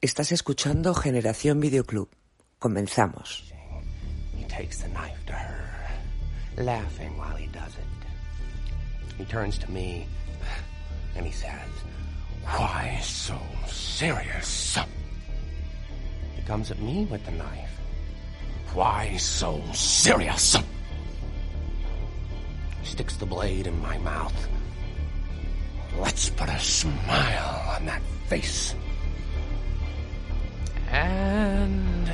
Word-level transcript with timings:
Estás 0.00 0.30
escuchando 0.30 0.94
Generación 0.94 1.58
Videoclub. 1.58 2.08
Comenzamos. 2.60 3.52
He 4.38 4.44
takes 4.44 4.78
the 4.78 4.88
knife 4.90 5.26
to 5.26 5.32
her, 5.32 5.88
laughing 6.56 7.18
while 7.18 7.34
he 7.34 7.48
does 7.48 7.74
it. 7.74 9.16
He 9.18 9.24
turns 9.24 9.58
to 9.58 9.68
me 9.68 10.06
and 11.16 11.26
he 11.26 11.32
says, 11.32 11.68
Why 12.44 13.00
so 13.02 13.36
serious? 13.66 14.78
He 16.36 16.42
comes 16.42 16.70
at 16.70 16.78
me 16.78 17.08
with 17.10 17.24
the 17.26 17.32
knife. 17.32 17.80
Why 18.74 19.16
so 19.16 19.60
serious? 19.74 20.56
He 22.82 22.86
sticks 22.86 23.16
the 23.16 23.26
blade 23.26 23.66
in 23.66 23.82
my 23.82 23.98
mouth. 23.98 24.48
Let's 25.98 26.30
put 26.30 26.48
a 26.48 26.58
smile 26.60 27.74
on 27.74 27.86
that 27.86 28.02
face. 28.28 28.76
And. 30.92 32.08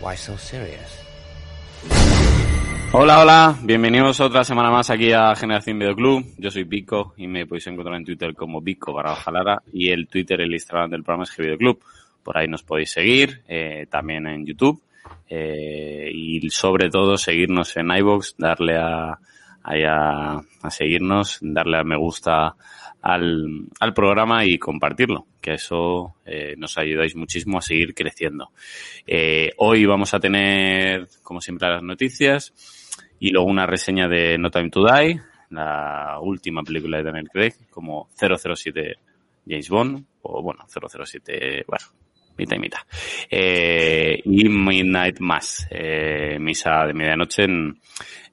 Why 0.00 0.16
so 0.16 0.36
serious? 0.36 1.10
Hola, 2.92 3.20
hola, 3.20 3.56
bienvenidos 3.62 4.18
otra 4.18 4.42
semana 4.42 4.70
más 4.70 4.90
aquí 4.90 5.12
a 5.12 5.34
Generación 5.36 5.78
Videoclub. 5.78 6.24
Yo 6.38 6.50
soy 6.50 6.64
Pico 6.64 7.14
y 7.16 7.28
me 7.28 7.46
podéis 7.46 7.68
encontrar 7.68 7.96
en 7.96 8.04
Twitter 8.04 8.34
como 8.34 8.62
Pico 8.62 8.92
barra 8.92 9.14
Jalara 9.14 9.62
y 9.72 9.90
el 9.90 10.08
Twitter, 10.08 10.40
el 10.40 10.52
Instagram 10.52 10.90
del 10.90 11.04
programa 11.04 11.24
es 11.24 11.36
Videoclub. 11.36 11.78
Por 12.24 12.36
ahí 12.36 12.48
nos 12.48 12.64
podéis 12.64 12.90
seguir, 12.90 13.42
eh, 13.46 13.86
también 13.88 14.26
en 14.26 14.44
YouTube 14.44 14.82
eh, 15.28 16.10
y 16.12 16.50
sobre 16.50 16.90
todo 16.90 17.16
seguirnos 17.16 17.76
en 17.76 17.90
iBox, 17.92 18.34
darle 18.36 18.76
a, 18.76 19.18
a, 19.62 20.42
a 20.62 20.70
seguirnos, 20.70 21.38
darle 21.40 21.78
a 21.78 21.84
me 21.84 21.96
gusta 21.96 22.56
al, 23.02 23.66
al 23.78 23.94
programa 23.94 24.44
y 24.44 24.58
compartirlo, 24.58 25.26
que 25.40 25.54
eso 25.54 26.16
eh, 26.24 26.54
nos 26.56 26.76
ayudáis 26.78 27.16
muchísimo 27.16 27.58
a 27.58 27.62
seguir 27.62 27.94
creciendo. 27.94 28.50
Eh, 29.06 29.50
hoy 29.58 29.86
vamos 29.86 30.12
a 30.14 30.20
tener, 30.20 31.08
como 31.22 31.40
siempre, 31.40 31.68
las 31.68 31.82
noticias 31.82 32.52
y 33.18 33.30
luego 33.30 33.48
una 33.48 33.66
reseña 33.66 34.08
de 34.08 34.38
No 34.38 34.50
Time 34.50 34.70
to 34.70 34.84
Die, 34.84 35.20
la 35.50 36.18
última 36.20 36.62
película 36.62 36.98
de 36.98 37.04
Daniel 37.04 37.28
Craig, 37.32 37.54
como 37.70 38.08
007 38.18 38.96
James 39.46 39.68
Bond, 39.68 40.04
o 40.22 40.42
bueno, 40.42 40.64
007, 40.68 41.64
bueno, 41.66 41.86
mitad 42.40 42.56
y 42.56 42.60
mitad. 42.60 42.80
Eh, 43.30 44.20
y 44.24 44.48
Midnight 44.48 45.20
Mass, 45.20 45.66
eh, 45.70 46.38
misa 46.40 46.86
de 46.86 46.94
medianoche 46.94 47.44
en, 47.44 47.78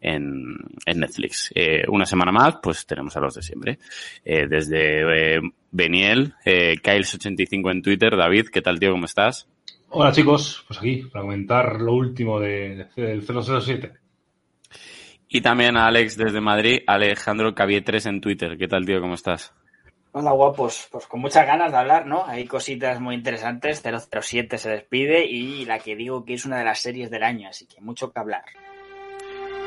en, 0.01 0.57
en 0.85 0.99
Netflix. 0.99 1.51
Eh, 1.53 1.83
una 1.87 2.05
semana 2.05 2.31
más, 2.31 2.55
pues 2.61 2.85
tenemos 2.85 3.15
a 3.17 3.19
los 3.19 3.35
de 3.35 3.41
siempre. 3.41 3.79
Eh, 4.23 4.47
desde 4.47 5.39
Beniel, 5.71 6.33
eh, 6.45 6.75
Kyles85 6.81 7.71
en 7.71 7.81
Twitter. 7.81 8.15
David, 8.15 8.47
¿qué 8.51 8.61
tal, 8.61 8.79
tío? 8.79 8.91
¿Cómo 8.91 9.05
estás? 9.05 9.47
Hola 9.89 10.11
chicos, 10.11 10.65
pues 10.67 10.79
aquí 10.79 11.03
para 11.11 11.23
comentar 11.23 11.79
lo 11.79 11.93
último 11.93 12.39
de, 12.39 12.87
del 12.95 13.23
007. 13.23 13.93
Y 15.29 15.41
también 15.41 15.77
a 15.77 15.87
Alex 15.87 16.17
desde 16.17 16.41
Madrid, 16.41 16.79
Alejandro 16.87 17.53
Cavietres 17.53 18.05
en 18.05 18.21
Twitter. 18.21 18.57
¿Qué 18.57 18.67
tal, 18.67 18.85
tío? 18.85 19.01
¿Cómo 19.01 19.13
estás? 19.15 19.53
Hola 20.19 20.31
guapos, 20.31 20.87
pues 20.91 21.05
con 21.05 21.19
muchas 21.19 21.45
ganas 21.45 21.71
de 21.71 21.77
hablar, 21.77 22.07
¿no? 22.07 22.25
Hay 22.25 22.47
cositas 22.47 22.99
muy 22.99 23.13
interesantes, 23.13 23.83
007 23.83 24.57
se 24.57 24.69
despide 24.71 25.23
y 25.23 25.63
la 25.65 25.77
que 25.77 25.95
digo 25.95 26.25
que 26.25 26.33
es 26.33 26.43
una 26.43 26.57
de 26.57 26.65
las 26.65 26.79
series 26.79 27.11
del 27.11 27.21
año, 27.21 27.49
así 27.49 27.67
que 27.67 27.79
mucho 27.81 28.11
que 28.11 28.19
hablar. 28.19 28.43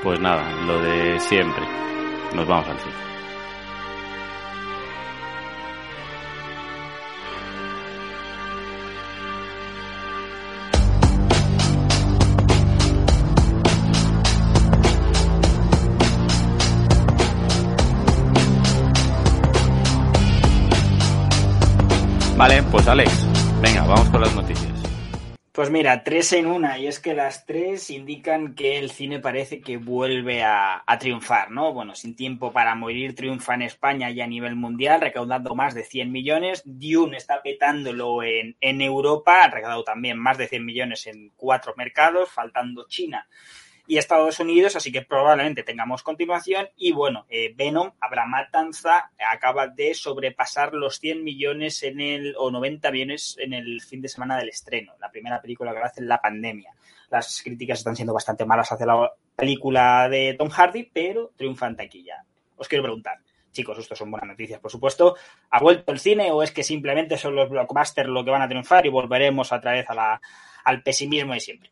Pues 0.03 0.19
nada, 0.19 0.51
lo 0.67 0.81
de 0.81 1.21
siempre. 1.21 1.63
Nos 2.35 2.49
vamos 2.49 2.67
al 2.67 2.81
cine. 2.81 3.20
Vale, 22.41 22.63
pues 22.71 22.89
Alex, 22.89 23.27
venga, 23.61 23.83
vamos 23.83 24.09
con 24.09 24.23
las 24.23 24.35
noticias. 24.35 24.73
Pues 25.53 25.69
mira, 25.69 26.03
tres 26.03 26.33
en 26.33 26.47
una, 26.47 26.79
y 26.79 26.87
es 26.87 26.99
que 26.99 27.13
las 27.13 27.45
tres 27.45 27.91
indican 27.91 28.55
que 28.55 28.79
el 28.79 28.91
cine 28.91 29.19
parece 29.19 29.61
que 29.61 29.77
vuelve 29.77 30.43
a, 30.43 30.83
triunfar, 30.99 31.51
¿no? 31.51 31.75
Bueno, 31.75 31.95
Sin 31.95 32.17
Tiempo 32.17 32.51
para 32.51 32.75
Morir 32.75 33.15
triunfa 33.15 33.53
en 33.53 33.61
España 33.61 34.11
y 34.11 34.23
a 34.23 34.27
nivel 34.27 34.57
mundial, 34.57 35.03
recaudando 35.03 35.55
más 35.55 35.75
de 35.75 35.85
100 35.85 36.11
millones. 36.11 36.63
Dune 36.65 37.19
está 37.19 37.43
petándolo 37.43 38.23
en, 38.23 38.57
en 38.59 38.81
Europa, 38.81 39.41
ha 39.43 39.51
recaudado 39.51 39.85
también 39.85 40.19
más 40.19 40.39
de 40.39 40.49
100 40.49 40.65
millones 40.65 41.07
en 41.09 41.33
cuatro 41.37 41.75
mercados, 41.77 42.31
faltando 42.31 42.87
China 42.89 43.29
y 43.91 43.99
Estados 43.99 44.39
Unidos, 44.39 44.77
así 44.77 44.93
que 44.93 45.03
probablemente 45.03 45.65
tengamos 45.65 46.05
continuación. 46.05 46.69
Y 46.77 46.93
bueno, 46.93 47.27
eh, 47.29 47.53
Venom, 47.57 47.91
Habrá 47.99 48.25
Matanza, 48.25 49.11
acaba 49.19 49.67
de 49.67 49.95
sobrepasar 49.95 50.75
los 50.75 51.01
100 51.01 51.25
millones 51.25 51.83
en 51.83 52.01
el, 52.01 52.37
o 52.39 52.53
90 52.53 52.89
millones 52.93 53.37
en 53.41 53.53
el 53.53 53.81
fin 53.83 54.01
de 54.01 54.07
semana 54.07 54.37
del 54.39 54.49
estreno, 54.49 54.93
la 55.01 55.11
primera 55.11 55.43
película 55.43 55.73
que 55.73 55.81
hace 55.81 56.03
en 56.03 56.07
la 56.07 56.21
pandemia. 56.21 56.73
Las 57.11 57.43
críticas 57.43 57.81
están 57.81 57.97
siendo 57.97 58.15
bastante 58.15 58.45
malas 58.45 58.71
hacia 58.71 58.87
la 58.87 59.13
película 59.35 60.09
de 60.09 60.37
Tom 60.39 60.51
Hardy, 60.51 60.85
pero 60.85 61.33
triunfa 61.37 61.67
en 61.67 61.75
taquilla. 61.75 62.25
Os 62.59 62.69
quiero 62.69 62.85
preguntar, 62.85 63.19
chicos, 63.51 63.77
esto 63.77 63.97
son 63.97 64.13
buenas 64.13 64.29
noticias, 64.29 64.61
por 64.61 64.71
supuesto. 64.71 65.17
¿Ha 65.51 65.61
vuelto 65.61 65.91
el 65.91 65.99
cine 65.99 66.31
o 66.31 66.45
es 66.45 66.53
que 66.53 66.63
simplemente 66.63 67.19
son 67.19 67.35
los 67.35 67.51
blockbusters 67.51 68.09
lo 68.09 68.25
que 68.25 68.31
van 68.31 68.43
a 68.43 68.49
triunfar 68.49 68.87
y 68.87 68.89
volveremos 68.89 69.51
otra 69.51 69.73
vez 69.73 69.91
a 69.91 69.95
la, 69.95 70.21
al 70.63 70.81
pesimismo 70.85 71.35
de 71.35 71.41
siempre? 71.41 71.71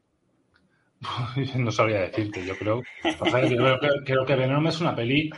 no 1.56 1.70
sabría 1.70 2.00
decirte, 2.00 2.44
yo 2.44 2.56
creo. 2.56 2.82
Que, 3.02 4.04
creo 4.04 4.24
que 4.24 4.36
Venom 4.36 4.66
es 4.66 4.80
una 4.80 4.94
peli. 4.94 5.30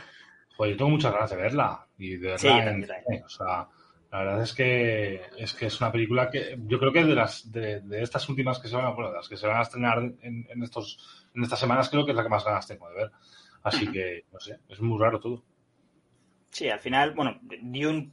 Joder, 0.55 0.73
yo 0.73 0.77
tengo 0.77 0.91
muchas 0.91 1.13
ganas 1.13 1.29
de 1.29 1.37
verla. 1.37 1.87
Y 1.97 2.17
de 2.17 2.27
verla 2.29 2.37
sí, 2.37 2.47
en, 2.47 3.23
o 3.23 3.29
sea, 3.29 3.67
la 4.11 4.19
verdad 4.19 4.41
es 4.41 4.53
que 4.53 5.21
es 5.37 5.53
que 5.53 5.67
es 5.67 5.79
una 5.79 5.91
película 5.91 6.29
que 6.29 6.57
yo 6.65 6.79
creo 6.79 6.91
que 6.91 7.03
de 7.03 7.15
las 7.15 7.51
de, 7.51 7.81
de 7.81 8.01
estas 8.01 8.27
últimas 8.27 8.59
que 8.59 8.67
se 8.67 8.75
van 8.75 8.85
a 8.85 8.89
bueno, 8.89 9.11
de 9.11 9.17
las 9.17 9.29
que 9.29 9.37
se 9.37 9.47
van 9.47 9.57
a 9.57 9.61
estrenar 9.61 9.99
en, 9.99 10.47
en, 10.49 10.63
estos 10.63 11.29
en 11.33 11.43
estas 11.43 11.59
semanas 11.59 11.89
creo 11.89 12.05
que 12.05 12.11
es 12.11 12.17
la 12.17 12.23
que 12.23 12.29
más 12.29 12.43
ganas 12.43 12.67
tengo 12.67 12.89
de 12.89 12.95
ver. 12.95 13.11
Así 13.63 13.87
que, 13.91 14.25
no 14.33 14.39
sé, 14.39 14.59
es 14.69 14.81
muy 14.81 14.99
raro 14.99 15.19
todo. 15.19 15.43
Sí, 16.49 16.67
al 16.67 16.79
final, 16.79 17.13
bueno, 17.13 17.39
Dune 17.61 18.11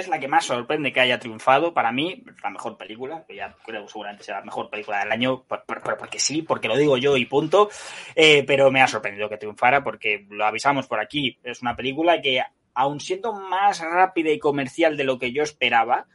es 0.00 0.08
la 0.08 0.20
que 0.20 0.28
más 0.28 0.44
sorprende 0.44 0.92
que 0.92 1.00
haya 1.00 1.18
triunfado. 1.18 1.72
Para 1.72 1.92
mí, 1.92 2.22
la 2.42 2.50
mejor 2.50 2.76
película. 2.76 3.24
Que 3.26 3.36
ya 3.36 3.54
creo 3.64 3.82
que 3.82 3.88
seguramente 3.88 4.24
será 4.24 4.40
la 4.40 4.44
mejor 4.44 4.70
película 4.70 5.00
del 5.00 5.12
año. 5.12 5.42
Por, 5.42 5.64
por, 5.64 5.82
por, 5.82 5.96
porque 5.96 6.18
sí, 6.18 6.42
porque 6.42 6.68
lo 6.68 6.76
digo 6.76 6.96
yo 6.96 7.16
y 7.16 7.24
punto. 7.24 7.70
Eh, 8.14 8.44
pero 8.46 8.70
me 8.70 8.82
ha 8.82 8.88
sorprendido 8.88 9.28
que 9.28 9.38
triunfara 9.38 9.82
porque 9.82 10.26
lo 10.30 10.44
avisamos 10.44 10.86
por 10.86 11.00
aquí. 11.00 11.38
Es 11.42 11.62
una 11.62 11.76
película 11.76 12.20
que, 12.20 12.42
aun 12.74 13.00
siendo 13.00 13.32
más 13.32 13.80
rápida 13.80 14.30
y 14.30 14.38
comercial 14.38 14.96
de 14.96 15.04
lo 15.04 15.18
que 15.18 15.32
yo 15.32 15.42
esperaba, 15.42 16.06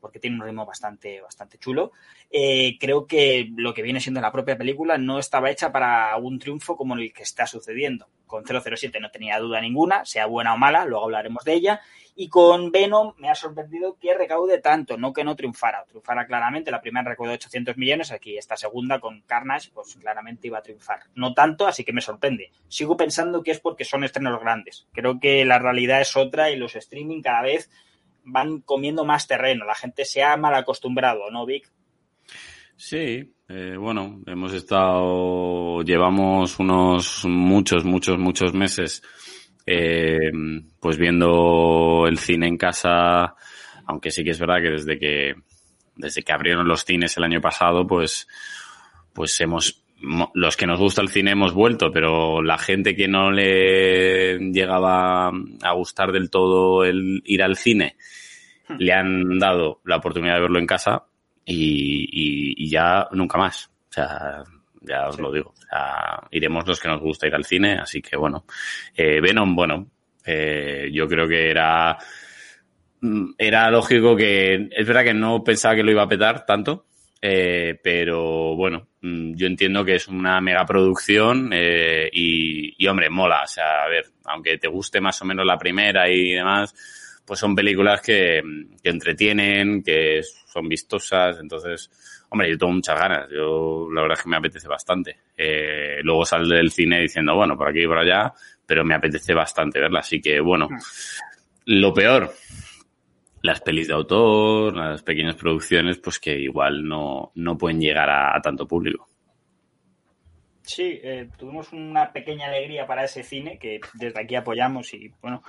porque 0.00 0.18
tiene 0.18 0.36
un 0.36 0.42
ritmo 0.42 0.64
bastante, 0.66 1.20
bastante 1.20 1.58
chulo. 1.58 1.92
Eh, 2.30 2.76
creo 2.78 3.06
que 3.06 3.50
lo 3.56 3.74
que 3.74 3.82
viene 3.82 4.00
siendo 4.00 4.20
la 4.20 4.32
propia 4.32 4.58
película 4.58 4.98
no 4.98 5.18
estaba 5.18 5.50
hecha 5.50 5.72
para 5.72 6.16
un 6.16 6.38
triunfo 6.38 6.76
como 6.76 6.94
el 6.94 7.12
que 7.12 7.22
está 7.22 7.46
sucediendo. 7.46 8.08
Con 8.26 8.44
007 8.44 9.00
no 9.00 9.10
tenía 9.10 9.38
duda 9.38 9.60
ninguna, 9.60 10.04
sea 10.04 10.26
buena 10.26 10.54
o 10.54 10.58
mala, 10.58 10.84
luego 10.84 11.04
hablaremos 11.04 11.44
de 11.44 11.54
ella. 11.54 11.80
Y 12.20 12.28
con 12.28 12.72
Venom 12.72 13.14
me 13.18 13.30
ha 13.30 13.34
sorprendido 13.36 13.96
que 13.96 14.12
recaude 14.12 14.58
tanto, 14.58 14.96
no 14.96 15.12
que 15.12 15.22
no 15.22 15.36
triunfara. 15.36 15.84
Triunfara 15.84 16.26
claramente, 16.26 16.72
la 16.72 16.80
primera 16.80 17.08
recaudó 17.08 17.32
800 17.32 17.76
millones, 17.76 18.10
aquí 18.10 18.36
esta 18.36 18.56
segunda 18.56 18.98
con 18.98 19.22
Carnage, 19.22 19.70
pues 19.72 19.94
claramente 19.94 20.48
iba 20.48 20.58
a 20.58 20.62
triunfar. 20.62 21.02
No 21.14 21.32
tanto, 21.32 21.68
así 21.68 21.84
que 21.84 21.92
me 21.92 22.00
sorprende. 22.00 22.50
Sigo 22.66 22.96
pensando 22.96 23.44
que 23.44 23.52
es 23.52 23.60
porque 23.60 23.84
son 23.84 24.02
estrenos 24.02 24.40
grandes. 24.40 24.88
Creo 24.92 25.20
que 25.20 25.44
la 25.44 25.60
realidad 25.60 26.00
es 26.00 26.16
otra 26.16 26.50
y 26.50 26.56
los 26.56 26.74
streaming 26.74 27.22
cada 27.22 27.42
vez 27.42 27.70
van 28.24 28.60
comiendo 28.60 29.04
más 29.04 29.26
terreno. 29.26 29.64
La 29.64 29.74
gente 29.74 30.04
se 30.04 30.22
ha 30.22 30.36
mal 30.36 30.54
acostumbrado, 30.54 31.30
¿no, 31.30 31.46
Vic? 31.46 31.70
Sí, 32.76 33.34
eh, 33.48 33.76
bueno, 33.76 34.20
hemos 34.26 34.52
estado, 34.52 35.82
llevamos 35.82 36.58
unos 36.60 37.24
muchos, 37.24 37.84
muchos, 37.84 38.18
muchos 38.18 38.54
meses, 38.54 39.02
eh, 39.66 40.30
pues 40.78 40.96
viendo 40.96 42.06
el 42.06 42.18
cine 42.18 42.46
en 42.46 42.56
casa, 42.56 43.34
aunque 43.84 44.10
sí 44.10 44.22
que 44.22 44.30
es 44.30 44.38
verdad 44.38 44.62
que 44.62 44.70
desde 44.70 44.98
que, 44.98 45.34
desde 45.96 46.22
que 46.22 46.32
abrieron 46.32 46.68
los 46.68 46.84
cines 46.84 47.16
el 47.16 47.24
año 47.24 47.40
pasado, 47.40 47.86
pues, 47.86 48.28
pues 49.12 49.40
hemos, 49.40 49.82
los 50.34 50.56
que 50.56 50.66
nos 50.66 50.78
gusta 50.78 51.02
el 51.02 51.08
cine 51.08 51.32
hemos 51.32 51.52
vuelto, 51.52 51.90
pero 51.92 52.42
la 52.42 52.58
gente 52.58 52.94
que 52.94 53.08
no 53.08 53.30
le 53.30 54.38
llegaba 54.52 55.28
a 55.28 55.72
gustar 55.74 56.12
del 56.12 56.30
todo 56.30 56.84
el 56.84 57.22
ir 57.24 57.42
al 57.42 57.56
cine, 57.56 57.96
le 58.78 58.92
han 58.92 59.38
dado 59.38 59.80
la 59.84 59.96
oportunidad 59.96 60.34
de 60.34 60.40
verlo 60.42 60.58
en 60.58 60.66
casa 60.66 61.04
y, 61.44 62.04
y, 62.04 62.64
y 62.64 62.68
ya 62.68 63.08
nunca 63.12 63.38
más. 63.38 63.70
O 63.88 63.92
sea, 63.92 64.44
ya 64.82 65.08
os 65.08 65.16
sí. 65.16 65.22
lo 65.22 65.32
digo. 65.32 65.50
O 65.50 65.56
sea, 65.56 66.22
iremos 66.30 66.66
los 66.66 66.80
que 66.80 66.88
nos 66.88 67.00
gusta 67.00 67.26
ir 67.26 67.34
al 67.34 67.44
cine, 67.44 67.78
así 67.78 68.00
que 68.02 68.16
bueno. 68.16 68.44
Eh, 68.96 69.20
Venom, 69.20 69.54
bueno, 69.54 69.86
eh, 70.24 70.90
yo 70.92 71.08
creo 71.08 71.26
que 71.26 71.50
era 71.50 71.96
mm, 73.00 73.30
era 73.38 73.70
lógico 73.70 74.16
que, 74.16 74.68
es 74.70 74.86
verdad 74.86 75.04
que 75.04 75.14
no 75.14 75.42
pensaba 75.42 75.74
que 75.74 75.82
lo 75.82 75.90
iba 75.90 76.02
a 76.02 76.08
petar 76.08 76.44
tanto, 76.44 76.86
eh, 77.20 77.78
pero 77.82 78.54
bueno, 78.54 78.88
mm, 79.00 79.34
yo 79.34 79.46
entiendo 79.46 79.84
que 79.84 79.96
es 79.96 80.08
una 80.08 80.40
megaproducción 80.40 81.50
eh, 81.52 82.08
y, 82.12 82.74
y, 82.82 82.86
hombre, 82.86 83.10
mola. 83.10 83.42
O 83.44 83.46
sea, 83.46 83.84
a 83.84 83.88
ver, 83.88 84.06
aunque 84.24 84.58
te 84.58 84.68
guste 84.68 85.00
más 85.00 85.20
o 85.22 85.24
menos 85.24 85.44
la 85.44 85.58
primera 85.58 86.08
y 86.08 86.32
demás, 86.32 86.74
pues 87.28 87.40
son 87.40 87.54
películas 87.54 88.00
que, 88.00 88.42
que 88.82 88.88
entretienen, 88.88 89.82
que 89.82 90.22
son 90.22 90.68
vistosas, 90.68 91.38
entonces, 91.40 91.90
hombre, 92.30 92.50
yo 92.50 92.56
tengo 92.56 92.72
muchas 92.72 92.98
ganas. 92.98 93.28
Yo, 93.30 93.88
la 93.92 94.02
verdad 94.02 94.16
es 94.16 94.24
que 94.24 94.30
me 94.30 94.36
apetece 94.38 94.66
bastante. 94.66 95.18
Eh, 95.36 95.98
luego 96.02 96.24
sale 96.24 96.56
del 96.56 96.70
cine 96.70 97.02
diciendo, 97.02 97.34
bueno, 97.34 97.56
por 97.56 97.68
aquí 97.68 97.82
y 97.82 97.86
por 97.86 97.98
allá, 97.98 98.32
pero 98.64 98.84
me 98.84 98.94
apetece 98.94 99.34
bastante 99.34 99.78
verla. 99.78 100.00
Así 100.00 100.20
que, 100.20 100.40
bueno, 100.40 100.68
lo 101.66 101.92
peor, 101.92 102.32
las 103.48 103.60
pelis 103.62 103.88
de 103.88 103.94
autor, 103.94 104.76
las 104.76 105.02
pequeñas 105.02 105.34
producciones, 105.34 105.98
pues 105.98 106.18
que 106.18 106.38
igual 106.38 106.86
no, 106.86 107.32
no 107.34 107.56
pueden 107.56 107.80
llegar 107.80 108.10
a, 108.10 108.40
tanto 108.42 108.68
público. 108.68 109.08
Sí, 110.62 111.00
eh, 111.02 111.30
tuvimos 111.38 111.72
una 111.72 112.12
pequeña 112.12 112.48
alegría 112.48 112.86
para 112.86 113.04
ese 113.04 113.22
cine 113.22 113.58
que 113.58 113.80
desde 113.94 114.20
aquí 114.20 114.34
apoyamos 114.34 114.92
y 114.92 115.10
bueno, 115.22 115.42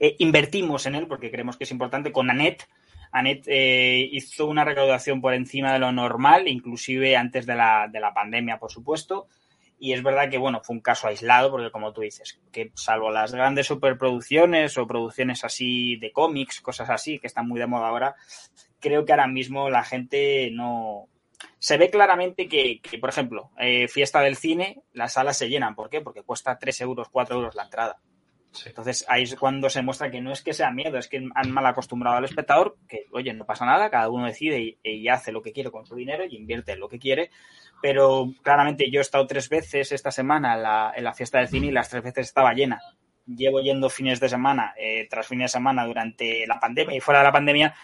eh, 0.00 0.16
invertimos 0.18 0.86
en 0.86 0.96
él 0.96 1.06
porque 1.06 1.30
creemos 1.30 1.56
que 1.56 1.64
es 1.64 1.70
importante 1.70 2.10
con 2.10 2.28
Annette. 2.28 2.66
Annette 3.12 3.46
eh, 3.46 4.08
hizo 4.10 4.46
una 4.46 4.64
recaudación 4.64 5.20
por 5.20 5.32
encima 5.32 5.72
de 5.72 5.78
lo 5.78 5.92
normal, 5.92 6.48
inclusive 6.48 7.16
antes 7.16 7.46
de 7.46 7.54
la, 7.54 7.88
de 7.90 8.00
la 8.00 8.12
pandemia, 8.12 8.58
por 8.58 8.72
supuesto. 8.72 9.28
Y 9.78 9.92
es 9.92 10.02
verdad 10.02 10.30
que, 10.30 10.38
bueno, 10.38 10.60
fue 10.62 10.74
un 10.74 10.80
caso 10.80 11.06
aislado, 11.06 11.50
porque 11.50 11.70
como 11.70 11.92
tú 11.92 12.00
dices, 12.00 12.40
que 12.50 12.72
salvo 12.74 13.10
las 13.10 13.34
grandes 13.34 13.66
superproducciones 13.66 14.78
o 14.78 14.86
producciones 14.86 15.44
así 15.44 15.96
de 15.96 16.12
cómics, 16.12 16.60
cosas 16.60 16.88
así, 16.88 17.18
que 17.18 17.26
están 17.26 17.46
muy 17.46 17.60
de 17.60 17.66
moda 17.66 17.88
ahora, 17.88 18.16
creo 18.80 19.04
que 19.04 19.12
ahora 19.12 19.26
mismo 19.26 19.68
la 19.68 19.84
gente 19.84 20.50
no. 20.52 21.08
Se 21.58 21.76
ve 21.76 21.90
claramente 21.90 22.48
que, 22.48 22.80
por 23.00 23.10
ejemplo, 23.10 23.50
eh, 23.58 23.88
fiesta 23.88 24.20
del 24.20 24.36
cine, 24.36 24.82
las 24.92 25.14
salas 25.14 25.36
se 25.36 25.48
llenan. 25.48 25.74
¿Por 25.74 25.90
qué? 25.90 26.00
Porque 26.00 26.22
cuesta 26.22 26.58
3 26.58 26.80
euros, 26.80 27.08
4 27.10 27.36
euros 27.36 27.54
la 27.54 27.64
entrada. 27.64 28.00
Entonces 28.64 29.04
ahí 29.08 29.24
es 29.24 29.36
cuando 29.36 29.68
se 29.68 29.82
muestra 29.82 30.10
que 30.10 30.20
no 30.20 30.32
es 30.32 30.42
que 30.42 30.54
sea 30.54 30.70
miedo, 30.70 30.98
es 30.98 31.08
que 31.08 31.28
han 31.34 31.50
mal 31.50 31.66
acostumbrado 31.66 32.16
al 32.16 32.24
espectador, 32.24 32.76
que 32.88 33.06
oye, 33.12 33.32
no 33.34 33.44
pasa 33.44 33.66
nada, 33.66 33.90
cada 33.90 34.08
uno 34.08 34.26
decide 34.26 34.78
y, 34.82 35.08
hace 35.08 35.32
lo 35.32 35.42
que 35.42 35.52
quiere 35.52 35.70
con 35.70 35.86
su 35.86 35.94
dinero 35.94 36.24
y 36.24 36.36
invierte 36.36 36.72
en 36.72 36.80
lo 36.80 36.88
que 36.88 36.98
quiere, 36.98 37.30
pero 37.82 38.32
claramente 38.42 38.90
yo 38.90 39.00
he 39.00 39.02
estado 39.02 39.26
tres 39.26 39.48
veces 39.48 39.92
esta 39.92 40.10
semana 40.10 40.54
en 40.54 40.62
la, 40.62 40.92
en 40.96 41.04
la 41.04 41.14
fiesta 41.14 41.38
del 41.38 41.48
cine 41.48 41.66
y 41.66 41.72
las 41.72 41.88
tres 41.88 42.02
veces 42.02 42.26
estaba 42.26 42.54
llena. 42.54 42.80
Llevo 43.26 43.60
yendo 43.60 43.90
fines 43.90 44.20
de 44.20 44.28
semana, 44.28 44.74
eh, 44.78 45.06
tras 45.10 45.26
fines 45.26 45.50
de 45.50 45.58
semana 45.58 45.84
durante 45.84 46.46
la 46.46 46.60
pandemia 46.60 46.96
y 46.96 47.00
fuera 47.00 47.20
de 47.20 47.26
la 47.26 47.32
pandemia, 47.32 47.74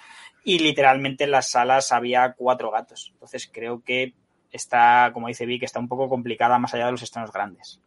y 0.44 0.58
literalmente 0.58 1.25
en 1.25 1.32
las 1.32 1.50
salas 1.50 1.92
había 1.92 2.34
cuatro 2.34 2.70
gatos. 2.70 3.10
Entonces 3.12 3.50
creo 3.52 3.82
que 3.82 4.14
está, 4.52 5.10
como 5.12 5.28
dice 5.28 5.46
Vic, 5.46 5.62
está 5.62 5.80
un 5.80 5.88
poco 5.88 6.08
complicada 6.08 6.58
más 6.58 6.75
allá 6.75 6.86
de 6.86 6.92
los 6.92 7.02
estrenos 7.02 7.32
grandes. 7.32 7.80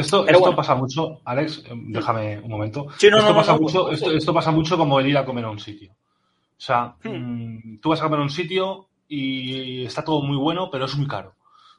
Esto, 0.00 0.26
esto 0.26 0.40
bueno. 0.40 0.56
pasa 0.56 0.74
mucho, 0.74 1.20
Alex, 1.24 1.64
déjame 1.70 2.40
un 2.40 2.50
momento. 2.50 2.88
Sí, 2.96 3.08
no, 3.10 3.18
esto, 3.18 3.30
no, 3.30 3.36
pasa 3.36 3.52
no, 3.52 3.60
mucho, 3.60 3.90
esto, 3.90 4.10
esto, 4.12 4.34
pasa 4.34 4.50
mucho 4.50 4.76
como 4.76 4.98
el 5.00 5.06
ir 5.06 5.18
a 5.18 5.24
comer 5.24 5.44
a 5.44 5.50
un 5.50 5.58
sitio. 5.58 5.92
O 5.92 6.62
sea, 6.62 6.94
hmm. 7.04 7.78
tú 7.80 7.90
vas 7.90 8.00
a 8.00 8.04
comer 8.04 8.20
a 8.20 8.22
un 8.22 8.30
sitio 8.30 8.88
y 9.08 9.84
está 9.84 10.04
todo 10.04 10.22
muy 10.22 10.36
bueno, 10.36 10.70
pero 10.70 10.84
es 10.84 10.96
muy 10.96 11.06
caro. 11.06 11.34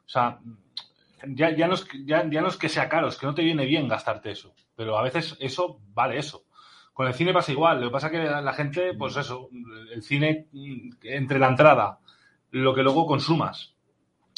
O 0.06 0.10
sea, 0.10 0.40
ya, 1.28 1.56
ya, 1.56 1.68
no 1.68 1.76
es, 1.76 1.88
ya, 2.06 2.30
ya 2.30 2.42
no 2.42 2.48
es 2.48 2.58
que 2.58 2.70
sea 2.70 2.90
caro, 2.90 3.08
es 3.08 3.18
que 3.18 3.26
no 3.26 3.34
te 3.34 3.44
viene 3.44 3.66
bien 3.66 3.88
gastarte 3.88 4.32
eso. 4.32 4.54
Pero 4.76 4.98
a 4.98 5.04
veces 5.04 5.38
eso 5.40 5.80
vale 5.94 6.18
eso. 6.18 6.44
Con 6.94 7.08
el 7.08 7.14
cine 7.14 7.34
pasa 7.34 7.52
igual. 7.52 7.80
Lo 7.80 7.88
que 7.88 7.94
pasa 7.94 8.08
es 8.08 8.14
que 8.14 8.24
la 8.24 8.54
gente, 8.54 8.94
pues 8.94 9.16
eso, 9.16 9.50
el 9.94 10.04
cine 10.04 10.48
entre 11.04 11.40
la 11.40 11.48
entrada, 11.48 12.00
lo 12.52 12.74
que 12.74 12.84
luego 12.84 13.06
consumas 13.06 13.74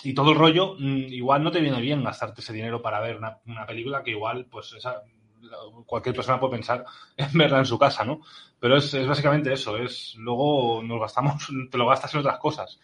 y 0.04 0.14
todo 0.14 0.32
el 0.32 0.38
rollo, 0.38 0.76
igual 0.78 1.44
no 1.44 1.52
te 1.52 1.62
viene 1.62 1.82
bien 1.82 2.04
gastarte 2.04 2.42
ese 2.42 2.54
dinero 2.54 2.82
para 2.82 3.00
ver 3.00 3.18
una, 3.18 3.40
una 3.48 3.66
película 3.66 4.04
que 4.04 4.12
igual, 4.12 4.46
pues 4.46 4.74
esa, 4.74 5.04
cualquier 5.86 6.16
persona 6.16 6.40
puede 6.40 6.54
pensar 6.54 6.86
en 7.18 7.32
verla 7.34 7.60
en 7.60 7.66
su 7.66 7.78
casa, 7.78 8.04
¿no? 8.04 8.22
Pero 8.60 8.78
es, 8.78 8.94
es, 8.94 9.08
básicamente 9.08 9.52
eso, 9.52 9.78
es 9.78 10.16
luego 10.18 10.82
nos 10.84 11.00
gastamos, 11.00 11.48
te 11.72 11.78
lo 11.78 11.88
gastas 11.88 12.14
en 12.14 12.20
otras 12.22 12.40
cosas. 12.40 12.80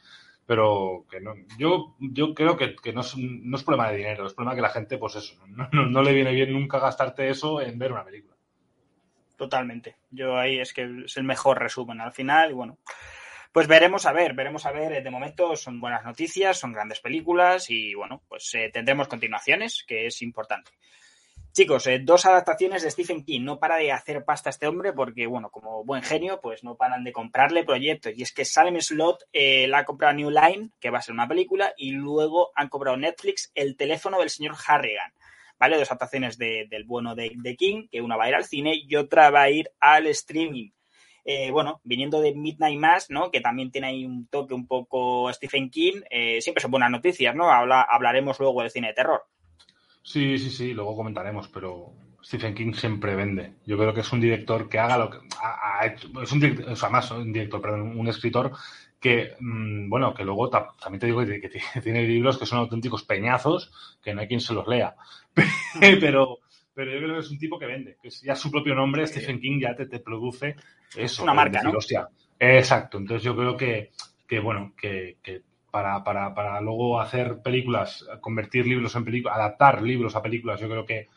Pero 0.46 1.06
que 1.10 1.22
no, 1.22 1.36
yo, 1.60 1.96
yo 2.00 2.34
creo 2.34 2.58
que, 2.58 2.76
que 2.76 2.92
no, 2.92 3.02
es, 3.02 3.16
no, 3.16 3.56
es, 3.56 3.64
problema 3.64 3.92
de 3.92 3.98
dinero, 3.98 4.26
es 4.26 4.34
problema 4.34 4.56
que 4.56 4.62
la 4.62 4.70
gente, 4.70 4.98
pues 4.98 5.16
eso, 5.16 5.36
no, 5.48 5.70
no, 5.72 5.86
no, 5.86 6.02
le 6.02 6.12
viene 6.12 6.32
bien 6.32 6.52
nunca 6.52 6.80
gastarte 6.80 7.30
eso 7.30 7.62
en 7.62 7.78
ver 7.78 7.92
una 7.92 8.04
película. 8.04 8.36
Totalmente. 9.36 9.98
Yo 10.10 10.38
ahí 10.38 10.60
es 10.60 10.74
que 10.74 11.04
es 11.06 11.18
el 11.18 11.24
mejor 11.24 11.60
resumen 11.60 12.02
al 12.02 12.12
final 12.14 12.50
y 12.50 12.54
bueno. 12.54 12.80
Pues 13.52 13.68
veremos 13.68 14.06
a 14.06 14.14
ver, 14.14 14.34
veremos 14.34 14.66
a 14.66 14.72
ver. 14.72 15.04
De 15.04 15.10
momento 15.10 15.56
son 15.56 15.80
buenas 15.80 16.04
noticias, 16.06 16.58
son 16.58 16.72
grandes 16.72 17.00
películas 17.00 17.70
y 17.70 17.96
bueno, 17.96 18.22
pues 18.28 18.54
eh, 18.54 18.70
tendremos 18.72 19.08
continuaciones, 19.08 19.84
que 19.88 20.06
es 20.06 20.22
importante. 20.22 20.72
Chicos, 21.52 21.88
eh, 21.88 22.00
dos 22.00 22.28
adaptaciones 22.28 22.84
de 22.84 22.92
Stephen 22.92 23.24
King. 23.24 23.42
No 23.42 23.60
para 23.60 23.78
de 23.78 23.92
hacer 23.92 24.24
pasta 24.24 24.52
este 24.52 24.68
hombre 24.68 24.94
porque, 24.94 25.26
bueno, 25.26 25.50
como 25.50 25.84
buen 25.84 26.04
genio, 26.04 26.40
pues 26.42 26.64
no 26.64 26.76
paran 26.76 27.04
de 27.04 27.12
comprarle 27.12 27.64
proyectos. 27.64 28.14
Y 28.16 28.22
es 28.22 28.32
que 28.32 28.46
Salem 28.46 28.80
Slot 28.80 29.26
eh, 29.34 29.68
la 29.68 29.80
ha 29.80 29.86
comprado 29.86 30.14
New 30.14 30.30
Line, 30.30 30.70
que 30.80 30.92
va 30.92 31.00
a 31.00 31.02
ser 31.02 31.14
una 31.14 31.28
película, 31.28 31.74
y 31.76 31.92
luego 31.92 32.52
han 32.56 32.70
comprado 32.70 32.98
Netflix 32.98 33.52
El 33.56 33.76
teléfono 33.76 34.20
del 34.20 34.30
señor 34.30 34.56
Harrigan. 34.68 35.12
¿Vale? 35.60 35.78
Dos 35.78 35.90
adaptaciones 35.90 36.38
de, 36.38 36.68
del 36.70 36.86
bueno 36.86 37.16
de, 37.16 37.34
de, 37.36 37.56
King, 37.56 37.88
que 37.92 38.02
una 38.02 38.16
va 38.16 38.26
a 38.26 38.30
ir 38.30 38.36
al 38.36 38.46
cine 38.46 38.74
y 38.76 38.96
otra 38.96 39.30
va 39.32 39.42
a 39.42 39.50
ir 39.50 39.70
al 39.80 40.08
streaming. 40.08 40.70
Eh, 41.32 41.52
bueno, 41.52 41.80
viniendo 41.84 42.22
de 42.22 42.34
Midnight 42.34 42.80
Mass, 42.80 43.12
¿no? 43.12 43.30
Que 43.30 43.40
también 43.40 43.70
tiene 43.70 43.86
ahí 43.86 44.04
un 44.04 44.26
toque 44.26 44.56
un 44.56 44.66
poco 44.66 45.32
Stephen 45.32 45.70
King, 45.70 46.02
eh, 46.10 46.42
siempre 46.42 46.60
son 46.60 46.72
buenas 46.72 46.90
noticias, 46.90 47.36
¿no? 47.36 47.52
Habla, 47.52 47.84
hablaremos 47.84 48.40
luego 48.40 48.64
del 48.64 48.72
cine 48.72 48.88
de 48.88 48.94
terror. 48.96 49.22
Sí, 50.02 50.40
sí, 50.40 50.50
sí, 50.50 50.74
luego 50.74 50.96
comentaremos, 50.96 51.48
pero 51.48 51.94
Stephen 52.24 52.56
King 52.56 52.74
siempre 52.74 53.14
vende. 53.14 53.54
Yo 53.68 53.78
creo 53.78 53.94
que 53.94 54.00
es 54.00 54.12
un 54.12 54.22
director 54.22 54.68
que 54.68 54.80
haga 54.80 54.98
lo 54.98 55.12
que 55.12 55.20
es 56.24 56.32
un 56.32 56.40
director, 56.40 56.72
o 56.72 56.76
sea, 56.76 56.90
más 56.90 57.12
un 57.12 57.32
director, 57.32 57.62
perdón, 57.62 58.00
un 58.00 58.08
escritor 58.08 58.52
que, 59.00 59.36
mmm, 59.40 59.88
bueno, 59.88 60.16
que 60.16 60.24
luego 60.24 60.50
ta, 60.50 60.70
también 60.82 61.00
te 61.00 61.06
digo 61.06 61.24
que, 61.24 61.40
que, 61.40 61.62
tiene 61.84 62.08
libros 62.08 62.40
que 62.40 62.48
son 62.48 62.58
auténticos 62.58 63.04
peñazos, 63.04 63.72
que 64.02 64.16
no 64.16 64.22
hay 64.22 64.28
quien 64.28 64.42
se 64.42 64.56
los 64.56 64.68
lea. 64.68 64.96
pero, 66.02 66.40
pero 66.80 66.94
yo 66.94 67.00
creo 67.00 67.16
que 67.16 67.20
es 67.20 67.30
un 67.30 67.38
tipo 67.38 67.60
que 67.60 67.66
vende, 67.66 67.98
que 68.02 68.10
ya 68.10 68.38
su 68.38 68.50
propio 68.50 68.74
nombre. 68.74 69.06
Stephen 69.06 69.42
King, 69.42 69.60
ya 69.60 69.76
te, 69.76 69.86
te 69.86 70.00
produce 70.00 70.56
eso. 70.96 71.24
Una 71.24 71.34
marca, 71.34 71.58
decir, 71.58 71.74
¿no? 71.74 71.78
Hostia. 71.78 72.08
Exacto, 72.40 73.00
entonces 73.00 73.22
yo 73.22 73.36
creo 73.36 73.58
que, 73.58 73.92
que 74.26 74.40
bueno, 74.40 74.72
que, 74.78 75.18
que 75.22 75.42
para, 75.70 76.02
para, 76.06 76.34
para, 76.34 76.62
luego 76.62 77.02
hacer 77.02 77.42
películas, 77.44 78.08
convertir 78.22 78.66
libros 78.66 78.96
en 78.96 79.04
películas, 79.04 79.36
adaptar 79.36 79.82
libros 79.82 80.16
a 80.16 80.22
películas, 80.22 80.62
yo 80.62 80.70
creo 80.70 80.86
que, 80.86 81.10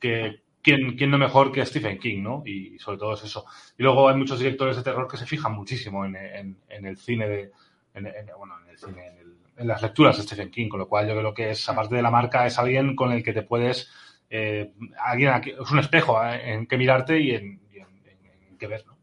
que 0.00 0.42
¿quién, 0.60 0.96
quién 0.96 1.12
no 1.12 1.18
mejor 1.18 1.52
que 1.52 1.64
Stephen 1.64 2.00
King, 2.00 2.20
¿no? 2.20 2.42
Y 2.44 2.76
sobre 2.80 2.98
todo 2.98 3.14
es 3.14 3.22
eso. 3.22 3.44
Y 3.78 3.84
luego 3.84 4.08
hay 4.08 4.16
muchos 4.16 4.40
directores 4.40 4.76
de 4.76 4.82
terror 4.82 5.06
que 5.06 5.16
se 5.16 5.26
fijan 5.26 5.52
muchísimo 5.52 6.04
en, 6.04 6.16
en, 6.16 6.58
en 6.68 6.86
el 6.86 6.96
cine 6.96 7.28
de, 7.28 7.52
en, 7.94 8.08
en, 8.08 8.26
bueno, 8.36 8.56
en 8.64 8.70
el 8.70 8.78
cine, 8.78 9.06
en, 9.06 9.18
el, 9.18 9.36
en, 9.58 9.68
las 9.68 9.80
lecturas 9.80 10.16
de 10.16 10.24
Stephen 10.24 10.50
King, 10.50 10.68
con 10.68 10.80
lo 10.80 10.88
cual 10.88 11.06
yo 11.06 11.16
creo 11.16 11.32
que 11.32 11.50
es, 11.50 11.68
aparte 11.68 11.94
de 11.94 12.02
la 12.02 12.10
marca, 12.10 12.44
es 12.46 12.58
alguien 12.58 12.96
con 12.96 13.12
el 13.12 13.22
que 13.22 13.32
te 13.32 13.42
puedes, 13.42 13.92
eh, 14.30 14.72
aquí, 15.04 15.50
es 15.50 15.70
un 15.70 15.78
espejo 15.78 16.22
¿eh? 16.24 16.52
en 16.52 16.66
que 16.66 16.76
mirarte 16.76 17.20
y 17.20 17.30
en, 17.32 17.60
y 17.72 17.78
en 17.78 18.68
ver, 18.68 18.84
¿no? 18.86 18.96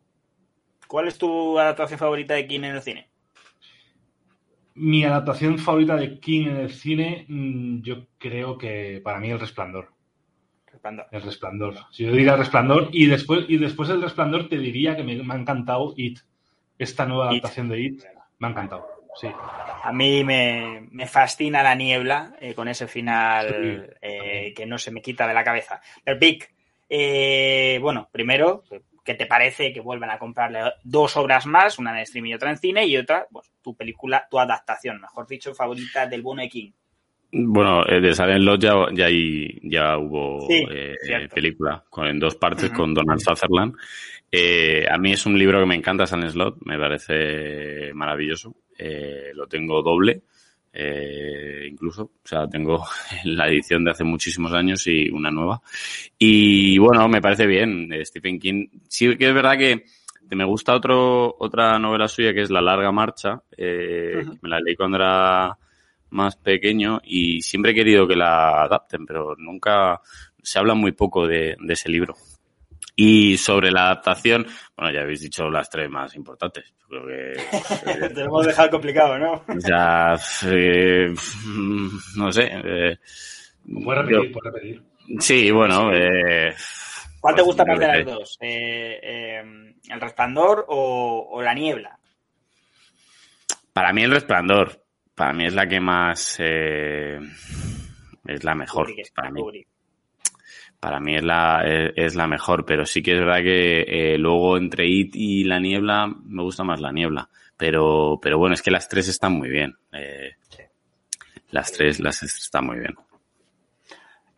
¿Cuál 0.87 1.07
es 1.07 1.17
tu 1.17 1.57
adaptación 1.57 1.99
favorita 1.99 2.33
de 2.33 2.47
King 2.47 2.59
en 2.59 2.75
el 2.75 2.81
cine? 2.81 3.09
Mi 4.73 5.03
adaptación 5.03 5.57
favorita 5.57 5.95
de 5.95 6.19
King 6.19 6.47
en 6.47 6.57
el 6.57 6.71
cine, 6.71 7.25
mm, 7.27 7.81
yo 7.81 8.07
creo 8.17 8.57
que 8.57 9.01
para 9.03 9.19
mí 9.19 9.29
El 9.29 9.39
Resplandor. 9.39 9.93
Resplandor. 10.65 11.07
El 11.11 11.21
Resplandor. 11.21 11.75
Si 11.91 12.03
yo 12.03 12.11
diría 12.11 12.33
El 12.33 12.39
Resplandor 12.39 12.89
y 12.91 13.05
después, 13.05 13.45
y 13.47 13.57
después 13.57 13.89
del 13.89 14.01
Resplandor 14.01 14.49
te 14.49 14.57
diría 14.57 14.95
que 14.95 15.03
me, 15.03 15.21
me 15.23 15.33
ha 15.33 15.37
encantado 15.37 15.93
It. 15.95 16.19
Esta 16.77 17.05
nueva 17.05 17.29
adaptación 17.29 17.69
de 17.69 17.81
It 17.81 18.03
me 18.39 18.47
ha 18.47 18.51
encantado. 18.51 19.00
Sí. 19.19 19.27
A 19.83 19.91
mí 19.91 20.23
me, 20.23 20.87
me 20.91 21.05
fascina 21.05 21.61
la 21.61 21.75
niebla 21.75 22.33
eh, 22.39 22.53
con 22.53 22.67
ese 22.67 22.87
final 22.87 23.47
sí. 23.47 23.95
eh, 24.01 24.53
que 24.55 24.65
no 24.65 24.77
se 24.77 24.91
me 24.91 25.01
quita 25.01 25.27
de 25.27 25.33
la 25.33 25.43
cabeza. 25.43 25.81
El 26.05 26.17
Big, 26.17 26.47
eh, 26.89 27.77
bueno, 27.81 28.09
primero, 28.11 28.63
¿qué 29.03 29.15
te 29.15 29.25
parece 29.25 29.73
que 29.73 29.81
vuelvan 29.81 30.11
a 30.11 30.17
comprarle 30.17 30.59
dos 30.83 31.17
obras 31.17 31.45
más, 31.45 31.79
una 31.79 31.91
en 31.91 32.03
streaming 32.03 32.31
y 32.31 32.33
otra 32.35 32.51
en 32.51 32.57
cine, 32.57 32.85
y 32.85 32.97
otra, 32.97 33.27
pues, 33.31 33.51
tu 33.61 33.75
película, 33.75 34.27
tu 34.29 34.39
adaptación, 34.39 35.01
mejor 35.01 35.27
dicho, 35.27 35.53
favorita 35.53 36.05
del 36.05 36.21
Bono 36.21 36.41
de 36.41 36.49
King? 36.49 36.71
Bueno, 37.33 37.85
eh, 37.87 38.01
de 38.01 38.13
Silent 38.13 38.43
Lot 38.43 38.61
ya, 38.61 38.73
ya, 38.93 39.05
hay, 39.05 39.59
ya 39.63 39.97
hubo 39.97 40.47
sí, 40.47 40.65
eh, 40.69 40.95
película 41.33 41.83
con, 41.89 42.07
en 42.07 42.19
dos 42.19 42.35
partes 42.35 42.65
uh 42.65 42.73
-huh. 42.73 42.75
con 42.75 42.93
Donald 42.93 43.21
Sutherland. 43.21 43.73
Eh, 44.29 44.85
a 44.89 44.97
mí 44.97 45.13
es 45.13 45.25
un 45.25 45.37
libro 45.37 45.59
que 45.59 45.65
me 45.65 45.75
encanta, 45.75 46.05
Silent 46.05 46.31
Slot, 46.31 46.57
me 46.65 46.77
parece 46.77 47.93
maravilloso. 47.93 48.55
Eh, 48.83 49.31
lo 49.35 49.45
tengo 49.47 49.81
doble, 49.83 50.23
eh, 50.73 51.67
incluso, 51.69 52.03
o 52.03 52.27
sea, 52.27 52.47
tengo 52.47 52.83
la 53.25 53.47
edición 53.47 53.83
de 53.83 53.91
hace 53.91 54.03
muchísimos 54.03 54.51
años 54.53 54.87
y 54.87 55.09
una 55.09 55.29
nueva. 55.29 55.61
Y 56.17 56.77
bueno, 56.79 57.07
me 57.07 57.21
parece 57.21 57.45
bien, 57.45 57.89
Stephen 58.03 58.39
King. 58.39 58.67
Sí 58.87 59.15
que 59.17 59.27
es 59.27 59.33
verdad 59.33 59.57
que 59.57 59.85
me 60.35 60.45
gusta 60.45 60.73
otro, 60.73 61.35
otra 61.39 61.77
novela 61.77 62.07
suya 62.07 62.33
que 62.33 62.41
es 62.41 62.49
La 62.49 62.61
larga 62.61 62.91
marcha. 62.91 63.43
Eh, 63.55 64.23
Me 64.41 64.49
la 64.49 64.59
leí 64.59 64.75
cuando 64.75 64.97
era 64.97 65.57
más 66.11 66.35
pequeño 66.37 66.99
y 67.03 67.41
siempre 67.41 67.71
he 67.71 67.75
querido 67.75 68.07
que 68.07 68.15
la 68.15 68.63
adapten, 68.63 69.05
pero 69.05 69.35
nunca 69.37 70.01
se 70.41 70.59
habla 70.59 70.73
muy 70.73 70.91
poco 70.93 71.27
de, 71.27 71.55
de 71.59 71.73
ese 71.73 71.89
libro. 71.89 72.15
Y 72.95 73.37
sobre 73.37 73.71
la 73.71 73.85
adaptación, 73.85 74.45
bueno, 74.75 74.93
ya 74.93 75.01
habéis 75.01 75.21
dicho 75.21 75.49
las 75.49 75.69
tres 75.69 75.89
más 75.89 76.15
importantes. 76.15 76.73
Creo 76.87 77.05
que. 77.05 78.09
Te 78.09 78.19
lo 78.19 78.25
hemos 78.25 78.45
dejado 78.45 78.69
complicado, 78.69 79.17
¿no? 79.17 79.43
O 79.47 79.59
sea, 79.61 80.15
eh, 80.47 81.13
no 82.17 82.31
sé. 82.31 82.51
Eh, 82.51 82.97
puedes 83.83 84.05
repetir, 84.05 84.31
puedes 84.31 84.53
repetir. 84.53 84.83
Sí, 85.19 85.51
bueno. 85.51 85.93
Eh, 85.93 86.53
¿Cuál 87.21 87.35
te 87.35 87.41
gusta 87.43 87.63
más 87.65 87.79
de 87.79 87.87
las 87.87 88.05
dos? 88.05 88.37
Eh, 88.41 88.99
eh, 89.01 89.43
¿El 89.89 90.01
resplandor 90.01 90.65
o, 90.67 91.29
o, 91.31 91.41
la 91.41 91.53
niebla? 91.53 91.99
Para 93.71 93.93
mí 93.93 94.03
el 94.03 94.11
resplandor. 94.11 94.83
Para 95.13 95.31
mí 95.31 95.45
es 95.45 95.53
la 95.53 95.67
que 95.67 95.79
más... 95.79 96.37
Eh, 96.39 97.19
es 98.25 98.43
la 98.43 98.55
mejor. 98.55 98.91
Para 99.15 99.29
mí. 99.29 99.41
Para 100.81 100.99
mí 100.99 101.15
es 101.15 101.23
la, 101.23 101.61
es, 101.63 101.93
es, 101.95 102.15
la 102.15 102.27
mejor, 102.27 102.65
pero 102.65 102.85
sí 102.85 103.01
que 103.01 103.13
es 103.13 103.19
verdad 103.19 103.43
que 103.43 103.81
eh, 103.87 104.17
luego 104.17 104.57
entre 104.57 104.87
It 104.87 105.15
y 105.15 105.43
la 105.43 105.59
niebla 105.59 106.13
me 106.25 106.41
gusta 106.43 106.63
más 106.63 106.81
la 106.81 106.91
niebla. 106.91 107.29
Pero, 107.55 108.19
pero 108.21 108.37
bueno, 108.39 108.55
es 108.55 108.63
que 108.63 108.71
las 108.71 108.89
tres 108.89 109.07
están 109.07 109.33
muy 109.33 109.49
bien. 109.49 109.77
Eh, 109.93 110.31
sí. 110.49 110.63
Las 111.51 111.71
tres, 111.71 111.99
las 111.99 112.19
tres 112.19 112.35
están 112.35 112.65
muy 112.65 112.79
bien. 112.79 112.95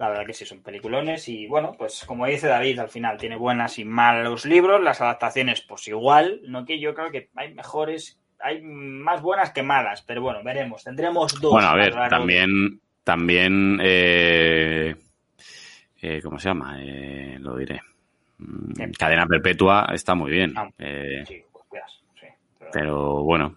La 0.04 0.10
verdad 0.10 0.26
que 0.26 0.34
sí, 0.34 0.46
son 0.46 0.62
peliculones 0.62 1.30
y 1.30 1.48
bueno, 1.48 1.76
pues 1.78 2.04
como 2.06 2.26
dice 2.26 2.48
David, 2.48 2.80
al 2.80 2.90
final 2.90 3.18
tiene 3.18 3.38
buenas 3.38 3.80
y 3.80 3.86
malos 3.86 4.44
libros, 4.44 4.84
las 4.84 5.00
adaptaciones 5.00 5.62
pues 5.62 5.88
igual, 5.88 6.42
no 6.46 6.66
que 6.66 6.78
yo 6.78 6.94
creo 6.94 7.10
que 7.10 7.30
hay 7.36 7.54
mejores, 7.54 8.20
hay 8.40 8.62
más 8.62 9.22
buenas 9.22 9.52
que 9.52 9.64
malas, 9.64 10.02
pero 10.02 10.22
bueno, 10.22 10.44
veremos, 10.44 10.84
tendremos 10.84 11.40
dos. 11.40 11.54
Bueno, 11.54 11.70
a 11.70 11.76
ver, 11.76 11.94
también, 12.10 12.82
también, 13.06 13.80
eh, 13.82 14.96
eh, 16.04 16.22
¿cómo 16.22 16.38
se 16.38 16.50
llama? 16.50 16.78
Eh, 16.82 17.38
lo 17.40 17.56
diré. 17.58 17.82
¿Qué? 18.76 18.92
Cadena 18.92 19.26
Perpetua 19.26 19.88
está 19.94 20.16
muy 20.16 20.32
bien. 20.32 20.54
Ah, 20.58 20.70
sí, 21.26 21.44
pues 21.52 21.66
cuidas, 21.70 22.02
sí, 22.20 22.28
pero... 22.60 22.72
pero 22.72 23.24
bueno, 23.24 23.56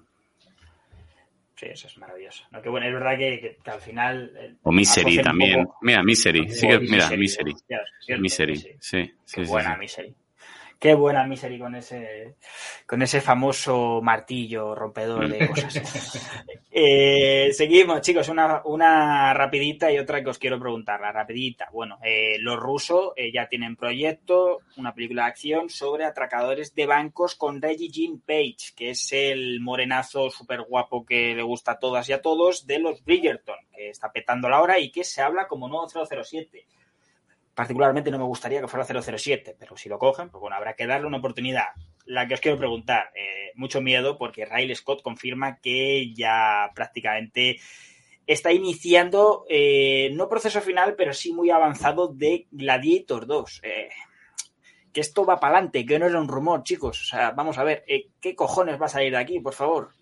Sí, 1.56 1.66
eso 1.70 1.86
es 1.86 1.96
maravilloso. 1.96 2.44
No, 2.50 2.60
que 2.60 2.68
bueno, 2.68 2.86
es 2.86 2.92
verdad 2.92 3.16
que, 3.16 3.40
que, 3.40 3.56
que 3.64 3.70
al 3.70 3.80
final. 3.80 4.30
Eh, 4.36 4.54
o 4.62 4.70
Misery 4.70 5.22
también. 5.22 5.64
Poco... 5.64 5.78
Mira, 5.80 6.02
Misery. 6.02 6.50
Sí 6.50 6.68
que, 6.68 6.78
mira, 6.80 7.08
Misery. 7.16 7.54
Misery. 7.54 8.20
Misery. 8.20 8.56
Sí, 8.56 8.76
sí. 8.78 9.14
sí 9.24 9.44
buena. 9.44 9.74
Misery. 9.76 10.14
Qué 10.78 10.94
buena 10.94 11.24
Misery 11.24 11.58
con 11.58 11.74
ese, 11.74 12.36
con 12.86 13.00
ese 13.00 13.22
famoso 13.22 14.00
martillo 14.02 14.74
rompedor 14.74 15.26
de 15.26 15.48
cosas. 15.48 16.28
eh, 16.70 17.50
seguimos, 17.52 18.02
chicos, 18.02 18.28
una, 18.28 18.60
una 18.66 19.32
rapidita 19.32 19.90
y 19.90 19.98
otra 19.98 20.22
que 20.22 20.28
os 20.28 20.38
quiero 20.38 20.60
preguntar. 20.60 21.00
La 21.00 21.12
rapidita. 21.12 21.68
Bueno, 21.72 21.98
eh, 22.02 22.36
los 22.40 22.58
rusos 22.58 23.12
eh, 23.16 23.32
ya 23.32 23.48
tienen 23.48 23.74
proyecto, 23.74 24.60
una 24.76 24.94
película 24.94 25.22
de 25.22 25.28
acción 25.28 25.70
sobre 25.70 26.04
atracadores 26.04 26.74
de 26.74 26.84
bancos 26.84 27.36
con 27.36 27.62
Reggie 27.62 27.88
Jean 27.88 28.20
Page, 28.20 28.74
que 28.76 28.90
es 28.90 29.12
el 29.12 29.60
morenazo 29.60 30.30
súper 30.30 30.62
guapo 30.62 31.06
que 31.06 31.34
le 31.34 31.42
gusta 31.42 31.72
a 31.72 31.78
todas 31.78 32.06
y 32.10 32.12
a 32.12 32.20
todos 32.20 32.66
de 32.66 32.80
los 32.80 33.02
Bridgerton, 33.02 33.56
que 33.74 33.88
está 33.88 34.12
petando 34.12 34.50
la 34.50 34.60
hora 34.60 34.78
y 34.78 34.90
que 34.90 35.04
se 35.04 35.22
habla 35.22 35.48
como 35.48 35.68
nuevo 35.68 35.88
007 35.88 36.66
particularmente 37.56 38.10
no 38.10 38.18
me 38.18 38.24
gustaría 38.24 38.60
que 38.60 38.68
fuera 38.68 38.84
007, 38.84 39.56
pero 39.58 39.78
si 39.78 39.88
lo 39.88 39.98
cogen, 39.98 40.28
pues 40.28 40.40
bueno, 40.42 40.56
habrá 40.56 40.74
que 40.74 40.86
darle 40.86 41.06
una 41.06 41.16
oportunidad. 41.16 41.68
La 42.04 42.28
que 42.28 42.34
os 42.34 42.40
quiero 42.40 42.58
preguntar, 42.58 43.10
eh, 43.14 43.52
mucho 43.54 43.80
miedo 43.80 44.18
porque 44.18 44.44
Riley 44.44 44.76
Scott 44.76 45.00
confirma 45.00 45.58
que 45.58 46.12
ya 46.12 46.70
prácticamente 46.74 47.56
está 48.26 48.52
iniciando, 48.52 49.46
eh, 49.48 50.10
no 50.12 50.28
proceso 50.28 50.60
final, 50.60 50.96
pero 50.98 51.14
sí 51.14 51.32
muy 51.32 51.48
avanzado 51.48 52.08
de 52.08 52.46
Gladiator 52.50 53.26
2. 53.26 53.60
Eh, 53.62 53.88
que 54.92 55.00
esto 55.00 55.24
va 55.24 55.40
para 55.40 55.54
adelante, 55.54 55.86
que 55.86 55.98
no 55.98 56.06
era 56.06 56.20
un 56.20 56.28
rumor, 56.28 56.62
chicos. 56.62 57.00
O 57.00 57.04
sea, 57.06 57.30
vamos 57.30 57.56
a 57.56 57.64
ver, 57.64 57.84
¿qué 58.20 58.34
cojones 58.34 58.80
va 58.80 58.86
a 58.86 58.90
salir 58.90 59.12
de 59.12 59.18
aquí, 59.18 59.40
por 59.40 59.54
favor? 59.54 59.92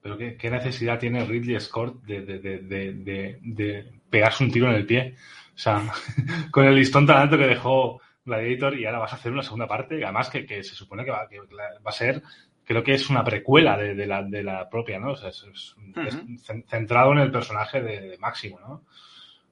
Pero 0.00 0.16
qué, 0.16 0.38
qué 0.38 0.50
necesidad 0.50 0.98
tiene 0.98 1.24
Ridley 1.24 1.60
Scott 1.60 2.02
de, 2.02 2.22
de, 2.22 2.38
de, 2.38 3.38
de 3.42 3.92
pegarse 4.08 4.42
un 4.42 4.50
tiro 4.50 4.68
en 4.68 4.76
el 4.76 4.86
pie. 4.86 5.16
O 5.54 5.58
sea, 5.58 5.82
con 6.50 6.64
el 6.64 6.74
listón 6.74 7.06
tan 7.06 7.18
alto 7.18 7.38
que 7.38 7.46
dejó 7.46 8.00
Gladiator 8.24 8.78
y 8.78 8.86
ahora 8.86 8.98
vas 9.00 9.12
a 9.12 9.16
hacer 9.16 9.32
una 9.32 9.42
segunda 9.42 9.66
parte, 9.66 10.02
además 10.02 10.30
que, 10.30 10.46
que 10.46 10.64
se 10.64 10.74
supone 10.74 11.04
que 11.04 11.10
va, 11.10 11.28
que 11.28 11.38
va, 11.40 11.90
a 11.90 11.92
ser, 11.92 12.22
creo 12.64 12.82
que 12.82 12.94
es 12.94 13.10
una 13.10 13.22
precuela 13.22 13.76
de, 13.76 13.94
de, 13.94 14.06
la, 14.06 14.22
de 14.22 14.42
la, 14.42 14.68
propia, 14.68 14.98
¿no? 14.98 15.12
O 15.12 15.16
sea, 15.16 15.28
es, 15.28 15.44
es, 15.52 15.76
uh 15.76 15.80
-huh. 15.80 16.34
es 16.34 16.66
centrado 16.68 17.12
en 17.12 17.18
el 17.18 17.30
personaje 17.30 17.82
de, 17.82 18.00
de, 18.00 18.18
Máximo, 18.18 18.58
¿no? 18.60 18.84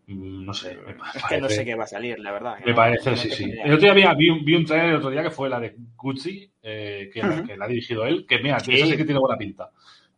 No 0.07 0.53
sé. 0.53 0.77
Me 0.85 0.95
parece, 0.95 1.19
es 1.19 1.25
que 1.25 1.41
no 1.41 1.49
sé 1.49 1.65
qué 1.65 1.75
va 1.75 1.85
a 1.85 1.87
salir, 1.87 2.19
la 2.19 2.33
verdad. 2.33 2.59
Me 2.65 2.73
no, 2.73 2.77
parece, 2.77 3.11
no 3.11 3.17
sí, 3.17 3.31
sí. 3.31 3.53
El 3.65 3.75
otro 3.75 3.95
día 3.95 4.13
vi, 4.15 4.25
vi, 4.25 4.31
un, 4.31 4.45
vi 4.45 4.55
un 4.57 4.65
trailer 4.65 4.91
el 4.91 4.97
otro 4.97 5.11
día 5.11 5.23
que 5.23 5.31
fue 5.31 5.49
la 5.49 5.61
de 5.61 5.77
Gucci, 5.97 6.51
eh, 6.63 7.09
que, 7.13 7.21
uh 7.21 7.25
-huh. 7.25 7.47
que, 7.47 7.57
la 7.57 7.67
ha 7.67 7.69
dirigido 7.69 8.05
él, 8.05 8.27
que 8.27 8.39
mira, 8.41 8.59
sí. 8.59 8.73
eso 8.75 8.87
sí 8.87 8.97
que 8.97 9.05
tiene 9.05 9.21
buena 9.21 9.39
pinta. 9.39 9.71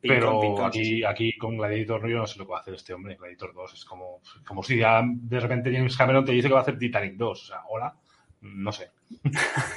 Pero 0.06 0.64
aquí, 0.66 0.84
sí. 0.84 1.04
aquí 1.04 1.37
con 1.38 1.56
Gladiator 1.56 2.08
yo 2.08 2.18
no 2.18 2.26
sé 2.26 2.38
lo 2.38 2.46
que 2.46 2.52
va 2.52 2.58
a 2.58 2.61
hacer 2.61 2.75
este 2.75 2.92
hombre. 2.92 3.16
Gladiator 3.16 3.54
2 3.54 3.75
es 3.75 3.84
como, 3.84 4.20
como 4.46 4.62
si 4.62 4.78
ya 4.78 5.02
de 5.04 5.40
repente 5.40 5.73
James 5.73 5.96
Cameron 5.96 6.25
te 6.25 6.32
dice 6.32 6.49
que 6.49 6.54
va 6.54 6.61
a 6.61 6.62
hacer 6.62 6.78
Titanic 6.78 7.14
2. 7.14 7.42
O 7.42 7.46
sea, 7.46 7.62
hola, 7.68 7.96
no 8.42 8.73
sé. 8.73 8.90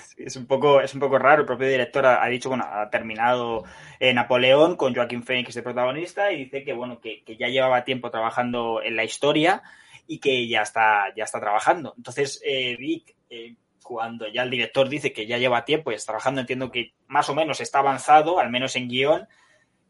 Sí, 0.08 0.24
es, 0.26 0.36
un 0.36 0.48
poco, 0.48 0.82
es 0.82 0.94
un 0.94 1.00
poco 1.00 1.18
raro. 1.20 1.42
El 1.42 1.48
propio 1.48 1.68
director 1.68 2.06
ha, 2.06 2.24
ha 2.24 2.28
dicho, 2.28 2.50
bueno, 2.50 2.66
ha 2.68 2.90
terminado 2.90 3.64
eh, 4.00 4.14
Napoleón 4.14 4.76
con 4.76 4.96
Joaquín 4.96 5.24
Phoenix 5.24 5.54
de 5.54 5.62
protagonista 5.62 6.32
y 6.32 6.46
dice 6.46 6.64
que, 6.64 6.74
bueno, 6.74 7.00
que, 7.00 7.24
que, 7.24 7.38
ya 7.38 7.48
llevaba 7.48 7.84
tiempo 7.84 8.10
trabajando 8.10 8.82
en 8.82 8.96
la 8.96 9.04
historia 9.04 9.62
y 10.08 10.20
que 10.20 10.48
ya 10.48 10.64
está, 10.64 11.14
ya 11.16 11.24
está 11.24 11.40
trabajando. 11.40 11.94
Entonces, 11.96 12.42
eh, 12.44 12.76
Vic, 12.78 13.16
eh, 13.30 13.56
cuando 13.84 14.28
ya 14.28 14.44
el 14.44 14.50
director 14.50 14.90
dice 14.90 15.14
que 15.14 15.28
ya 15.28 15.38
lleva 15.38 15.66
tiempo 15.66 15.92
y 15.92 15.96
está 15.96 16.12
trabajando, 16.14 16.42
entiendo 16.42 16.72
que 16.72 16.94
más 17.08 17.30
o 17.30 17.36
menos 17.36 17.62
está 17.62 17.80
avanzado, 17.80 18.40
al 18.40 18.50
menos 18.50 18.76
en 18.76 18.88
guion 18.90 19.28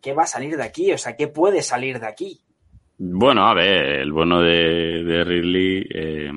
¿qué 0.01 0.13
va 0.13 0.23
a 0.23 0.27
salir 0.27 0.57
de 0.57 0.63
aquí? 0.63 0.91
O 0.91 0.97
sea, 0.97 1.15
¿qué 1.15 1.27
puede 1.27 1.61
salir 1.61 1.99
de 1.99 2.07
aquí? 2.07 2.39
Bueno, 2.97 3.47
a 3.47 3.53
ver, 3.53 3.99
el 4.01 4.11
bueno 4.11 4.41
de, 4.41 5.03
de 5.03 5.23
Ridley 5.23 5.87
eh, 5.93 6.31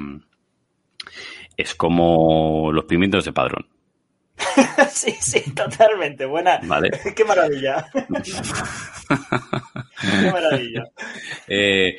es 1.56 1.74
como 1.74 2.70
los 2.72 2.84
pimientos 2.84 3.24
de 3.24 3.32
padrón. 3.32 3.66
sí, 4.90 5.12
sí, 5.20 5.54
totalmente. 5.54 6.26
Buena. 6.26 6.60
Vale. 6.64 6.90
Qué 7.16 7.24
maravilla. 7.24 7.86
Qué 10.00 10.32
maravilla. 10.32 10.84
Eh, 11.46 11.96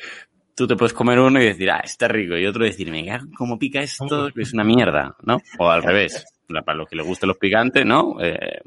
tú 0.54 0.66
te 0.66 0.76
puedes 0.76 0.92
comer 0.92 1.18
uno 1.18 1.40
y 1.40 1.46
decir, 1.46 1.70
ah, 1.70 1.80
está 1.84 2.08
rico, 2.08 2.36
y 2.36 2.46
otro 2.46 2.64
decir, 2.64 2.90
me 2.90 3.06
cómo 3.36 3.58
pica 3.58 3.80
esto, 3.80 4.28
es 4.34 4.52
una 4.52 4.64
mierda, 4.64 5.16
¿no? 5.22 5.38
O 5.58 5.70
al 5.70 5.82
revés, 5.82 6.24
para 6.64 6.76
los 6.76 6.88
que 6.88 6.96
les 6.96 7.06
gusten 7.06 7.28
los 7.28 7.38
picantes, 7.38 7.86
¿no? 7.86 8.16
Eh, 8.20 8.60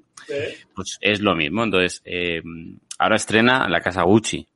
pues 0.74 0.98
es 1.02 1.20
lo 1.20 1.36
mismo. 1.36 1.64
Entonces, 1.64 2.02
eh, 2.06 2.42
ahora 3.00 3.16
estrena 3.16 3.68
la 3.70 3.82
casa 3.82 4.04
Gucci. 4.04 4.48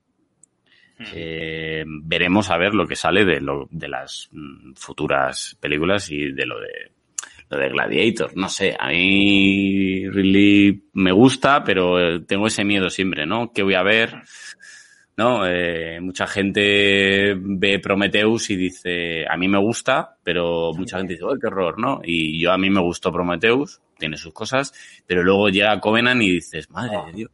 Eh, 1.13 1.85
veremos 1.87 2.49
a 2.49 2.57
ver 2.57 2.73
lo 2.73 2.85
que 2.85 2.97
sale 2.97 3.23
de, 3.23 3.39
lo, 3.39 3.69
de 3.71 3.87
las 3.87 4.27
mm, 4.33 4.73
futuras 4.73 5.57
películas 5.61 6.11
y 6.11 6.33
de 6.33 6.45
lo 6.45 6.59
de 6.59 6.91
lo 7.49 7.57
de 7.57 7.69
Gladiator. 7.69 8.35
No 8.35 8.49
sé, 8.49 8.75
a 8.79 8.89
mí 8.89 10.07
Ridley 10.09 10.83
me 10.93 11.11
gusta, 11.11 11.63
pero 11.63 12.23
tengo 12.25 12.47
ese 12.47 12.63
miedo 12.63 12.89
siempre, 12.89 13.25
¿no? 13.25 13.51
¿Qué 13.51 13.63
voy 13.63 13.73
a 13.75 13.83
ver? 13.83 14.21
¿no? 15.19 15.45
Eh, 15.45 15.99
mucha 15.99 16.25
gente 16.27 17.35
ve 17.37 17.79
Prometheus 17.79 18.51
y 18.51 18.55
dice, 18.55 19.25
a 19.29 19.35
mí 19.35 19.49
me 19.49 19.57
gusta, 19.57 20.15
pero 20.23 20.71
mucha 20.73 20.97
gente 20.97 21.13
dice, 21.13 21.25
¡oh, 21.25 21.37
qué 21.37 21.47
horror! 21.47 21.77
¿no? 21.77 21.99
Y 22.05 22.41
yo 22.41 22.53
a 22.53 22.57
mí 22.57 22.69
me 22.69 22.79
gustó 22.79 23.11
Prometheus, 23.11 23.81
tiene 23.97 24.15
sus 24.15 24.31
cosas, 24.31 24.73
pero 25.05 25.21
luego 25.21 25.49
llega 25.49 25.77
Covenant 25.81 26.21
y 26.21 26.35
dices, 26.35 26.69
madre 26.69 26.97
de 27.07 27.11
Dios, 27.11 27.31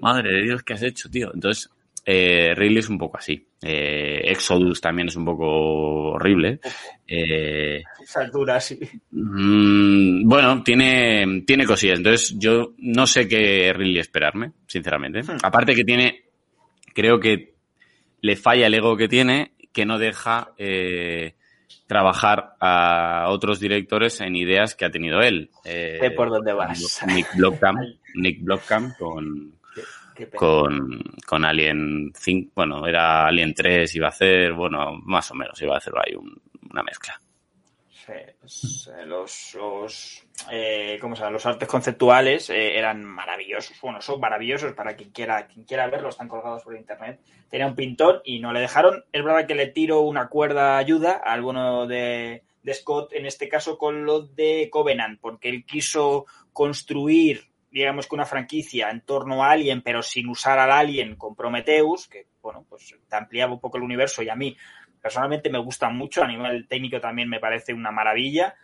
madre 0.00 0.32
de 0.32 0.42
Dios, 0.42 0.62
¿qué 0.62 0.74
has 0.74 0.82
hecho, 0.82 1.10
tío? 1.10 1.30
Entonces, 1.32 1.70
eh, 2.04 2.54
Ridley 2.54 2.78
es 2.78 2.88
un 2.88 2.98
poco 2.98 3.18
así. 3.18 3.46
Eh, 3.62 4.20
Exodus 4.24 4.80
también 4.80 5.08
es 5.08 5.16
un 5.16 5.24
poco 5.24 6.12
horrible. 6.12 6.60
Eh, 7.06 7.82
Esa 8.02 8.20
altura, 8.22 8.60
sí. 8.60 8.78
Mmm, 9.10 10.28
bueno, 10.28 10.62
tiene, 10.62 11.42
tiene 11.46 11.64
cosillas. 11.64 11.98
Entonces, 11.98 12.36
yo 12.38 12.74
no 12.78 13.06
sé 13.06 13.28
qué 13.28 13.72
Ridley 13.72 13.98
esperarme, 13.98 14.52
sinceramente. 14.66 15.22
Hmm. 15.22 15.38
Aparte 15.42 15.74
que 15.74 15.84
tiene 15.84 16.24
creo 16.92 17.20
que 17.20 17.54
le 18.20 18.36
falla 18.36 18.66
el 18.66 18.74
ego 18.74 18.96
que 18.96 19.08
tiene, 19.08 19.52
que 19.72 19.84
no 19.84 19.98
deja 19.98 20.52
eh, 20.58 21.34
trabajar 21.86 22.54
a 22.60 23.26
otros 23.28 23.58
directores 23.60 24.20
en 24.20 24.36
ideas 24.36 24.74
que 24.74 24.84
ha 24.84 24.90
tenido 24.90 25.20
él. 25.20 25.50
Eh, 25.64 25.98
sé 26.00 26.10
por 26.12 26.30
dónde 26.30 26.52
vas. 26.52 27.02
Nick 27.06 27.34
Blockham, 27.36 27.76
Nick 28.14 28.42
Blockham 28.42 28.94
con, 28.98 29.54
con, 30.34 31.02
con 31.26 31.44
Alien 31.44 32.12
5, 32.14 32.52
bueno, 32.54 32.86
era 32.86 33.26
Alien 33.26 33.54
3, 33.54 33.94
iba 33.96 34.06
a 34.06 34.10
hacer, 34.10 34.52
bueno, 34.52 34.92
más 35.04 35.30
o 35.30 35.34
menos, 35.34 35.60
iba 35.62 35.74
a 35.74 35.78
hacer 35.78 35.92
ahí 35.96 36.14
un, 36.14 36.40
una 36.70 36.82
mezcla. 36.82 37.20
Sí, 38.04 38.12
pues, 38.40 38.90
eh, 38.98 39.06
los, 39.06 39.54
los, 39.54 40.26
eh, 40.50 40.98
¿cómo 41.00 41.14
se 41.14 41.20
llama? 41.20 41.34
los 41.34 41.46
artes 41.46 41.68
conceptuales 41.68 42.50
eh, 42.50 42.76
eran 42.76 43.04
maravillosos. 43.04 43.80
Bueno, 43.80 44.00
son 44.00 44.18
maravillosos 44.18 44.72
para 44.72 44.96
quien 44.96 45.10
quiera, 45.10 45.46
quien 45.46 45.64
quiera 45.64 45.86
verlo, 45.86 46.08
están 46.08 46.26
colgados 46.26 46.64
por 46.64 46.74
internet. 46.74 47.20
Tenía 47.48 47.68
un 47.68 47.76
pintor 47.76 48.20
y 48.24 48.40
no 48.40 48.52
le 48.52 48.58
dejaron. 48.58 49.04
Es 49.12 49.22
verdad 49.22 49.46
que 49.46 49.54
le 49.54 49.68
tiro 49.68 50.00
una 50.00 50.28
cuerda 50.28 50.78
ayuda 50.78 51.20
a 51.24 51.32
alguno 51.32 51.86
de, 51.86 52.42
de 52.64 52.74
Scott, 52.74 53.12
en 53.12 53.26
este 53.26 53.48
caso 53.48 53.78
con 53.78 54.04
lo 54.04 54.22
de 54.22 54.68
Covenant, 54.68 55.20
porque 55.20 55.48
él 55.48 55.64
quiso 55.64 56.26
construir, 56.52 57.51
digamos 57.72 58.06
que 58.06 58.14
una 58.14 58.26
franquicia 58.26 58.90
en 58.90 59.00
torno 59.00 59.42
a 59.42 59.50
Alien, 59.50 59.82
pero 59.82 60.02
sin 60.02 60.28
usar 60.28 60.58
al 60.58 60.70
Alien 60.70 61.16
con 61.16 61.34
Prometheus, 61.34 62.06
que, 62.06 62.26
bueno, 62.42 62.64
pues 62.68 62.94
te 63.08 63.16
ampliaba 63.16 63.54
un 63.54 63.60
poco 63.60 63.78
el 63.78 63.82
universo 63.82 64.22
y 64.22 64.28
a 64.28 64.36
mí 64.36 64.56
personalmente 65.00 65.50
me 65.50 65.58
gusta 65.58 65.88
mucho, 65.88 66.22
a 66.22 66.28
nivel 66.28 66.68
técnico 66.68 67.00
también 67.00 67.28
me 67.28 67.40
parece 67.40 67.72
una 67.72 67.90
maravilla. 67.90 68.54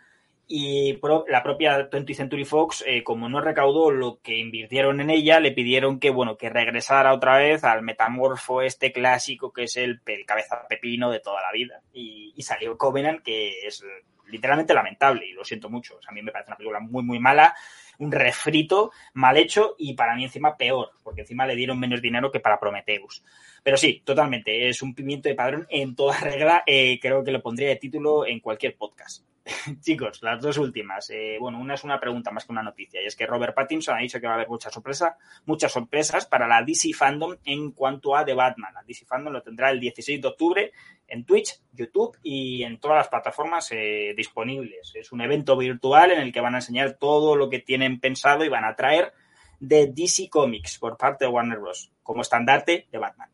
Y 0.51 0.97
la 1.27 1.43
propia 1.43 1.91
20th 1.91 2.15
Century 2.15 2.43
Fox, 2.43 2.83
eh, 2.87 3.03
como 3.03 3.29
no 3.29 3.39
recaudó 3.39 3.91
lo 3.91 4.19
que 4.19 4.39
invirtieron 4.39 4.99
en 4.99 5.11
ella, 5.11 5.39
le 5.39 5.51
pidieron 5.51 5.99
que, 5.99 6.09
bueno, 6.09 6.37
que 6.37 6.49
regresara 6.49 7.13
otra 7.13 7.37
vez 7.37 7.63
al 7.63 7.83
metamorfo 7.83 8.63
este 8.63 8.91
clásico 8.91 9.53
que 9.53 9.65
es 9.65 9.77
el, 9.77 10.01
el 10.07 10.25
cabeza 10.25 10.65
pepino 10.67 11.11
de 11.11 11.19
toda 11.19 11.41
la 11.43 11.51
vida. 11.51 11.81
Y, 11.93 12.33
y, 12.35 12.41
salió 12.41 12.75
Covenant, 12.79 13.21
que 13.21 13.59
es 13.67 13.83
literalmente 14.25 14.73
lamentable, 14.73 15.27
y 15.27 15.33
lo 15.33 15.43
siento 15.43 15.69
mucho. 15.69 15.97
O 15.97 15.99
a 16.07 16.11
mí 16.11 16.23
me 16.23 16.31
parece 16.31 16.49
una 16.49 16.57
película 16.57 16.79
muy, 16.79 17.03
muy 17.03 17.19
mala, 17.19 17.55
un 17.99 18.11
refrito 18.11 18.91
mal 19.13 19.37
hecho 19.37 19.75
y 19.77 19.93
para 19.93 20.15
mí 20.15 20.23
encima 20.23 20.57
peor, 20.57 20.91
porque 21.03 21.21
encima 21.21 21.45
le 21.45 21.55
dieron 21.55 21.79
menos 21.79 22.01
dinero 22.01 22.31
que 22.31 22.39
para 22.39 22.59
Prometheus. 22.59 23.23
Pero 23.61 23.77
sí, 23.77 24.01
totalmente, 24.03 24.67
es 24.67 24.81
un 24.81 24.95
pimiento 24.95 25.29
de 25.29 25.35
padrón 25.35 25.67
en 25.69 25.95
toda 25.95 26.19
regla. 26.19 26.63
Eh, 26.65 26.99
creo 27.01 27.23
que 27.23 27.31
lo 27.31 27.41
pondría 27.41 27.69
de 27.69 27.75
título 27.75 28.25
en 28.25 28.39
cualquier 28.39 28.75
podcast. 28.75 29.23
Chicos, 29.81 30.21
las 30.21 30.41
dos 30.41 30.57
últimas. 30.57 31.09
Eh, 31.09 31.37
bueno, 31.39 31.59
una 31.59 31.73
es 31.73 31.83
una 31.83 31.99
pregunta 31.99 32.31
más 32.31 32.45
que 32.45 32.51
una 32.51 32.63
noticia, 32.63 33.01
y 33.01 33.05
es 33.05 33.15
que 33.15 33.25
Robert 33.25 33.55
Pattinson 33.55 33.97
ha 33.97 34.01
dicho 34.01 34.19
que 34.19 34.27
va 34.27 34.33
a 34.33 34.35
haber 34.35 34.49
muchas 34.49 34.73
sorpresas, 34.73 35.15
muchas 35.45 35.71
sorpresas 35.71 36.25
para 36.25 36.47
la 36.47 36.63
DC 36.63 36.93
Fandom 36.93 37.35
en 37.45 37.71
cuanto 37.71 38.15
a 38.15 38.25
The 38.25 38.33
Batman. 38.33 38.73
La 38.73 38.83
DC 38.83 39.05
Fandom 39.05 39.33
lo 39.33 39.41
tendrá 39.41 39.71
el 39.71 39.79
16 39.79 40.21
de 40.21 40.27
octubre 40.27 40.71
en 41.07 41.25
Twitch, 41.25 41.59
YouTube 41.73 42.17
y 42.23 42.63
en 42.63 42.79
todas 42.79 42.97
las 42.97 43.07
plataformas 43.07 43.69
eh, 43.71 44.13
disponibles. 44.15 44.93
Es 44.95 45.11
un 45.11 45.21
evento 45.21 45.57
virtual 45.57 46.11
en 46.11 46.21
el 46.21 46.31
que 46.31 46.41
van 46.41 46.55
a 46.55 46.59
enseñar 46.59 46.93
todo 46.93 47.35
lo 47.35 47.49
que 47.49 47.59
tienen 47.59 47.99
pensado 47.99 48.45
y 48.45 48.49
van 48.49 48.65
a 48.65 48.75
traer 48.75 49.13
de 49.59 49.87
DC 49.87 50.29
Comics 50.29 50.77
por 50.77 50.97
parte 50.97 51.25
de 51.25 51.31
Warner 51.31 51.59
Bros. 51.59 51.91
como 52.03 52.21
estandarte 52.21 52.87
de 52.91 52.97
Batman. 52.97 53.29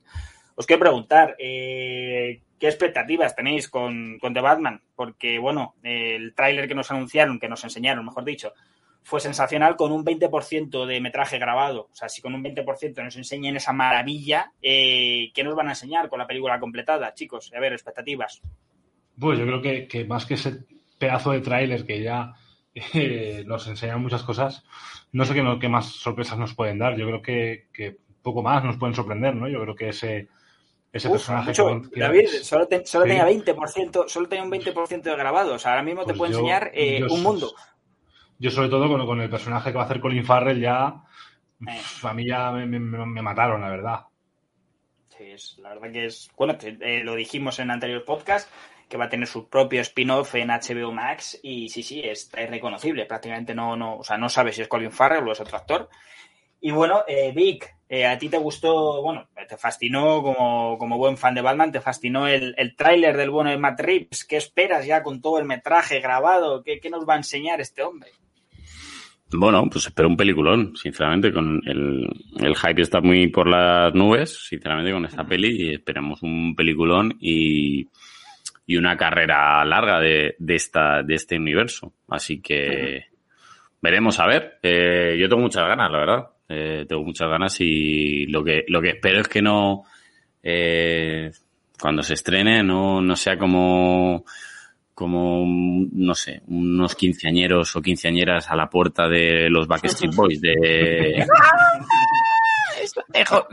Os 0.56 0.66
quiero 0.66 0.80
preguntar, 0.80 1.36
eh, 1.38 2.42
¿qué 2.60 2.68
expectativas 2.68 3.36
tenéis 3.36 3.70
con, 3.70 4.18
con, 4.20 4.34
The 4.34 4.42
Batman? 4.42 4.82
Porque, 4.96 5.40
bueno, 5.40 5.76
el 5.84 6.34
tráiler 6.34 6.68
que 6.68 6.76
nos 6.76 6.92
anunciaron, 6.92 7.40
que 7.40 7.50
nos 7.50 7.64
enseñaron, 7.64 8.06
mejor 8.06 8.26
dicho, 8.26 8.54
fue 9.06 9.20
sensacional 9.20 9.76
con 9.76 9.92
un 9.92 10.04
20% 10.04 10.86
de 10.88 11.00
metraje 11.00 11.38
grabado. 11.38 11.90
O 11.92 11.96
sea, 11.96 12.10
si 12.10 12.22
con 12.22 12.34
un 12.34 12.44
20% 12.44 13.04
nos 13.04 13.16
enseñan 13.16 13.56
esa 13.56 13.72
maravilla, 13.72 14.52
eh, 14.62 15.32
¿qué 15.34 15.44
nos 15.44 15.56
van 15.56 15.68
a 15.68 15.72
enseñar 15.72 16.10
con 16.10 16.18
la 16.18 16.26
película 16.26 16.60
completada, 16.60 17.14
chicos? 17.14 17.52
A 17.56 17.60
ver, 17.60 17.74
expectativas. 17.74 18.42
Pues 19.20 19.38
yo 19.38 19.46
creo 19.46 19.62
que, 19.62 19.88
que 19.88 20.06
más 20.06 20.26
que 20.26 20.34
ese 20.34 20.66
pedazo 20.98 21.32
de 21.32 21.42
tráiler 21.42 21.86
que 21.86 22.02
ya 22.02 22.34
eh, 22.74 23.44
nos 23.46 23.68
enseñan 23.68 24.02
muchas 24.02 24.24
cosas, 24.24 24.66
no 25.12 25.24
sé 25.24 25.36
qué, 25.36 25.70
más 25.70 25.86
sorpresas 25.86 26.40
nos 26.40 26.56
pueden 26.56 26.80
dar. 26.80 26.98
Yo 26.98 27.06
creo 27.06 27.22
que, 27.22 27.68
que, 27.72 27.98
poco 28.24 28.42
más 28.42 28.64
nos 28.64 28.78
pueden 28.78 28.96
sorprender, 28.96 29.36
¿no? 29.36 29.48
Yo 29.48 29.62
creo 29.62 29.76
que 29.76 29.90
ese, 29.90 30.30
ese 30.96 31.08
Uf, 31.08 31.14
personaje... 31.14 31.50
Mucho, 31.50 31.90
que, 31.92 32.00
David, 32.00 32.28
solo, 32.42 32.68
te, 32.68 32.86
solo 32.86 33.06
sí. 33.06 33.10
tenía 33.12 33.28
20%, 33.28 34.08
solo 34.08 34.28
tenía 34.30 34.44
un 34.44 34.52
20% 34.52 35.02
de 35.02 35.16
grabado. 35.16 35.54
O 35.56 35.60
sea, 35.60 35.72
ahora 35.72 35.84
mismo 35.84 36.04
Pues 36.04 36.14
te 36.14 36.18
puede 36.18 36.32
yo- 36.32 36.40
enseñar 36.40 36.72
eh, 36.74 37.00
yo 37.02 37.14
un 37.14 37.22
mundo. 37.24 37.54
Yo 38.40 38.52
sobre 38.52 38.70
todo 38.70 38.88
con, 38.88 39.06
con 39.06 39.22
el 39.22 39.30
personaje 39.30 39.72
que 39.72 39.78
va 39.78 39.84
a 39.84 39.86
hacer 39.86 40.00
Colin 40.00 40.26
Farrell 40.26 40.60
ya... 40.60 41.04
Eh. 41.68 41.82
A 42.04 42.14
mí 42.14 42.28
ya 42.28 42.52
me, 42.52 42.66
me- 42.66 42.80
me 43.06 43.22
mataron, 43.22 43.62
la 43.62 43.70
verdad. 43.70 44.00
Sí, 45.18 45.24
es, 45.32 45.58
la 45.60 45.70
verdad 45.70 45.92
que 45.92 46.06
es. 46.06 46.30
Bueno, 46.38 46.58
eh, 46.62 47.02
lo 47.04 47.16
dijimos 47.16 47.60
en 47.60 47.72
anterior 47.72 48.04
podcast, 48.04 48.50
que 48.90 48.98
va 48.98 49.06
a 49.06 49.10
tener 49.10 49.28
su 49.28 49.48
propio 49.48 49.80
spin-off 49.82 50.36
en 50.36 50.50
HBO 50.50 50.92
Max. 50.92 51.40
Y 51.42 51.70
sí, 51.70 51.82
sí, 51.84 52.02
es, 52.04 52.30
es 52.36 52.50
reconocible. 52.50 53.06
Prácticamente 53.06 53.56
no, 53.56 53.76
no, 53.78 53.98
o 54.00 54.04
sea, 54.04 54.18
no 54.18 54.28
sabes 54.28 54.56
si 54.58 54.62
es 54.64 54.68
Colin 54.68 54.92
Farrell 54.92 55.28
o 55.28 55.32
es 55.32 55.40
otro 55.40 55.56
actor. 55.58 55.90
Y 56.60 56.72
bueno, 56.72 57.04
eh, 57.08 57.32
Vic, 57.34 57.75
eh, 57.88 58.06
a 58.06 58.18
ti 58.18 58.30
te 58.30 58.38
gustó, 58.38 59.02
bueno, 59.02 59.28
te 59.48 59.58
fascinó 59.58 60.24
como, 60.24 60.78
como 60.78 60.98
buen 60.98 61.18
fan 61.18 61.36
de 61.36 61.42
Batman, 61.42 61.72
te 61.72 61.82
fascinó 61.82 62.28
el, 62.28 62.56
el 62.58 62.76
tráiler 62.76 63.16
del 63.16 63.30
bueno 63.30 63.52
de 63.52 63.58
Matt 63.58 63.80
Reeves. 63.80 64.26
¿Qué 64.26 64.38
esperas 64.38 64.86
ya 64.86 65.04
con 65.04 65.22
todo 65.22 65.40
el 65.40 65.46
metraje 65.46 66.00
grabado? 66.00 66.64
¿Qué, 66.64 66.80
qué 66.80 66.90
nos 66.90 67.08
va 67.08 67.14
a 67.14 67.18
enseñar 67.18 67.62
este 67.62 67.84
hombre? 67.84 68.10
Bueno, 69.32 69.68
pues 69.70 69.88
espero 69.88 70.08
un 70.08 70.16
peliculón, 70.16 70.76
sinceramente, 70.76 71.34
con 71.34 71.62
el, 71.66 72.08
el 72.40 72.56
hype 72.56 72.82
está 72.82 73.02
muy 73.02 73.28
por 73.28 73.48
las 73.48 73.94
nubes, 73.94 74.48
sinceramente, 74.48 74.92
con 74.92 75.04
esta 75.04 75.26
peli, 75.26 75.64
y 75.64 75.74
esperemos 75.74 76.22
un 76.22 76.56
peliculón 76.56 77.18
y, 77.20 77.88
y 78.68 78.78
una 78.78 78.96
carrera 78.96 79.66
larga 79.66 80.00
de, 80.00 80.36
de, 80.38 80.56
esta, 80.56 81.02
de 81.02 81.16
este 81.16 81.38
universo. 81.38 81.94
Así 82.08 82.40
que 82.40 83.06
veremos 83.82 84.20
a 84.20 84.28
ver. 84.28 84.60
Eh, 84.62 85.18
yo 85.20 85.28
tengo 85.28 85.42
muchas 85.42 85.68
ganas, 85.68 85.92
la 85.92 85.98
verdad. 85.98 86.28
Eh, 86.48 86.86
tengo 86.88 87.04
muchas 87.04 87.28
ganas 87.28 87.60
y 87.60 88.26
lo 88.28 88.44
que, 88.44 88.66
lo 88.68 88.82
que 88.82 88.90
espero 88.90 89.22
es 89.22 89.28
que 89.28 89.42
no, 89.42 89.84
eh, 90.44 91.32
cuando 91.80 92.04
se 92.04 92.14
estrene, 92.14 92.64
no, 92.64 93.02
no 93.02 93.16
sea 93.16 93.38
como, 93.38 94.24
como, 94.94 95.44
no 95.92 96.14
sé, 96.14 96.42
unos 96.48 96.96
quinceañeros 96.96 97.76
o 97.76 97.82
quinceañeras 97.82 98.50
a 98.50 98.56
la 98.56 98.70
puerta 98.70 99.08
de 99.08 99.50
los 99.50 99.68
Backstreet 99.68 100.14
Boys 100.16 100.42
de... 100.42 101.26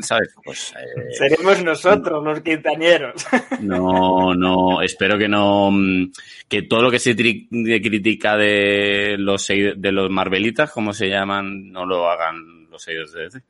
¿Sabes? 0.00 0.34
Pues, 0.44 0.74
eh, 0.76 1.12
Seremos 1.12 1.64
nosotros 1.64 2.22
los 2.22 2.40
quintañeros. 2.40 3.26
no, 3.60 4.34
no, 4.34 4.82
espero 4.82 5.16
que 5.16 5.28
no, 5.28 5.70
mm, 5.70 6.12
que 6.48 6.62
todo 6.62 6.82
lo 6.82 6.90
que 6.90 6.98
se 6.98 7.16
critica 7.16 8.36
de 8.36 9.16
los, 9.18 9.46
de 9.46 9.92
los 9.92 10.10
Marvelitas, 10.10 10.70
como 10.70 10.92
se 10.92 11.08
llaman, 11.08 11.72
no 11.72 11.86
lo 11.86 12.10
hagan 12.10 12.61
los 12.72 12.82
seguidores 12.82 13.32
de. 13.32 13.42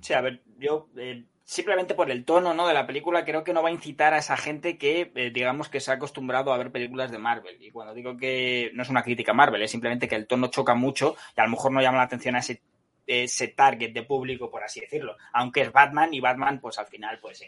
Sí, 0.00 0.12
a 0.12 0.20
ver, 0.20 0.42
yo 0.58 0.88
eh, 0.96 1.24
simplemente 1.44 1.94
por 1.94 2.10
el 2.10 2.24
tono 2.24 2.54
¿no? 2.54 2.66
de 2.66 2.74
la 2.74 2.86
película 2.86 3.24
creo 3.24 3.44
que 3.44 3.52
no 3.52 3.62
va 3.62 3.68
a 3.68 3.72
incitar 3.72 4.14
a 4.14 4.18
esa 4.18 4.36
gente 4.36 4.76
que 4.78 5.12
eh, 5.14 5.30
digamos 5.30 5.68
que 5.68 5.80
se 5.80 5.90
ha 5.90 5.94
acostumbrado 5.94 6.52
a 6.52 6.58
ver 6.58 6.72
películas 6.72 7.10
de 7.10 7.18
Marvel. 7.18 7.62
Y 7.62 7.70
cuando 7.70 7.94
digo 7.94 8.16
que 8.16 8.70
no 8.74 8.82
es 8.82 8.90
una 8.90 9.02
crítica 9.02 9.32
a 9.32 9.34
Marvel, 9.34 9.62
es 9.62 9.70
simplemente 9.70 10.08
que 10.08 10.16
el 10.16 10.26
tono 10.26 10.48
choca 10.48 10.74
mucho 10.74 11.16
y 11.36 11.40
a 11.40 11.44
lo 11.44 11.50
mejor 11.50 11.72
no 11.72 11.80
llama 11.80 11.98
la 11.98 12.04
atención 12.04 12.36
a 12.36 12.40
ese, 12.40 12.62
ese 13.06 13.48
target 13.48 13.92
de 13.92 14.02
público, 14.02 14.50
por 14.50 14.62
así 14.62 14.80
decirlo. 14.80 15.16
Aunque 15.32 15.62
es 15.62 15.72
Batman 15.72 16.12
y 16.12 16.20
Batman, 16.20 16.60
pues 16.60 16.78
al 16.78 16.86
final, 16.86 17.18
pues 17.20 17.42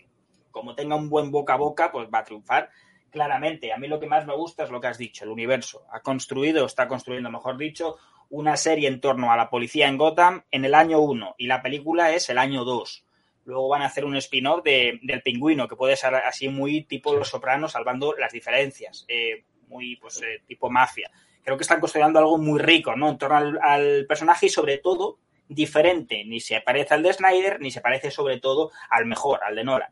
como 0.50 0.74
tenga 0.74 0.96
un 0.96 1.10
buen 1.10 1.30
boca 1.30 1.54
a 1.54 1.58
boca, 1.58 1.92
pues 1.92 2.08
va 2.12 2.20
a 2.20 2.24
triunfar. 2.24 2.70
Claramente, 3.10 3.72
a 3.72 3.78
mí 3.78 3.88
lo 3.88 4.00
que 4.00 4.06
más 4.06 4.26
me 4.26 4.34
gusta 4.34 4.64
es 4.64 4.70
lo 4.70 4.80
que 4.80 4.86
has 4.88 4.98
dicho, 4.98 5.24
el 5.24 5.30
universo. 5.30 5.84
Ha 5.90 6.00
construido, 6.00 6.64
está 6.64 6.88
construyendo, 6.88 7.30
mejor 7.30 7.56
dicho, 7.56 7.96
una 8.30 8.56
serie 8.56 8.88
en 8.88 9.00
torno 9.00 9.32
a 9.32 9.36
la 9.36 9.50
policía 9.50 9.88
en 9.88 9.96
Gotham 9.96 10.44
en 10.50 10.64
el 10.64 10.74
año 10.74 11.00
1 11.00 11.36
y 11.38 11.46
la 11.46 11.62
película 11.62 12.12
es 12.14 12.28
el 12.28 12.38
año 12.38 12.64
2. 12.64 13.04
Luego 13.44 13.68
van 13.68 13.82
a 13.82 13.86
hacer 13.86 14.04
un 14.04 14.16
spin-off 14.16 14.64
de, 14.64 14.98
del 15.02 15.22
pingüino, 15.22 15.68
que 15.68 15.76
puede 15.76 15.96
ser 15.96 16.14
así 16.16 16.48
muy 16.48 16.82
tipo 16.82 17.14
Los 17.14 17.28
Sopranos, 17.28 17.72
salvando 17.72 18.14
las 18.18 18.32
diferencias, 18.32 19.04
eh, 19.08 19.44
muy 19.68 19.96
pues 19.96 20.20
eh, 20.22 20.42
tipo 20.46 20.68
mafia. 20.68 21.10
Creo 21.44 21.56
que 21.56 21.62
están 21.62 21.78
construyendo 21.78 22.18
algo 22.18 22.38
muy 22.38 22.60
rico, 22.60 22.96
¿no? 22.96 23.08
En 23.08 23.18
torno 23.18 23.36
al, 23.36 23.58
al 23.62 24.06
personaje 24.06 24.46
y 24.46 24.48
sobre 24.48 24.78
todo 24.78 25.18
diferente. 25.48 26.24
Ni 26.24 26.40
se 26.40 26.60
parece 26.60 26.94
al 26.94 27.04
de 27.04 27.12
Snyder, 27.12 27.60
ni 27.60 27.70
se 27.70 27.80
parece 27.80 28.10
sobre 28.10 28.40
todo 28.40 28.72
al 28.90 29.06
mejor, 29.06 29.40
al 29.44 29.54
de 29.54 29.62
Nolan. 29.62 29.90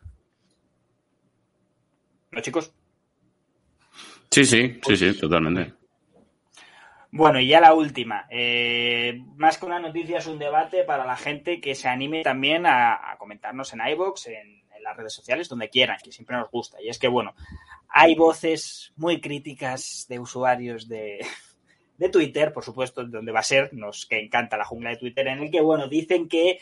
¿No, 2.33 2.40
chicos? 2.40 2.73
Sí, 4.31 4.44
sí, 4.44 4.81
sí, 4.85 4.97
sí, 4.97 5.16
totalmente. 5.16 5.75
Bueno, 7.16 7.38
y 7.38 7.46
ya 7.46 7.61
la 7.61 7.74
última. 7.74 8.27
Eh, 8.29 9.22
más 9.37 9.57
que 9.57 9.66
una 9.66 9.79
noticia, 9.79 10.18
es 10.18 10.27
un 10.27 10.37
debate 10.37 10.83
para 10.83 11.07
la 11.07 11.16
gente 11.16 11.61
que 11.61 11.77
se 11.77 11.87
anime 11.87 12.24
también 12.24 12.66
a, 12.66 13.14
comentarnos 13.20 13.72
en 13.72 13.81
en, 13.83 13.96
en, 13.96 14.83
las 14.83 14.96
redes 14.96 15.12
sociales, 15.12 15.48
donde 15.48 15.70
quieran, 15.70 15.98
que 16.03 16.11
siempre 16.11 16.37
nos 16.37 16.50
gusta. 16.50 16.83
Y 16.83 16.88
es 16.88 16.98
que, 16.98 17.07
bueno, 17.07 17.37
hay 17.88 18.16
voces 18.16 18.92
muy 18.96 19.20
críticas 19.20 20.07
de 20.09 20.18
usuarios 20.18 20.88
de, 20.88 21.24
de 21.98 22.09
Twitter, 22.09 22.53
por 22.53 22.64
supuesto, 22.64 23.05
donde 23.05 23.31
va 23.31 23.38
a 23.38 23.44
ser, 23.44 23.72
nos 23.72 24.07
que 24.07 24.18
encanta 24.18 24.57
la 24.57 24.64
jungla 24.64 24.90
de 24.90 24.96
Twitter, 24.96 25.29
en 25.29 25.38
el 25.38 25.53
que, 25.53 25.61
bueno, 25.61 25.87
dicen 25.87 26.29
que 26.29 26.59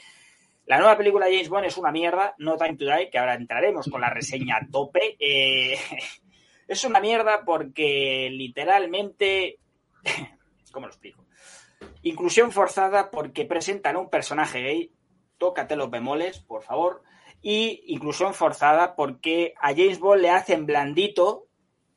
la 0.66 0.76
nueva 0.76 0.98
película 0.98 1.24
de 1.24 1.32
James 1.32 1.48
Bond 1.48 1.64
es 1.64 1.78
una 1.78 1.92
mierda, 1.92 2.34
No 2.36 2.58
Time 2.58 2.76
to 2.76 2.84
Die, 2.84 3.08
que 3.08 3.18
ahora 3.18 3.36
entraremos 3.36 3.88
con 3.88 4.02
la 4.02 4.10
reseña 4.10 4.58
a 4.58 4.66
tope. 4.70 5.16
Eh, 5.18 5.78
es 6.68 6.84
una 6.84 7.00
mierda 7.00 7.42
porque 7.42 8.28
literalmente 8.30 9.58
¿Cómo 10.72 10.87
lo 10.87 10.92
explico? 10.92 11.24
Inclusión 12.02 12.50
forzada 12.50 13.11
porque 13.11 13.44
presentan 13.44 13.96
un 13.96 14.11
personaje 14.11 14.61
gay. 14.62 14.92
Tócate 15.38 15.76
los 15.76 15.90
bemoles, 15.90 16.38
por 16.40 16.62
favor. 16.62 17.02
Y 17.40 17.82
inclusión 17.87 18.35
forzada 18.35 18.94
porque 18.96 19.54
a 19.61 19.68
James 19.68 19.98
Bond 19.98 20.22
le 20.22 20.30
hacen 20.30 20.66
blandito 20.66 21.48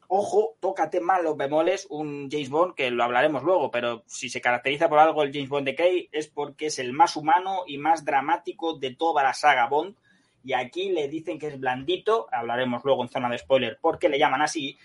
ojo, 0.08 0.58
tócate 0.60 1.00
mal 1.00 1.24
los 1.24 1.38
bemoles, 1.38 1.88
un 1.90 2.30
James 2.30 2.50
Bond, 2.50 2.76
que 2.76 2.92
lo 2.92 3.04
hablaremos 3.04 3.44
luego, 3.44 3.72
pero 3.72 4.04
si 4.08 4.30
se 4.30 4.42
caracteriza 4.42 4.90
por 4.90 5.00
algo 5.00 5.24
el 5.24 5.34
James 5.34 5.50
Bond 5.50 5.66
de 5.66 5.76
Kay 5.76 6.10
es 6.12 6.28
porque 6.28 6.68
es 6.68 6.80
el 6.80 6.94
más 6.94 7.16
humano 7.16 7.64
y 7.68 7.78
más 7.78 8.06
dramático 8.06 8.78
de 8.78 8.96
toda 8.96 9.24
la 9.24 9.34
saga 9.34 9.68
Bond. 9.68 9.96
Y 10.44 10.54
aquí 10.54 10.90
le 10.90 11.08
dicen 11.08 11.40
que 11.40 11.48
es 11.48 11.60
blandito, 11.60 12.28
hablaremos 12.32 12.84
luego 12.84 13.02
en 13.02 13.10
zona 13.10 13.30
de 13.30 13.40
spoiler 13.40 13.80
porque 13.82 14.10
le 14.10 14.20
llaman 14.20 14.44
así. 14.44 14.78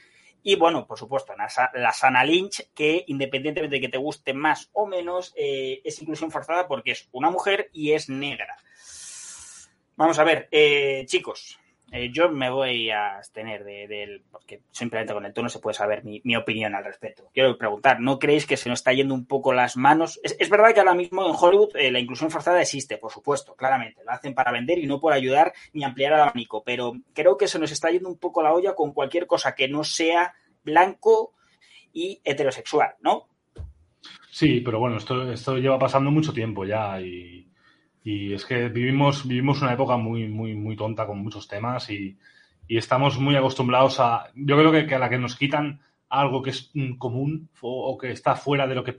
Y 0.42 0.56
bueno, 0.56 0.86
por 0.86 0.98
supuesto, 0.98 1.34
la 1.36 1.92
Sana 1.92 2.24
Lynch, 2.24 2.70
que 2.74 3.04
independientemente 3.06 3.76
de 3.76 3.80
que 3.80 3.88
te 3.88 3.98
guste 3.98 4.32
más 4.32 4.70
o 4.72 4.86
menos, 4.86 5.34
eh, 5.36 5.80
es 5.84 6.00
inclusión 6.00 6.30
forzada 6.30 6.66
porque 6.66 6.92
es 6.92 7.08
una 7.12 7.30
mujer 7.30 7.68
y 7.72 7.92
es 7.92 8.08
negra. 8.08 8.56
Vamos 9.96 10.18
a 10.18 10.24
ver, 10.24 10.48
eh, 10.50 11.04
chicos, 11.06 11.59
eh, 11.92 12.10
yo 12.12 12.30
me 12.30 12.50
voy 12.50 12.90
a 12.90 13.16
abstener 13.16 13.64
de, 13.64 14.22
porque 14.30 14.62
simplemente 14.70 15.12
con 15.12 15.24
el 15.24 15.32
tono 15.32 15.48
se 15.48 15.58
puede 15.58 15.74
saber 15.74 16.04
mi, 16.04 16.36
opinión 16.36 16.74
al 16.74 16.84
respecto. 16.84 17.28
Quiero 17.34 17.58
preguntar, 17.58 18.00
¿no 18.00 18.18
creéis 18.18 18.46
que 18.46 18.56
se 18.56 18.68
nos 18.68 18.78
está 18.78 18.92
yendo 18.92 19.12
un 19.12 19.26
poco 19.26 19.52
las 19.52 19.76
manos? 19.76 20.20
Es, 20.22 20.48
verdad 20.48 20.72
que 20.72 20.80
ahora 20.80 20.94
mismo 20.94 21.26
en 21.26 21.34
Hollywood 21.38 21.76
eh, 21.76 21.90
la 21.90 21.98
inclusión 21.98 22.30
forzada 22.30 22.62
existe, 22.62 22.96
por 22.96 23.10
supuesto, 23.10 23.56
claramente. 23.56 24.04
Lo 24.04 24.12
hacen 24.12 24.34
para 24.34 24.52
vender 24.52 24.78
y 24.78 24.86
no 24.86 25.00
por 25.00 25.12
ayudar 25.12 25.52
ni 25.72 25.82
ampliar 25.82 26.12
el 26.12 26.20
abanico, 26.20 26.62
pero 26.64 26.92
creo 27.12 27.36
que 27.36 27.48
se 27.48 27.58
nos 27.58 27.72
está 27.72 27.90
yendo 27.90 28.08
un 28.08 28.18
poco 28.18 28.42
la 28.42 28.52
olla 28.52 28.74
con 28.74 28.92
cualquier 28.92 29.26
cosa 29.26 29.54
que 29.56 29.66
no 29.66 29.82
sea 29.82 30.34
blanco 30.62 31.32
y 31.92 32.20
heterosexual, 32.24 32.94
¿no? 33.00 33.26
Sí, 34.30 34.60
pero 34.60 34.78
bueno, 34.78 34.96
esto, 34.96 35.30
esto 35.32 35.58
lleva 35.58 35.78
pasando 35.78 36.12
mucho 36.12 36.32
tiempo 36.32 36.64
ya 36.64 37.00
y 37.00 37.49
y 38.02 38.32
es 38.32 38.44
que 38.44 38.68
vivimos, 38.68 39.26
vivimos 39.26 39.60
una 39.60 39.74
época 39.74 39.96
muy, 39.96 40.28
muy, 40.28 40.54
muy 40.54 40.76
tonta 40.76 41.06
con 41.06 41.18
muchos 41.18 41.46
temas 41.48 41.90
y, 41.90 42.16
estamos 42.68 43.18
muy 43.18 43.34
acostumbrados 43.34 43.98
a. 43.98 44.30
Yo 44.36 44.56
creo 44.56 44.86
que, 44.86 44.94
a 44.94 44.98
la 45.00 45.08
que 45.08 45.18
nos 45.18 45.34
quitan 45.34 45.80
algo 46.08 46.40
que 46.40 46.50
es 46.50 46.70
común 46.98 47.48
o, 47.60 47.98
que 47.98 48.12
está 48.12 48.36
fuera 48.36 48.68
de 48.68 48.76
lo 48.76 48.84
que, 48.84 48.94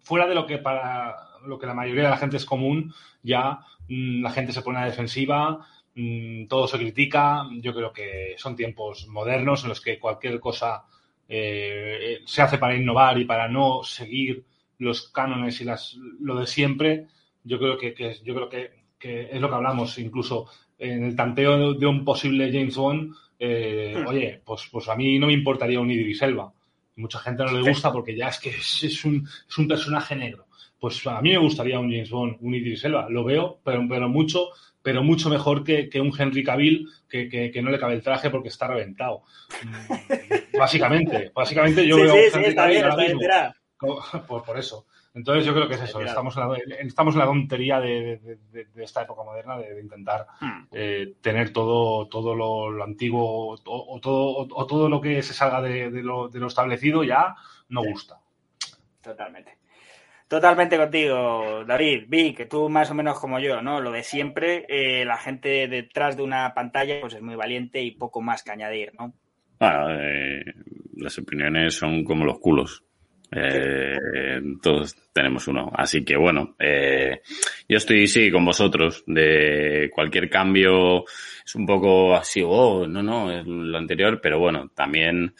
fuera 0.00 0.26
de 0.28 0.34
lo 0.36 0.46
que 0.46 0.58
para 0.58 1.16
lo 1.44 1.58
que 1.58 1.66
la 1.66 1.74
mayoría 1.74 2.04
de 2.04 2.10
la 2.10 2.16
gente 2.16 2.36
es 2.36 2.44
común, 2.44 2.94
ya 3.20 3.58
mm, 3.88 4.22
la 4.22 4.30
gente 4.30 4.52
se 4.52 4.62
pone 4.62 4.78
a 4.78 4.84
defensiva, 4.84 5.66
mm, 5.96 6.46
todo 6.46 6.68
se 6.68 6.78
critica. 6.78 7.48
Yo 7.60 7.74
creo 7.74 7.92
que 7.92 8.34
son 8.36 8.54
tiempos 8.54 9.08
modernos 9.08 9.64
en 9.64 9.70
los 9.70 9.80
que 9.80 9.98
cualquier 9.98 10.38
cosa 10.38 10.84
eh, 11.28 12.20
se 12.26 12.42
hace 12.42 12.58
para 12.58 12.76
innovar 12.76 13.18
y 13.18 13.24
para 13.24 13.48
no 13.48 13.82
seguir 13.82 14.44
los 14.78 15.10
cánones 15.10 15.60
y 15.60 15.64
las, 15.64 15.96
lo 16.20 16.36
de 16.36 16.46
siempre 16.46 17.08
yo 17.44 17.58
creo 17.58 17.76
que, 17.76 17.94
yo 18.24 18.34
creo 18.34 18.48
que, 18.48 18.82
es 19.00 19.40
lo 19.40 19.48
que 19.48 19.54
hablamos 19.54 19.98
incluso 19.98 20.46
en 20.78 21.04
el 21.04 21.16
tanteo 21.16 21.74
de, 21.74 21.86
un 21.86 22.04
posible 22.04 22.52
James 22.52 22.76
Bond. 22.76 23.14
Eh, 23.38 23.96
hmm. 23.96 24.06
Oye, 24.06 24.42
pues, 24.44 24.68
pues 24.70 24.88
a 24.88 24.96
mí 24.96 25.18
no 25.18 25.26
me 25.26 25.32
importaría 25.32 25.80
un 25.80 25.90
Idris 25.90 26.22
Elba. 26.22 26.52
Mucha 26.96 27.18
gente 27.18 27.44
no 27.44 27.52
le 27.52 27.68
gusta 27.68 27.90
porque 27.92 28.14
ya 28.16 28.28
es 28.28 28.38
que 28.38 28.50
es, 28.50 29.04
un, 29.04 29.26
es 29.48 29.58
un 29.58 29.66
personaje 29.66 30.14
negro. 30.14 30.46
Pues 30.78 31.06
a 31.06 31.20
mí 31.20 31.30
me 31.30 31.38
gustaría 31.38 31.78
un 31.78 31.90
James 31.90 32.10
Bond, 32.10 32.36
un 32.40 32.54
Idris 32.54 32.84
Elba. 32.84 33.08
Lo 33.08 33.24
veo, 33.24 33.60
pero, 33.64 33.84
pero 33.88 34.08
mucho, 34.08 34.48
pero 34.82 35.02
mucho 35.02 35.30
mejor 35.30 35.64
que, 35.64 35.88
un 36.00 36.12
Henry 36.16 36.42
Cavill 36.42 36.88
que, 37.08 37.28
que, 37.28 37.62
no 37.62 37.70
le 37.70 37.78
cabe 37.78 37.94
el 37.94 38.02
traje 38.02 38.30
porque 38.30 38.48
está 38.48 38.66
reventado. 38.66 39.22
Básicamente, 40.58 41.32
básicamente 41.34 41.86
yo 41.86 41.96
veo 41.96 42.14
a 42.14 42.18
Henry 42.18 42.54
Cavill 42.54 42.84
ahora 42.84 42.96
mismo. 42.96 43.20
Por, 44.28 44.44
por, 44.44 44.56
eso. 44.56 44.86
Entonces 45.14 45.44
yo 45.44 45.52
creo 45.52 45.68
que 45.68 45.74
es 45.74 45.82
eso, 45.82 46.00
estamos 46.00 46.34
en 46.36 46.48
la, 46.48 46.56
estamos 46.80 47.14
en 47.14 47.18
la 47.18 47.26
tontería 47.26 47.80
de, 47.80 48.38
esta 48.76 49.02
época 49.02 49.22
moderna 49.22 49.58
de, 49.58 49.80
intentar 49.80 50.26
hmm. 50.40 50.68
eh, 50.72 51.14
tener 51.20 51.52
todo, 51.52 52.08
todo 52.08 52.34
lo, 52.34 52.82
antiguo 52.82 53.50
o, 53.50 53.58
todo, 54.00 54.48
o, 54.50 54.66
todo 54.66 54.88
lo 54.88 55.00
que 55.02 55.22
se 55.22 55.34
salga 55.34 55.60
de, 55.60 55.90
lo, 55.90 56.30
establecido 56.46 57.04
ya 57.04 57.34
no 57.68 57.82
gusta. 57.82 58.20
Totalmente. 59.02 59.58
Totalmente 60.28 60.78
contigo, 60.78 61.62
David. 61.66 62.04
Vi 62.08 62.34
que 62.34 62.46
tú 62.46 62.70
más 62.70 62.90
o 62.90 62.94
menos 62.94 63.20
como 63.20 63.38
yo, 63.38 63.60
¿no? 63.60 63.82
Lo 63.82 63.90
de 63.90 64.02
siempre, 64.02 64.64
eh, 64.70 65.04
la 65.04 65.18
gente 65.18 65.68
detrás 65.68 66.16
de 66.16 66.22
una 66.22 66.54
pantalla 66.54 67.02
pues 67.02 67.12
es 67.12 67.20
muy 67.20 67.34
valiente 67.34 67.82
y 67.82 67.90
poco 67.90 68.22
más 68.22 68.42
que 68.42 68.52
añadir, 68.52 68.92
¿no? 68.98 69.12
Bueno, 69.58 69.90
eh, 69.90 70.42
las 70.96 71.18
opiniones 71.18 71.74
son 71.74 72.02
como 72.02 72.24
los 72.24 72.38
culos. 72.38 72.82
Eh, 73.34 74.40
todos 74.60 74.94
tenemos 75.12 75.48
uno. 75.48 75.70
Así 75.74 76.04
que 76.04 76.16
bueno, 76.16 76.54
eh, 76.58 77.22
yo 77.68 77.78
estoy 77.78 78.06
sí 78.06 78.30
con 78.30 78.44
vosotros. 78.44 79.02
De 79.06 79.90
cualquier 79.92 80.28
cambio 80.28 81.04
es 81.44 81.54
un 81.54 81.66
poco 81.66 82.14
así, 82.14 82.42
oh, 82.44 82.86
no, 82.86 83.02
no, 83.02 83.32
es 83.32 83.46
lo 83.46 83.78
anterior, 83.78 84.20
pero 84.20 84.38
bueno, 84.38 84.70
también, 84.74 85.34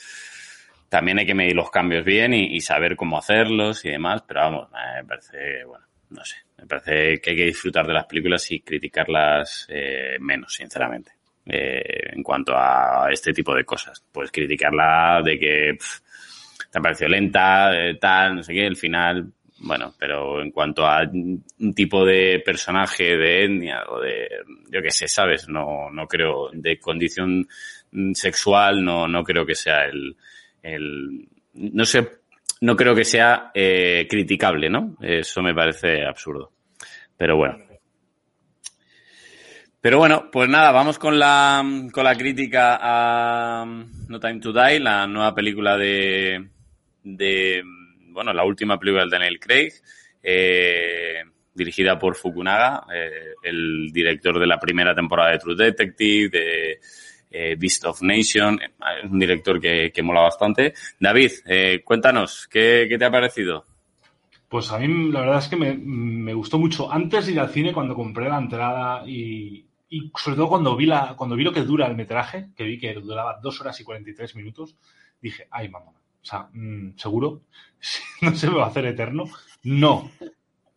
también 0.88 1.18
hay 1.18 1.26
que 1.26 1.34
medir 1.34 1.54
los 1.54 1.70
cambios 1.70 2.04
bien 2.04 2.32
y, 2.34 2.60
saber 2.60 2.96
cómo 2.96 3.18
hacerlos 3.18 3.84
y 3.84 3.90
demás. 3.90 4.22
Pero 4.26 4.40
vamos, 4.40 4.68
me 4.70 5.04
parece, 5.04 5.64
bueno, 5.64 5.84
no 6.10 6.24
sé, 6.24 6.36
me 6.58 6.66
parece 6.66 7.20
que 7.20 7.30
hay 7.30 7.36
que 7.36 7.46
disfrutar 7.46 7.86
de 7.86 7.92
las 7.92 8.06
películas 8.06 8.50
y 8.50 8.60
criticarlas 8.60 9.66
eh, 9.68 10.16
menos, 10.18 10.54
sinceramente. 10.54 11.12
Eh, 11.44 12.12
en 12.12 12.22
cuanto 12.22 12.52
a 12.56 13.08
este 13.10 13.32
tipo 13.32 13.52
de 13.52 13.64
cosas. 13.64 14.00
Pues 14.12 14.30
criticarla 14.30 15.20
de 15.24 15.38
que 15.38 15.78
te 16.72 16.78
ha 16.78 16.82
parecido 16.82 17.10
lenta, 17.10 17.76
eh, 17.76 17.96
tal, 18.00 18.36
no 18.36 18.42
sé 18.42 18.54
qué, 18.54 18.66
el 18.66 18.76
final, 18.76 19.30
bueno, 19.58 19.92
pero 19.98 20.40
en 20.40 20.50
cuanto 20.50 20.86
a 20.86 21.02
un 21.02 21.74
tipo 21.74 22.04
de 22.06 22.42
personaje 22.42 23.14
de 23.14 23.44
etnia 23.44 23.84
o 23.90 24.00
de, 24.00 24.26
yo 24.70 24.80
qué 24.80 24.90
sé, 24.90 25.06
¿sabes? 25.06 25.48
No, 25.50 25.90
no 25.90 26.06
creo, 26.08 26.48
de 26.50 26.80
condición 26.80 27.46
sexual, 28.14 28.82
no, 28.82 29.06
no 29.06 29.22
creo 29.22 29.44
que 29.44 29.54
sea 29.54 29.84
el, 29.84 30.16
el 30.62 31.28
no 31.52 31.84
sé, 31.84 32.08
no 32.62 32.74
creo 32.74 32.94
que 32.94 33.04
sea 33.04 33.50
eh, 33.52 34.06
criticable, 34.08 34.70
¿no? 34.70 34.96
Eso 35.02 35.42
me 35.42 35.54
parece 35.54 36.06
absurdo. 36.06 36.52
Pero 37.18 37.36
bueno. 37.36 37.58
Pero 39.78 39.98
bueno, 39.98 40.30
pues 40.32 40.48
nada, 40.48 40.72
vamos 40.72 40.98
con 40.98 41.18
la, 41.18 41.62
con 41.92 42.04
la 42.04 42.14
crítica 42.14 42.78
a 42.80 43.66
No 43.66 44.20
Time 44.20 44.40
to 44.40 44.52
Die, 44.52 44.80
la 44.80 45.06
nueva 45.06 45.34
película 45.34 45.76
de, 45.76 46.51
de, 47.02 47.62
bueno, 48.08 48.32
la 48.32 48.44
última 48.44 48.78
película 48.78 49.04
de 49.04 49.10
Daniel 49.10 49.40
Craig, 49.40 49.72
eh, 50.22 51.22
dirigida 51.54 51.98
por 51.98 52.16
Fukunaga, 52.16 52.86
eh, 52.94 53.34
el 53.42 53.90
director 53.92 54.38
de 54.38 54.46
la 54.46 54.58
primera 54.58 54.94
temporada 54.94 55.32
de 55.32 55.38
True 55.38 55.56
Detective, 55.56 56.28
de 56.28 56.80
eh, 57.30 57.56
Beast 57.58 57.84
of 57.86 58.02
Nation, 58.02 58.58
es 58.62 59.10
un 59.10 59.18
director 59.18 59.60
que, 59.60 59.90
que 59.92 60.02
mola 60.02 60.22
bastante. 60.22 60.74
David, 60.98 61.30
cuéntanos, 61.84 62.46
¿qué, 62.48 62.86
¿qué, 62.88 62.98
te 62.98 63.04
ha 63.04 63.10
parecido? 63.10 63.64
Pues 64.48 64.70
a 64.70 64.78
mí 64.78 65.10
la 65.10 65.20
verdad 65.20 65.38
es 65.38 65.48
que 65.48 65.56
me, 65.56 65.74
me, 65.74 66.34
gustó 66.34 66.58
mucho. 66.58 66.92
Antes 66.92 67.26
de 67.26 67.32
ir 67.32 67.40
al 67.40 67.48
cine, 67.48 67.72
cuando 67.72 67.94
compré 67.94 68.28
la 68.28 68.38
entrada 68.38 69.02
y, 69.06 69.66
sobre 70.14 70.36
todo 70.36 70.48
cuando 70.48 70.76
vi, 70.76 70.86
la, 70.86 71.14
cuando 71.16 71.36
vi 71.36 71.44
lo 71.44 71.52
que 71.52 71.62
dura 71.62 71.86
el 71.86 71.96
metraje, 71.96 72.48
que 72.54 72.64
vi 72.64 72.78
que 72.78 72.92
duraba 72.94 73.38
dos 73.42 73.60
horas 73.60 73.80
y 73.80 73.84
43 73.84 74.36
minutos, 74.36 74.76
dije, 75.20 75.48
ay 75.50 75.70
mamá, 75.70 75.92
o 76.22 76.24
sea, 76.24 76.48
mm, 76.52 76.96
¿seguro? 76.96 77.42
¿No 78.22 78.34
se 78.34 78.48
me 78.48 78.56
va 78.56 78.64
a 78.64 78.68
hacer 78.68 78.86
eterno? 78.86 79.24
No, 79.64 80.10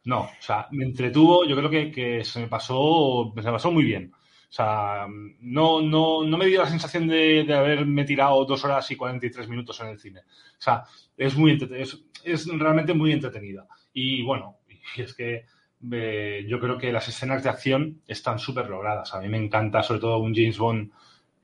no. 0.06 0.22
O 0.22 0.42
sea, 0.42 0.68
me 0.72 0.86
entretuvo, 0.86 1.46
yo 1.46 1.56
creo 1.56 1.70
que, 1.70 2.24
se 2.24 2.40
me 2.42 2.48
pasó, 2.48 3.32
se 3.36 3.42
me 3.42 3.52
pasó 3.52 3.72
muy 3.72 3.84
bien. 3.84 4.12
O 4.14 4.52
sea, 4.56 5.06
no, 5.42 5.82
no, 5.82 6.24
no 6.24 6.38
me 6.38 6.46
dio 6.46 6.62
la 6.62 6.70
sensación 6.70 7.08
de, 7.08 7.46
haberme 7.54 8.06
tirado 8.06 8.46
dos 8.46 8.64
horas 8.64 8.90
y 8.92 8.96
43 8.96 9.50
minutos 9.50 9.80
en 9.82 9.88
el 9.88 10.00
cine. 10.00 10.22
O 10.22 10.62
sea, 10.62 10.84
es, 11.18 11.36
muy, 11.36 11.60
es, 11.72 12.04
es 12.24 12.48
realmente 12.48 12.94
muy 12.94 13.12
entretenida. 13.12 13.68
Y 13.94 14.24
bueno, 14.24 14.60
es 14.98 15.14
que 15.14 15.46
eh, 15.92 16.46
yo 16.48 16.60
creo 16.60 16.78
que 16.78 16.92
las 16.92 17.08
escenas 17.08 17.44
de 17.44 17.50
acción 17.50 18.02
están 18.08 18.40
súper 18.40 18.70
logradas. 18.70 19.14
A 19.14 19.22
mí 19.22 19.28
me 19.28 19.38
encanta, 19.38 19.84
sobre 19.84 20.00
todo, 20.00 20.20
un 20.20 20.34
James 20.34 20.58
Bond 20.58 20.92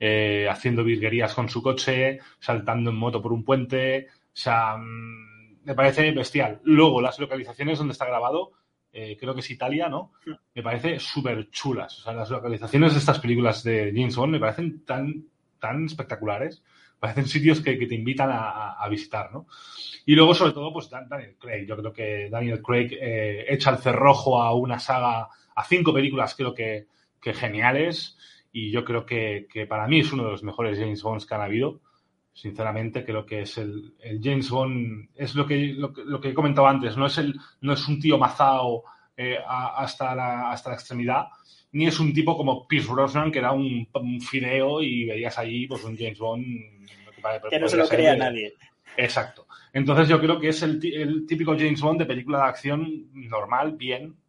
eh, 0.04 0.48
haciendo 0.50 0.82
virguerías 0.82 1.32
con 1.32 1.48
su 1.48 1.62
coche, 1.62 2.18
saltando 2.40 2.90
en 2.90 2.96
moto 2.96 3.22
por 3.22 3.32
un 3.32 3.44
puente. 3.44 4.08
O 4.10 4.30
sea, 4.32 4.76
mm, 4.76 5.62
me 5.62 5.76
parece 5.76 6.10
bestial. 6.10 6.60
Luego, 6.64 7.00
las 7.00 7.20
localizaciones 7.20 7.78
donde 7.78 7.92
está 7.92 8.06
grabado, 8.06 8.50
eh, 8.92 9.16
creo 9.16 9.32
que 9.32 9.42
es 9.42 9.50
Italia, 9.52 9.88
¿no? 9.88 10.10
Me 10.56 10.62
parece 10.64 10.98
súper 10.98 11.50
chulas. 11.50 12.00
O 12.00 12.02
sea, 12.02 12.14
las 12.14 12.30
localizaciones 12.30 12.94
de 12.94 12.98
estas 12.98 13.20
películas 13.20 13.62
de 13.62 13.92
James 13.94 14.16
Bond 14.16 14.32
me 14.32 14.40
parecen 14.40 14.84
tan, 14.84 15.24
tan 15.60 15.86
espectaculares. 15.86 16.64
Parecen 16.98 17.28
sitios 17.28 17.60
que, 17.60 17.76
te 17.76 17.94
invitan 17.94 18.30
a, 18.32 18.84
visitar, 18.90 19.32
¿no? 19.32 19.46
Y 20.04 20.16
luego, 20.16 20.34
sobre 20.34 20.50
todo, 20.50 20.72
pues 20.72 20.90
Daniel 20.90 21.36
Craig. 21.38 21.64
Yo 21.64 21.76
creo 21.76 21.92
que 21.92 22.28
Daniel 22.28 22.60
Craig 22.60 22.98
eh, 23.00 23.44
echa 23.48 23.70
el 23.70 23.78
cerrojo 23.78 24.42
a 24.42 24.52
una 24.52 24.80
saga, 24.80 25.28
a 25.54 25.64
cinco 25.64 25.94
películas, 25.94 26.34
creo 26.34 26.52
que, 26.52 26.88
que 27.20 27.34
geniales 27.34 28.16
y 28.52 28.70
yo 28.70 28.84
creo 28.84 29.06
que, 29.06 29.46
que, 29.50 29.66
para 29.66 29.88
mí 29.88 30.00
es 30.00 30.12
uno 30.12 30.24
de 30.24 30.30
los 30.32 30.42
mejores 30.42 30.78
James 30.78 31.02
Bonds 31.02 31.26
que 31.26 31.34
han 31.34 31.40
habido. 31.40 31.80
Sinceramente, 32.34 33.04
creo 33.04 33.26
que 33.26 33.42
es 33.42 33.58
el, 33.58 33.94
el 34.00 34.20
James 34.22 34.48
Bond, 34.48 35.08
es 35.14 35.34
lo 35.34 35.46
que, 35.46 35.74
lo, 35.74 35.92
lo, 36.04 36.20
que 36.20 36.30
he 36.30 36.34
comentado 36.34 36.66
antes, 36.66 36.96
no 36.96 37.06
es, 37.06 37.18
el, 37.18 37.34
no 37.60 37.74
es 37.74 37.86
un 37.88 38.00
tío 38.00 38.16
mazao 38.16 38.84
eh, 39.16 39.36
hasta, 39.46 40.14
la, 40.14 40.50
hasta 40.50 40.70
la 40.70 40.76
extremidad, 40.76 41.26
ni 41.72 41.86
es 41.86 42.00
un 42.00 42.12
tipo 42.12 42.36
como 42.36 42.66
Pierce 42.66 42.90
Brosnan, 42.90 43.30
que 43.30 43.38
era 43.38 43.52
un, 43.52 43.86
un, 43.92 44.20
fideo 44.20 44.82
y 44.82 45.04
veías 45.04 45.38
allí 45.38 45.66
pues, 45.66 45.84
un 45.84 45.96
James 45.96 46.18
Bond 46.18 46.46
vale, 47.22 47.40
Que 47.50 47.58
no 47.58 47.68
se 47.68 47.76
lo 47.76 47.86
de- 47.86 48.16
nadie. 48.16 48.54
Exacto. 48.96 49.46
Entonces 49.72 50.08
yo 50.08 50.20
creo 50.20 50.38
que 50.38 50.48
es 50.48 50.62
el, 50.62 50.80
el 50.84 51.26
típico 51.26 51.54
James 51.56 51.80
Bond 51.80 52.00
de 52.00 52.06
película 52.06 52.38
de 52.38 52.44
acción 52.44 53.08
normal, 53.12 53.72
bien, 53.76 54.04
que, 54.04 54.10
que- 54.10 54.21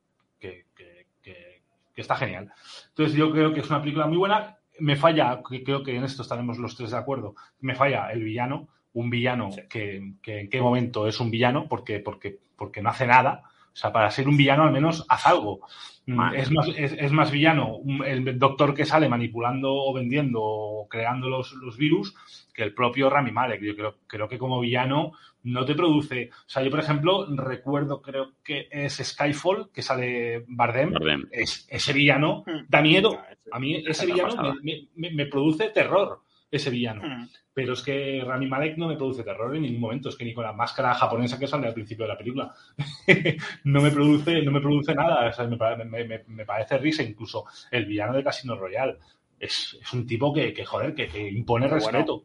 que- 1.93 2.01
está 2.01 2.15
genial. 2.15 2.51
Entonces 2.89 3.15
yo 3.15 3.32
creo 3.32 3.53
que 3.53 3.60
es 3.62 3.69
una 3.69 3.82
película 3.82 4.08
muy 4.08 4.17
buena. 4.17 4.58
Me 4.79 4.95
falla, 4.95 5.41
creo 5.43 5.84
que 5.84 5.95
en 5.95 6.03
esto 6.03 6.21
estaremos 6.23 6.58
los 6.58 6.75
tres 6.75 6.91
de 6.91 6.97
acuerdo, 6.97 7.36
me 7.60 7.75
falla 7.75 8.12
el 8.12 8.23
villano, 8.23 8.67
un 8.93 9.10
villano 9.10 9.51
Sí. 9.51 9.62
que, 9.69 10.13
que 10.21 10.39
en 10.41 10.49
qué 10.49 10.62
momento 10.62 11.08
es 11.08 11.19
un 11.19 11.29
villano, 11.32 11.67
porque, 11.67 11.99
porque, 11.99 12.39
porque 12.56 12.82
no 12.82 12.89
hace 12.89 13.06
nada. 13.08 13.43
O 13.73 13.75
sea, 13.75 13.91
para 13.91 14.12
ser 14.12 14.27
un 14.27 14.38
villano 14.38 14.63
al 14.63 14.71
menos 14.71 15.05
haz 15.09 15.25
algo. 15.25 15.62
Mm, 16.05 16.15
Vale. 16.17 16.39
Es 16.41 16.51
más, 16.51 16.67
es, 16.75 16.91
es 16.93 17.12
más 17.12 17.31
villano 17.31 17.75
un- 17.77 18.05
el 18.05 18.38
doctor 18.38 18.73
que 18.75 18.86
sale 18.86 19.09
manipulando 19.09 19.73
o 19.73 19.93
vendiendo 19.93 20.39
o 20.43 20.88
creando 20.88 21.27
los, 21.29 21.53
los 21.53 21.77
virus 21.77 22.13
que 22.53 22.62
el 22.63 22.73
propio 22.73 23.09
Rami 23.09 23.31
Malek. 23.31 23.62
Yo 23.62 23.75
creo, 23.75 23.95
creo 24.05 24.27
que 24.27 24.38
como 24.38 24.59
villano 24.59 25.13
no 25.43 25.65
te 25.65 25.73
produce. 25.75 26.29
O 26.31 26.49
sea, 26.49 26.62
yo, 26.62 26.69
por 26.69 26.79
ejemplo, 26.81 27.25
recuerdo, 27.36 28.01
creo 28.01 28.33
que 28.43 28.67
es 28.69 28.97
Skyfall, 29.03 29.69
que 29.73 29.81
sale 29.81 30.43
Bardem. 30.47 30.91
Bardem. 30.91 31.27
Es, 31.31 31.65
ese 31.69 31.93
villano 31.93 32.43
Mm. 32.45 32.65
da 32.67 32.81
miedo. 32.81 33.17
A 33.51 33.59
mí 33.59 33.83
ese 33.88 34.05
villano 34.05 34.55
me- 34.62 35.12
me 35.12 35.25
produce 35.25 35.69
terror, 35.69 36.21
ese 36.56 36.70
villano. 36.70 37.02
Mm. 37.04 37.28
Pero 37.54 37.74
es 37.74 37.82
que 37.82 38.24
Rami 38.26 38.48
Malek 38.48 38.78
no 38.78 38.88
me 38.88 38.96
produce 38.96 39.24
terror 39.24 39.56
en 39.56 39.62
ningún 39.63 39.82
momento. 39.82 40.10
Es 40.10 40.16
que 40.16 40.26
ni 40.26 40.34
con 40.34 40.44
la 40.44 40.54
máscara 40.54 40.94
japonesa 40.94 41.38
que 41.38 41.48
sale 41.48 41.68
al 41.68 41.74
principio 41.74 42.06
de 42.06 42.12
la 42.13 42.18
película 42.18 42.54
no 43.66 43.82
me 43.82 43.92
produce, 43.92 44.42
no 44.42 44.52
me 44.52 44.62
produce 44.62 44.94
nada. 44.96 45.30
O 45.30 45.34
sea, 45.34 45.46
me, 45.48 45.58
pare- 45.58 45.84
me- 45.86 46.06
me- 46.06 46.24
me 46.28 46.46
parece 46.46 46.78
risa. 46.78 47.04
Incluso 47.04 47.46
el 47.72 47.86
villano 47.86 48.13
de 48.13 48.24
Casino 48.24 48.56
Royale 48.56 48.98
es, 49.39 49.78
es 49.82 49.94
un 49.94 50.06
tipo 50.08 50.34
que, 50.34 50.54
que, 50.54 50.66
joder, 50.66 50.94
que, 50.96 51.08
que 51.08 51.30
impone 51.30 51.68
Pero 51.68 51.82
bueno. 51.82 51.98
respeto. 52.00 52.24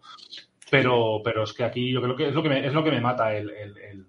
Pero, 0.71 1.21
pero 1.25 1.45
es 1.45 1.53
que 1.53 1.65
aquí 1.65 1.91
yo 1.93 2.03
creo 2.03 2.15
que 2.17 2.29
es 2.29 2.35
lo 2.35 2.43
que 2.43 2.49
me, 2.51 2.67
es 2.67 2.73
lo 2.73 2.85
que 2.85 2.91
me 2.91 3.01
mata 3.01 3.35
el, 3.37 3.51
el- 3.51 3.79
el- 3.79 4.07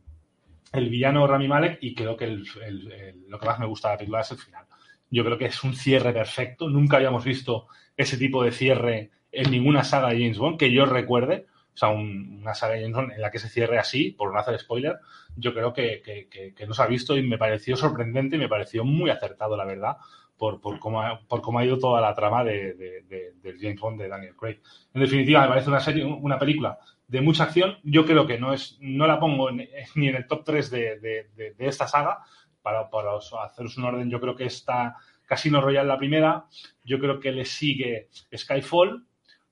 el 0.71 0.87
villano 0.89 1.25
Rami 1.25 1.47
Malek 1.47 1.79
y 1.81 1.95
creo 1.95 2.15
que 2.15 2.27
lo 2.27 3.39
que 3.39 3.45
más 3.47 3.59
me 3.59 3.65
gusta 3.65 3.87
de 3.87 3.93
la 3.93 3.97
película 3.97 4.21
es 4.21 4.31
el 4.31 4.37
final. 4.37 4.65
Yo 5.09 5.25
creo 5.25 5.35
que 5.37 5.45
es 5.45 5.63
un 5.63 5.73
cierre 5.73 6.13
perfecto. 6.13 6.69
Nunca 6.69 6.97
habíamos 6.97 7.25
visto 7.25 7.67
ese 7.97 8.17
tipo 8.17 8.43
de 8.43 8.51
cierre 8.51 9.09
en 9.31 9.51
ninguna 9.51 9.83
saga 9.83 10.09
de 10.09 10.19
James 10.19 10.37
Bond 10.37 10.57
que 10.57 10.71
yo 10.71 10.85
recuerde. 10.85 11.45
O 11.73 11.77
sea, 11.79 11.89
un- 11.89 12.39
una 12.41 12.53
saga 12.53 12.73
de 12.73 12.81
James 12.81 12.95
Bond 12.95 13.11
en 13.13 13.21
la 13.21 13.31
que 13.31 13.39
se 13.39 13.47
cierre 13.49 13.77
así, 13.79 14.11
por 14.11 14.33
no 14.33 14.39
hacer 14.39 14.59
spoiler, 14.59 14.97
yo 15.35 15.53
creo 15.53 15.71
que, 15.73 16.01
que, 16.01 16.27
que- 16.27 16.53
que 16.53 16.67
no 16.67 16.73
se 16.73 16.81
ha 16.83 16.87
visto 16.87 17.15
y 17.17 17.23
me 17.23 17.37
pareció 17.37 17.75
sorprendente 17.77 18.35
y 18.35 18.39
me 18.39 18.49
pareció 18.49 18.83
muy 18.83 19.09
acertado, 19.09 19.55
la 19.55 19.65
verdad, 19.65 19.97
por, 20.37 20.59
por, 20.61 20.79
cómo, 20.79 21.01
ha, 21.01 21.19
por 21.27 21.41
cómo 21.41 21.59
ha 21.59 21.65
ido 21.65 21.77
toda 21.79 22.01
la 22.01 22.13
trama 22.15 22.43
de, 22.43 22.73
de- 22.73 23.01
de- 23.07 23.57
James 23.59 23.79
Bond 23.79 24.01
de 24.01 24.07
Daniel 24.09 24.35
Craig. 24.35 24.59
En 24.93 25.01
definitiva, 25.01 25.41
me 25.41 25.47
parece 25.49 25.69
una 25.69 25.79
serie, 25.79 26.03
una 26.05 26.37
película 26.39 26.77
de 27.07 27.21
mucha 27.21 27.43
acción. 27.43 27.77
Yo 27.83 28.05
creo 28.05 28.25
que 28.27 28.37
no 28.39 28.53
es, 28.53 28.77
no 28.81 29.05
la 29.07 29.19
pongo 29.19 29.49
ni 29.51 30.07
en 30.07 30.15
el 30.15 30.27
top 30.27 30.43
3 30.45 30.69
de, 30.71 31.27
esta 31.59 31.87
saga. 31.87 32.19
Para, 32.61 32.89
para 32.89 33.13
os- 33.15 33.33
haceros 33.33 33.77
un 33.77 33.85
orden, 33.85 34.09
yo 34.09 34.19
creo 34.19 34.35
que 34.35 34.45
está 34.45 34.95
Casino 35.25 35.61
Royale 35.61 35.87
la 35.87 35.97
primera, 35.97 36.45
yo 36.83 36.99
creo 36.99 37.19
que 37.19 37.31
le 37.31 37.45
sigue 37.45 38.09
Skyfall, 38.35 39.05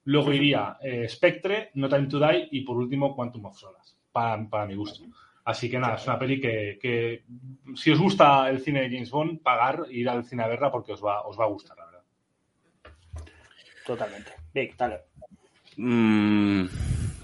luego 0.08 0.32
iría 0.32 0.78
eh, 0.80 1.06
Spectre, 1.06 1.70
No 1.74 1.88
Time 1.88 2.06
to 2.06 2.18
Die 2.18 2.48
y 2.52 2.62
por 2.62 2.78
último 2.78 3.14
Quantum 3.14 3.44
of 3.44 3.58
Solace, 3.58 3.94
para, 4.10 4.42
para 4.48 4.66
mi 4.66 4.74
gusto. 4.74 5.04
Así 5.44 5.68
que 5.70 5.78
nada, 5.78 5.96
es 5.96 6.06
una 6.06 6.18
peli 6.18 6.40
que, 6.40 6.78
que 6.80 7.24
si 7.74 7.90
os 7.90 7.98
gusta 7.98 8.48
el 8.48 8.60
cine 8.60 8.80
de 8.80 8.90
James 8.90 9.10
Bond, 9.10 9.42
pagar, 9.42 9.84
ir 9.90 10.08
al 10.08 10.24
cine 10.24 10.44
a 10.44 10.48
verla 10.48 10.70
porque 10.70 10.92
os 10.92 11.04
va, 11.04 11.26
os 11.26 11.38
va 11.38 11.44
a 11.44 11.48
gustar, 11.48 11.76
la 11.76 11.84
verdad. 11.84 12.02
Totalmente. 13.84 14.32
Vic, 14.54 14.76
dale. 14.78 15.00
Mm, 15.76 16.64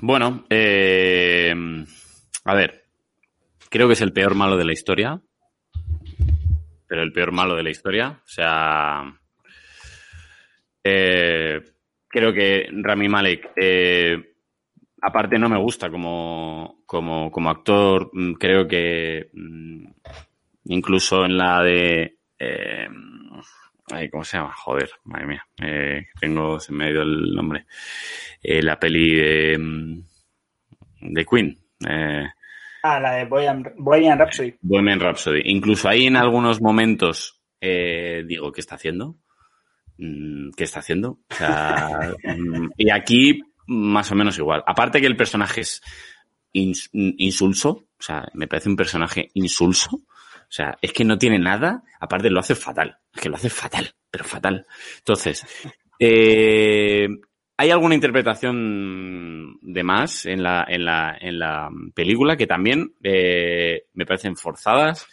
bueno, 0.03 0.45
eh, 0.51 1.55
a 2.45 2.55
ver, 2.55 2.85
creo 3.71 3.87
que 3.87 3.95
es 3.95 4.01
el 4.03 4.13
peor 4.13 4.35
malo 4.35 4.59
de 4.59 4.65
la 4.67 4.73
historia, 4.75 5.23
pero 6.87 7.03
el 7.03 7.13
peor 7.13 7.33
malo 7.33 7.57
de 7.57 7.63
la 7.63 7.71
historia, 7.71 8.21
o 8.23 8.29
sea, 8.29 9.05
eh, 10.83 11.74
creo 12.15 12.33
que 12.33 12.69
Rami 12.71 13.09
Malek, 13.09 13.51
eh, 13.57 14.17
aparte 15.03 15.37
no 15.37 15.49
me 15.49 15.59
gusta 15.59 15.91
como, 15.91 16.85
como, 16.87 17.29
como 17.33 17.51
actor, 17.51 18.09
mm, 18.13 18.35
creo 18.35 18.69
que 18.69 19.31
mm, 19.33 19.85
incluso 20.67 21.25
en 21.25 21.37
la 21.37 21.61
de... 21.63 22.19
eh, 22.39 22.89
ay, 23.91 24.09
¿Cómo 24.11 24.23
se 24.23 24.37
llama? 24.37 24.53
Joder, 24.55 24.91
madre 25.03 25.27
mía. 25.27 25.47
Eh, 25.61 26.07
tengo, 26.21 26.61
se 26.61 26.73
me 26.73 26.85
ha 26.87 26.91
ido 26.91 27.03
el 27.03 27.35
nombre. 27.35 27.67
Eh, 28.41 28.63
la 28.63 28.79
peli 28.79 29.17
de, 29.17 29.59
mm, 29.59 30.03
de 31.13 31.25
Queen. 31.27 31.59
Eh, 31.89 32.27
Ah, 32.87 33.01
la 33.01 33.13
de 33.15 33.25
Bohemian, 33.25 33.65
Bohemian 33.79 34.19
Rhapsody. 34.19 34.55
Bohemian 34.61 35.01
Rhapsody. 35.01 35.41
Incluso 35.47 35.89
ahí 35.89 36.07
en 36.07 36.17
algunos 36.17 36.61
momentos 36.61 37.43
eh, 37.61 38.23
digo, 38.27 38.53
¿qué 38.53 38.61
está 38.61 38.75
haciendo? 38.75 39.17
Mm, 39.99 40.51
¿Qué 40.57 40.65
está 40.65 40.81
haciendo? 40.81 41.19
O 41.31 41.35
sea, 41.35 41.89
mm, 42.25 42.71
y 42.77 42.91
aquí 42.91 43.41
más 43.67 44.11
o 44.13 44.15
menos 44.15 44.39
igual. 44.39 44.63
Aparte 44.67 45.01
que 45.01 45.07
el 45.07 45.17
personaje 45.17 45.63
es 45.63 45.81
ins- 46.53 46.91
insulso, 46.93 47.69
o 47.71 48.03
sea, 48.03 48.29
me 48.35 48.47
parece 48.49 48.69
un 48.69 48.77
personaje 48.77 49.31
insulso. 49.35 49.97
O 49.97 50.53
sea, 50.57 50.77
es 50.83 50.93
que 50.93 51.05
no 51.05 51.19
tiene 51.19 51.39
nada, 51.39 51.83
aparte 52.01 52.31
lo 52.31 52.41
hace 52.41 52.55
fatal. 52.55 52.99
Es 53.13 53.21
que 53.23 53.29
lo 53.29 53.37
hace 53.37 53.51
fatal, 53.51 53.91
pero 54.11 54.25
fatal. 54.25 54.67
Entonces, 54.99 55.45
eh, 55.99 57.09
hay 57.57 57.71
alguna 57.71 57.95
interpretación 57.95 59.59
de 59.63 59.83
más 59.83 60.27
en 60.27 60.43
la, 60.43 60.65
en 60.69 60.85
la, 60.85 61.17
en 61.21 61.39
la 61.39 61.71
película 61.95 62.37
que 62.37 62.47
también 62.47 62.95
eh, 63.03 63.87
me 63.95 64.07
parecen 64.07 64.37
forzadas 64.37 65.07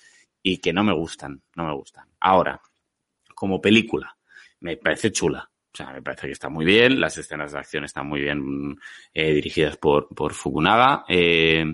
y 0.43 0.57
que 0.57 0.73
no 0.73 0.83
me 0.83 0.93
gustan, 0.93 1.41
no 1.55 1.65
me 1.65 1.73
gustan. 1.73 2.05
Ahora, 2.19 2.61
como 3.35 3.61
película, 3.61 4.17
me 4.61 4.77
parece 4.77 5.11
chula. 5.11 5.47
O 5.73 5.77
sea, 5.77 5.91
me 5.93 6.01
parece 6.01 6.27
que 6.27 6.33
está 6.33 6.49
muy 6.49 6.65
bien, 6.65 6.99
las 6.99 7.17
escenas 7.17 7.51
de 7.53 7.59
acción 7.59 7.83
están 7.85 8.05
muy 8.07 8.21
bien 8.21 8.77
eh, 9.13 9.33
dirigidas 9.33 9.77
por, 9.77 10.07
por 10.09 10.33
Fukunaga. 10.33 11.05
eh, 11.07 11.65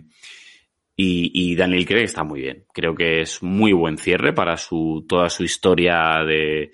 y, 1.00 1.52
y 1.52 1.56
Daniel 1.56 1.86
Craig 1.86 2.04
está 2.06 2.24
muy 2.24 2.42
bien. 2.42 2.66
Creo 2.74 2.96
que 2.96 3.22
es 3.22 3.44
muy 3.44 3.72
buen 3.72 3.98
cierre 4.00 4.34
para 4.34 4.58
su, 4.58 5.06
toda 5.08 5.30
su 5.30 5.44
historia 5.44 6.24
de 6.26 6.72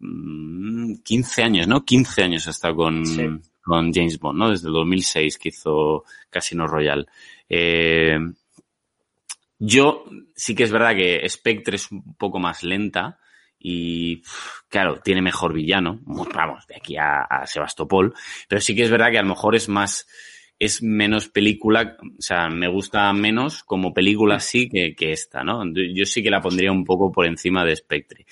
mm, 0.00 0.96
15 1.02 1.42
años, 1.42 1.66
¿no? 1.66 1.82
15 1.84 2.22
años 2.24 2.46
ha 2.46 2.50
estado 2.50 2.76
con, 2.76 3.06
Sí. 3.06 3.22
con 3.62 3.90
James 3.92 4.18
Bond, 4.18 4.38
¿no? 4.38 4.50
Desde 4.50 4.68
el 4.68 4.74
2006 4.74 5.38
que 5.38 5.48
hizo 5.48 6.04
Casino 6.28 6.66
Royale. 6.66 7.06
Eh, 7.48 8.18
yo 9.58 10.04
sí 10.34 10.54
que 10.54 10.64
es 10.64 10.70
verdad 10.72 10.94
que 10.94 11.26
Spectre 11.28 11.76
es 11.76 11.90
un 11.90 12.14
poco 12.16 12.38
más 12.38 12.62
lenta 12.64 13.18
y, 13.66 14.22
claro, 14.68 15.00
tiene 15.02 15.22
mejor 15.22 15.54
villano. 15.54 15.98
Vamos, 16.04 16.66
de 16.66 16.76
aquí 16.76 16.98
a, 16.98 17.22
a 17.22 17.46
Sebastopol. 17.46 18.12
Pero 18.46 18.60
sí 18.60 18.76
que 18.76 18.82
es 18.82 18.90
verdad 18.90 19.10
que 19.10 19.18
a 19.18 19.22
lo 19.22 19.30
mejor 19.30 19.56
es 19.56 19.70
más, 19.70 20.06
es 20.58 20.82
menos 20.82 21.30
película, 21.30 21.96
o 22.02 22.20
sea, 22.20 22.50
me 22.50 22.68
gusta 22.68 23.10
menos 23.14 23.64
como 23.64 23.94
película 23.94 24.38
sí 24.38 24.68
que, 24.68 24.94
que 24.94 25.12
esta, 25.12 25.42
¿no? 25.42 25.62
Yo 25.72 26.04
sí 26.04 26.22
que 26.22 26.30
la 26.30 26.42
pondría 26.42 26.70
un 26.70 26.84
poco 26.84 27.10
por 27.10 27.24
encima 27.24 27.64
de 27.64 27.74
Spectre. 27.74 28.26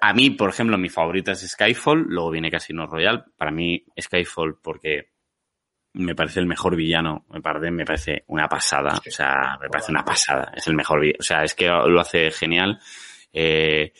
A 0.00 0.14
mí, 0.14 0.30
por 0.30 0.50
ejemplo, 0.50 0.78
mi 0.78 0.88
favorita 0.88 1.32
es 1.32 1.40
Skyfall, 1.40 2.04
luego 2.06 2.30
viene 2.30 2.48
Casino 2.48 2.86
Royale. 2.86 3.24
Para 3.36 3.50
mí, 3.50 3.84
Skyfall, 4.00 4.60
porque 4.62 5.10
me 5.94 6.14
parece 6.14 6.38
el 6.38 6.46
mejor 6.46 6.76
villano, 6.76 7.26
me 7.30 7.40
parece, 7.40 7.72
me 7.72 7.84
parece 7.84 8.22
una 8.28 8.48
pasada, 8.48 9.00
o 9.04 9.10
sea, 9.10 9.58
me 9.60 9.68
parece 9.68 9.90
una 9.90 10.04
pasada, 10.04 10.52
es 10.54 10.68
el 10.68 10.74
mejor 10.74 11.00
villano, 11.00 11.18
o 11.18 11.24
sea, 11.24 11.42
es 11.42 11.52
que 11.52 11.66
lo 11.66 12.00
hace 12.00 12.30
genial. 12.30 12.78
Eh, 13.32 13.92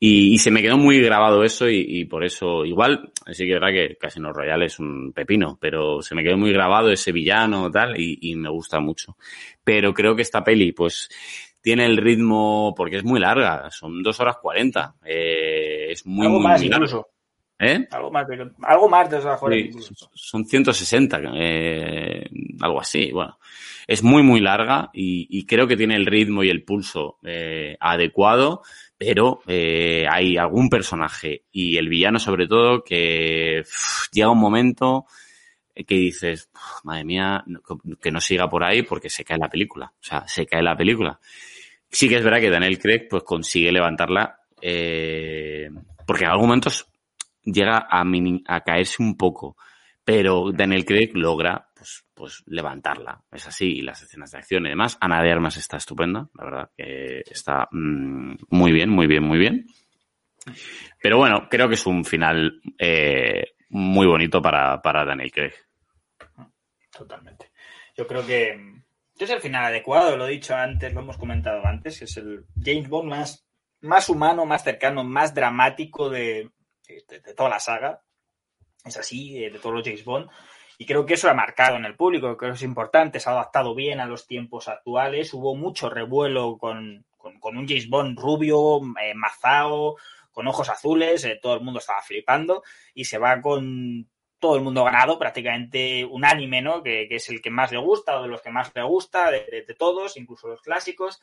y, 0.00 0.34
y 0.34 0.38
se 0.38 0.50
me 0.50 0.62
quedó 0.62 0.76
muy 0.76 1.00
grabado 1.00 1.42
eso 1.42 1.68
y, 1.68 1.84
y 1.86 2.04
por 2.04 2.24
eso, 2.24 2.64
igual, 2.64 3.12
sí 3.32 3.44
que 3.44 3.54
es 3.54 3.60
verdad 3.60 3.74
que 3.74 3.96
Casino 3.96 4.32
Royale 4.32 4.66
es 4.66 4.78
un 4.78 5.12
pepino, 5.12 5.58
pero 5.60 6.02
se 6.02 6.14
me 6.14 6.22
quedó 6.22 6.36
muy 6.36 6.52
grabado 6.52 6.90
ese 6.90 7.12
villano 7.12 7.70
tal 7.70 7.98
y, 8.00 8.18
y 8.22 8.36
me 8.36 8.48
gusta 8.48 8.78
mucho. 8.80 9.16
Pero 9.64 9.92
creo 9.92 10.14
que 10.14 10.22
esta 10.22 10.44
peli, 10.44 10.72
pues, 10.72 11.08
tiene 11.60 11.84
el 11.84 11.96
ritmo, 11.96 12.72
porque 12.76 12.96
es 12.96 13.04
muy 13.04 13.20
larga, 13.20 13.70
son 13.70 14.02
dos 14.02 14.20
horas 14.20 14.36
cuarenta, 14.40 14.94
eh, 15.04 15.88
es 15.90 16.06
muy, 16.06 16.26
algo 16.26 16.38
muy, 16.38 16.48
más 16.48 16.60
muy 16.60 16.68
incluso. 16.68 17.08
¿Eh? 17.60 17.88
Algo 17.90 18.12
más 18.12 18.26
algo 18.62 18.88
más 18.88 19.10
de 19.10 19.16
dos 19.16 19.42
horas 19.42 19.58
Sí, 19.58 19.66
incluso. 19.66 20.10
son 20.14 20.44
160, 20.44 21.20
eh, 21.34 22.30
algo 22.60 22.80
así. 22.80 23.10
Bueno, 23.10 23.36
es 23.88 24.04
muy, 24.04 24.22
muy 24.22 24.40
larga 24.40 24.90
y, 24.92 25.26
y 25.28 25.44
creo 25.44 25.66
que 25.66 25.76
tiene 25.76 25.96
el 25.96 26.06
ritmo 26.06 26.44
y 26.44 26.50
el 26.50 26.62
pulso 26.62 27.18
eh, 27.24 27.76
adecuado, 27.80 28.62
pero 28.98 29.40
eh, 29.46 30.04
hay 30.10 30.36
algún 30.36 30.68
personaje 30.68 31.44
y 31.52 31.76
el 31.78 31.88
villano 31.88 32.18
sobre 32.18 32.48
todo 32.48 32.82
que 32.82 33.60
uf, 33.62 34.08
llega 34.12 34.30
un 34.30 34.40
momento 34.40 35.06
que 35.86 35.94
dices, 35.94 36.50
"Uf, 36.52 36.84
madre 36.84 37.04
mía, 37.04 37.44
que 38.00 38.10
no 38.10 38.20
siga 38.20 38.48
por 38.48 38.64
ahí 38.64 38.82
porque 38.82 39.08
se 39.08 39.24
cae 39.24 39.38
la 39.38 39.48
película. 39.48 39.92
O 39.94 40.02
sea, 40.04 40.26
se 40.26 40.44
cae 40.44 40.60
la 40.60 40.76
película. 40.76 41.20
Sí 41.88 42.08
que 42.08 42.16
es 42.16 42.24
verdad 42.24 42.40
que 42.40 42.50
Daniel 42.50 42.80
Craig 42.80 43.06
pues 43.08 43.22
consigue 43.22 43.70
levantarla 43.70 44.40
eh, 44.60 45.70
porque 46.06 46.24
en 46.24 46.30
algunos 46.30 46.48
momentos 46.48 46.86
llega 47.44 47.86
a 47.88 48.60
caerse 48.64 49.02
un 49.02 49.16
poco, 49.16 49.56
pero 50.04 50.50
Daniel 50.52 50.84
Craig 50.84 51.10
logra 51.14 51.67
pues, 51.78 52.04
pues 52.12 52.42
levantarla. 52.46 53.22
Es 53.30 53.46
así, 53.46 53.78
y 53.78 53.80
las 53.82 54.02
escenas 54.02 54.32
de 54.32 54.38
acción 54.38 54.66
y 54.66 54.70
demás. 54.70 54.98
Ana 55.00 55.22
de 55.22 55.30
Armas 55.30 55.56
está 55.56 55.76
estupenda, 55.76 56.28
la 56.34 56.44
verdad, 56.44 56.70
que 56.76 57.22
está 57.30 57.68
mm, 57.70 58.34
muy 58.50 58.72
bien, 58.72 58.90
muy 58.90 59.06
bien, 59.06 59.22
muy 59.22 59.38
bien. 59.38 59.66
Pero 61.00 61.18
bueno, 61.18 61.48
creo 61.48 61.68
que 61.68 61.74
es 61.74 61.86
un 61.86 62.04
final 62.04 62.60
eh, 62.78 63.54
muy 63.70 64.06
bonito 64.06 64.42
para, 64.42 64.82
para 64.82 65.04
Daniel 65.04 65.30
Craig. 65.30 65.52
Totalmente. 66.90 67.52
Yo 67.96 68.06
creo 68.06 68.26
que 68.26 68.82
es 69.18 69.30
el 69.30 69.40
final 69.40 69.64
adecuado, 69.64 70.16
lo 70.16 70.26
he 70.26 70.32
dicho 70.32 70.54
antes, 70.54 70.92
lo 70.92 71.00
hemos 71.00 71.16
comentado 71.16 71.64
antes, 71.64 72.02
es 72.02 72.16
el 72.16 72.46
James 72.60 72.88
Bond 72.88 73.10
más, 73.10 73.46
más 73.80 74.08
humano, 74.08 74.46
más 74.46 74.64
cercano, 74.64 75.04
más 75.04 75.34
dramático 75.34 76.08
de, 76.08 76.50
de, 76.88 77.34
toda 77.34 77.50
la 77.50 77.60
saga. 77.60 78.02
Es 78.84 78.96
así, 78.96 79.38
de, 79.38 79.58
todos 79.58 79.74
los 79.74 79.84
James 79.84 80.04
Bond. 80.04 80.28
Y 80.80 80.86
creo 80.86 81.04
que 81.04 81.14
eso 81.14 81.28
ha 81.28 81.34
marcado 81.34 81.76
en 81.76 81.84
el 81.84 81.96
público, 81.96 82.36
creo 82.36 82.52
que 82.52 82.56
es 82.56 82.62
importante, 82.62 83.18
se 83.18 83.28
ha 83.28 83.32
adaptado 83.32 83.74
bien 83.74 83.98
a 83.98 84.06
los 84.06 84.28
tiempos 84.28 84.68
actuales. 84.68 85.34
Hubo 85.34 85.56
mucho 85.56 85.90
revuelo 85.90 86.56
con, 86.56 87.04
con, 87.16 87.56
un 87.56 87.66
James 87.66 87.88
Bond 87.88 88.16
rubio, 88.16 88.80
eh, 89.02 89.12
con 90.30 90.46
ojos 90.46 90.68
azules, 90.68 91.24
eh, 91.24 91.40
todo 91.42 91.56
el 91.56 91.62
mundo 91.62 91.80
estaba 91.80 92.00
flipando 92.00 92.62
y 92.94 93.04
se 93.06 93.18
va 93.18 93.40
con 93.40 94.08
todo 94.38 94.54
el 94.54 94.62
mundo 94.62 94.84
ganado, 94.84 95.18
prácticamente 95.18 96.04
unánime, 96.04 96.62
¿no? 96.62 96.80
Que, 96.80 97.08
que, 97.08 97.16
es 97.16 97.28
el 97.28 97.42
que 97.42 97.50
más 97.50 97.72
le 97.72 97.78
gusta 97.78 98.16
o 98.16 98.22
de 98.22 98.28
los 98.28 98.40
que 98.40 98.50
más 98.50 98.70
le 98.72 98.82
gusta, 98.84 99.32
de, 99.32 99.64
todos, 99.76 100.16
incluso 100.16 100.46
los 100.46 100.62
clásicos. 100.62 101.20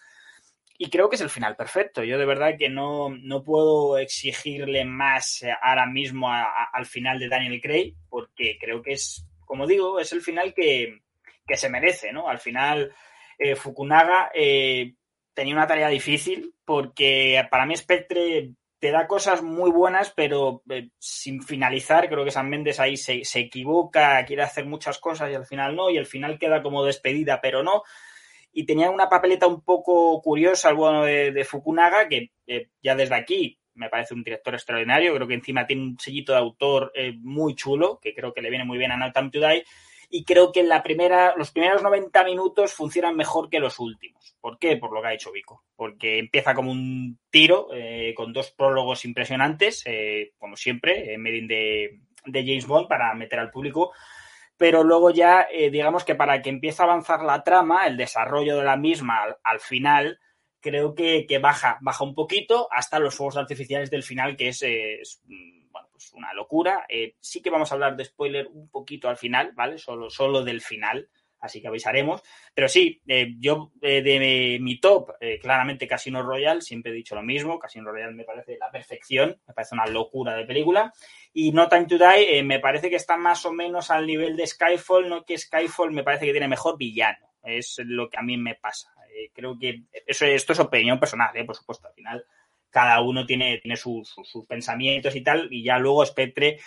Y 0.78 0.90
creo 0.90 1.08
que 1.08 1.16
es 1.16 1.22
el 1.22 1.30
final 1.30 1.56
perfecto. 1.56 2.04
Yo 2.04 2.18
de 2.18 2.26
verdad 2.26 2.58
que 2.60 2.68
no, 2.68 3.08
no 3.10 3.42
puedo 3.42 3.98
exigirle 3.98 4.84
más 4.84 5.46
ahora 5.62 5.86
mismo 5.86 6.30
al 6.30 6.86
final 6.86 7.18
de 7.20 7.30
Daniel 7.30 7.62
Craig, 7.62 7.94
porque 8.10 8.58
creo 8.60 8.82
que 8.82 8.92
es, 8.94 9.26
como 9.46 9.68
digo, 9.68 10.00
es 10.00 10.12
el 10.12 10.22
final 10.22 10.54
que, 10.54 11.02
que 11.46 11.58
se 11.58 11.70
merece, 11.70 12.12
¿no? 12.12 12.28
Al 12.28 12.40
final, 12.40 12.94
eh, 13.38 13.56
Fukunaga 13.56 14.32
eh, 14.34 14.96
tenía 15.34 15.56
una 15.56 15.68
tarea 15.68 15.90
difícil, 15.90 16.54
porque 16.66 17.46
para 17.50 17.66
mí 17.66 17.76
Spectre 17.76 18.52
te 18.80 18.92
da 18.92 19.08
cosas 19.08 19.42
muy 19.42 19.72
buenas, 19.72 20.12
pero 20.12 20.64
eh, 20.70 20.90
sin 21.00 21.42
finalizar, 21.42 22.10
creo 22.10 22.24
que 22.24 22.32
San 22.32 22.50
Méndez 22.50 22.80
ahí 22.80 22.98
se, 22.98 23.24
se, 23.24 23.40
equivoca, 23.40 24.24
quiere 24.26 24.44
hacer 24.44 24.66
muchas 24.66 25.00
cosas 25.00 25.32
y 25.32 25.36
al 25.36 25.46
final 25.46 25.76
no, 25.76 25.90
y 25.90 25.98
al 25.98 26.06
final 26.06 26.38
queda 26.40 26.62
como 26.62 26.84
despedida, 26.84 27.40
pero 27.42 27.64
no. 27.64 27.84
Y 28.52 28.66
tenía 28.66 28.90
una 28.90 29.10
papeleta 29.10 29.48
un 29.48 29.62
poco 29.62 30.22
curiosa 30.22 30.70
el 30.70 30.76
bueno 30.76 31.04
de, 31.04 31.44
Fukunaga, 31.44 32.08
que 32.08 32.32
ya 32.82 32.96
desde 32.96 33.16
aquí 33.16 33.60
me 33.76 33.90
parece 33.90 34.14
un 34.14 34.24
director 34.24 34.54
extraordinario, 34.54 35.14
creo 35.14 35.28
que 35.28 35.34
encima 35.34 35.68
tiene 35.68 35.84
un 35.84 36.00
sellito 36.00 36.32
de 36.32 36.40
autor 36.40 36.92
eh, 36.96 37.14
muy 37.20 37.56
chulo, 37.56 38.00
que 38.02 38.14
creo 38.14 38.34
que 38.34 38.42
le 38.42 38.50
viene 38.50 38.66
muy 38.66 38.78
bien 38.78 38.92
a 38.92 38.98
No 38.98 39.12
Time 39.12 39.30
to 39.30 39.40
Die, 39.40 39.64
y 40.10 40.24
creo 40.24 40.52
que 40.52 40.64
la 40.64 40.84
primera, 40.84 41.36
los 41.36 41.52
primeros 41.52 41.84
90 41.84 42.24
minutos 42.24 42.74
funcionan 42.74 43.16
mejor 43.16 43.50
que 43.50 43.60
los 43.60 43.80
últimos. 43.80 44.36
¿Por 44.40 44.58
qué? 44.60 44.78
Por 44.78 44.94
lo 44.94 45.02
que 45.02 45.08
ha 45.08 45.14
hecho 45.14 45.32
Vico. 45.32 45.64
Porque 45.76 46.20
empieza 46.20 46.54
como 46.54 46.72
un 46.72 47.20
tiro, 47.30 47.70
eh, 47.74 48.14
con 48.16 48.32
dos 48.32 48.52
prólogos 48.52 49.04
impresionantes, 49.04 49.84
eh, 49.86 50.32
como 50.38 50.56
siempre, 50.56 51.14
en 51.14 51.22
medio 51.22 51.48
de, 51.48 52.00
James 52.28 52.68
Bond 52.68 52.88
para 52.88 53.14
meter 53.14 53.40
al 53.40 53.52
público. 53.52 53.92
Pero 54.58 54.84
luego 54.84 55.10
ya, 55.10 55.48
digamos 55.70 56.06
que 56.06 56.16
para 56.16 56.42
que 56.42 56.50
empiece 56.50 56.82
a 56.82 56.86
avanzar 56.86 57.24
la 57.24 57.44
trama, 57.44 57.88
el 57.88 57.98
desarrollo 57.98 58.58
de 58.58 58.64
la 58.64 58.78
misma 58.78 59.38
al 59.44 59.60
final, 59.60 60.20
creo 60.66 60.96
que, 60.96 61.28
baja, 61.40 61.78
baja 61.82 62.04
un 62.04 62.16
poquito 62.16 62.68
hasta 62.72 62.98
los 62.98 63.14
fuegos 63.14 63.38
artificiales 63.38 63.92
del 63.92 64.02
final, 64.02 64.36
que 64.36 64.48
es, 64.48 64.64
es 64.64 65.22
bueno, 65.70 65.88
pues 65.92 66.12
una 66.14 66.34
locura. 66.34 66.88
Eh, 66.90 67.16
sí 67.20 67.40
que 67.40 67.52
vamos 67.52 67.72
a 67.72 67.76
hablar 67.76 67.96
de 67.96 68.06
spoiler 68.06 68.48
un 68.48 68.68
poquito 68.70 69.08
al 69.08 69.18
final, 69.18 69.52
¿vale? 69.54 69.78
Solo, 69.78 70.10
solo 70.10 70.44
del 70.44 70.62
final, 70.62 71.08
así 71.40 71.62
que 71.62 71.68
avisaremos. 71.68 72.24
Pero 72.56 72.68
sí, 72.68 73.00
eh, 73.08 73.36
yo 73.38 73.74
eh, 73.80 74.02
de 74.02 74.58
mi 74.60 74.80
top, 74.80 75.12
eh, 75.20 75.38
claramente 75.38 75.88
Casino 75.88 76.24
Royale, 76.24 76.62
siempre 76.62 76.92
he 76.92 76.96
dicho 76.96 77.14
lo 77.14 77.22
mismo. 77.22 77.60
Casino 77.60 77.92
Royale 77.92 78.16
me 78.16 78.24
parece 78.24 78.58
la 78.58 78.72
perfección, 78.72 79.40
me 79.48 79.54
parece 79.54 79.76
una 79.76 79.86
locura 79.86 80.36
de 80.36 80.46
película. 80.46 80.92
Y 81.32 81.52
No 81.52 81.70
Time 81.70 81.86
to 81.86 82.00
Die 82.00 82.42
me 82.42 82.60
parece 82.60 82.90
que 82.90 82.96
está 82.96 83.18
más 83.18 83.46
o 83.46 83.52
menos 83.52 83.92
al 83.92 84.08
nivel 84.08 84.36
de 84.36 84.48
Skyfall, 84.48 85.10
no 85.10 85.26
que 85.26 85.38
Skyfall 85.38 85.92
me 85.92 86.04
parece 86.04 86.26
que 86.26 86.32
tiene 86.32 86.48
mejor 86.48 86.76
villano. 86.76 87.36
Es 87.44 87.80
lo 87.86 88.10
que 88.10 88.18
a 88.18 88.24
mí 88.24 88.36
me 88.38 88.56
pasa. 88.56 88.95
Creo 89.34 89.58
que 89.60 89.84
eso, 90.06 90.26
esto 90.26 90.54
es 90.54 90.60
opinión 90.60 91.00
personal, 91.00 91.32
por 91.46 91.56
supuesto, 91.56 91.88
al 91.88 91.94
final 91.94 92.26
cada 92.70 93.00
uno 93.02 93.26
tiene, 93.26 93.58
tiene 93.60 93.78
sus, 93.78 94.10
sus, 94.10 94.30
sus, 94.30 94.46
pensamientos 94.46 95.16
y 95.16 95.22
tal, 95.22 95.48
y 95.50 95.64
ya 95.64 95.78
luego 95.78 96.06
Spectre 96.06 96.60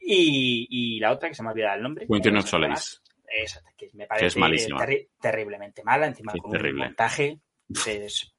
y, 0.00 0.66
y 0.68 1.00
la 1.00 1.12
otra, 1.12 1.28
que 1.28 1.34
se 1.34 1.42
me 1.42 1.48
ha 1.48 1.52
olvidado 1.52 1.76
el 1.76 1.82
nombre. 1.82 2.06
Quentin 2.06 2.42
Solace. 2.42 2.98
Que 3.76 3.90
me 3.94 4.06
parece 4.06 4.24
que 4.24 4.26
es 4.26 4.36
malísima. 4.36 4.78
Terri 4.78 5.08
terriblemente 5.20 5.82
mala, 5.82 6.06
encima 6.06 6.32
con 6.32 6.50
terrible. 6.50 6.82
un 6.82 6.88
montaje. 6.88 7.38
Es, 7.68 7.86
es, 7.86 8.34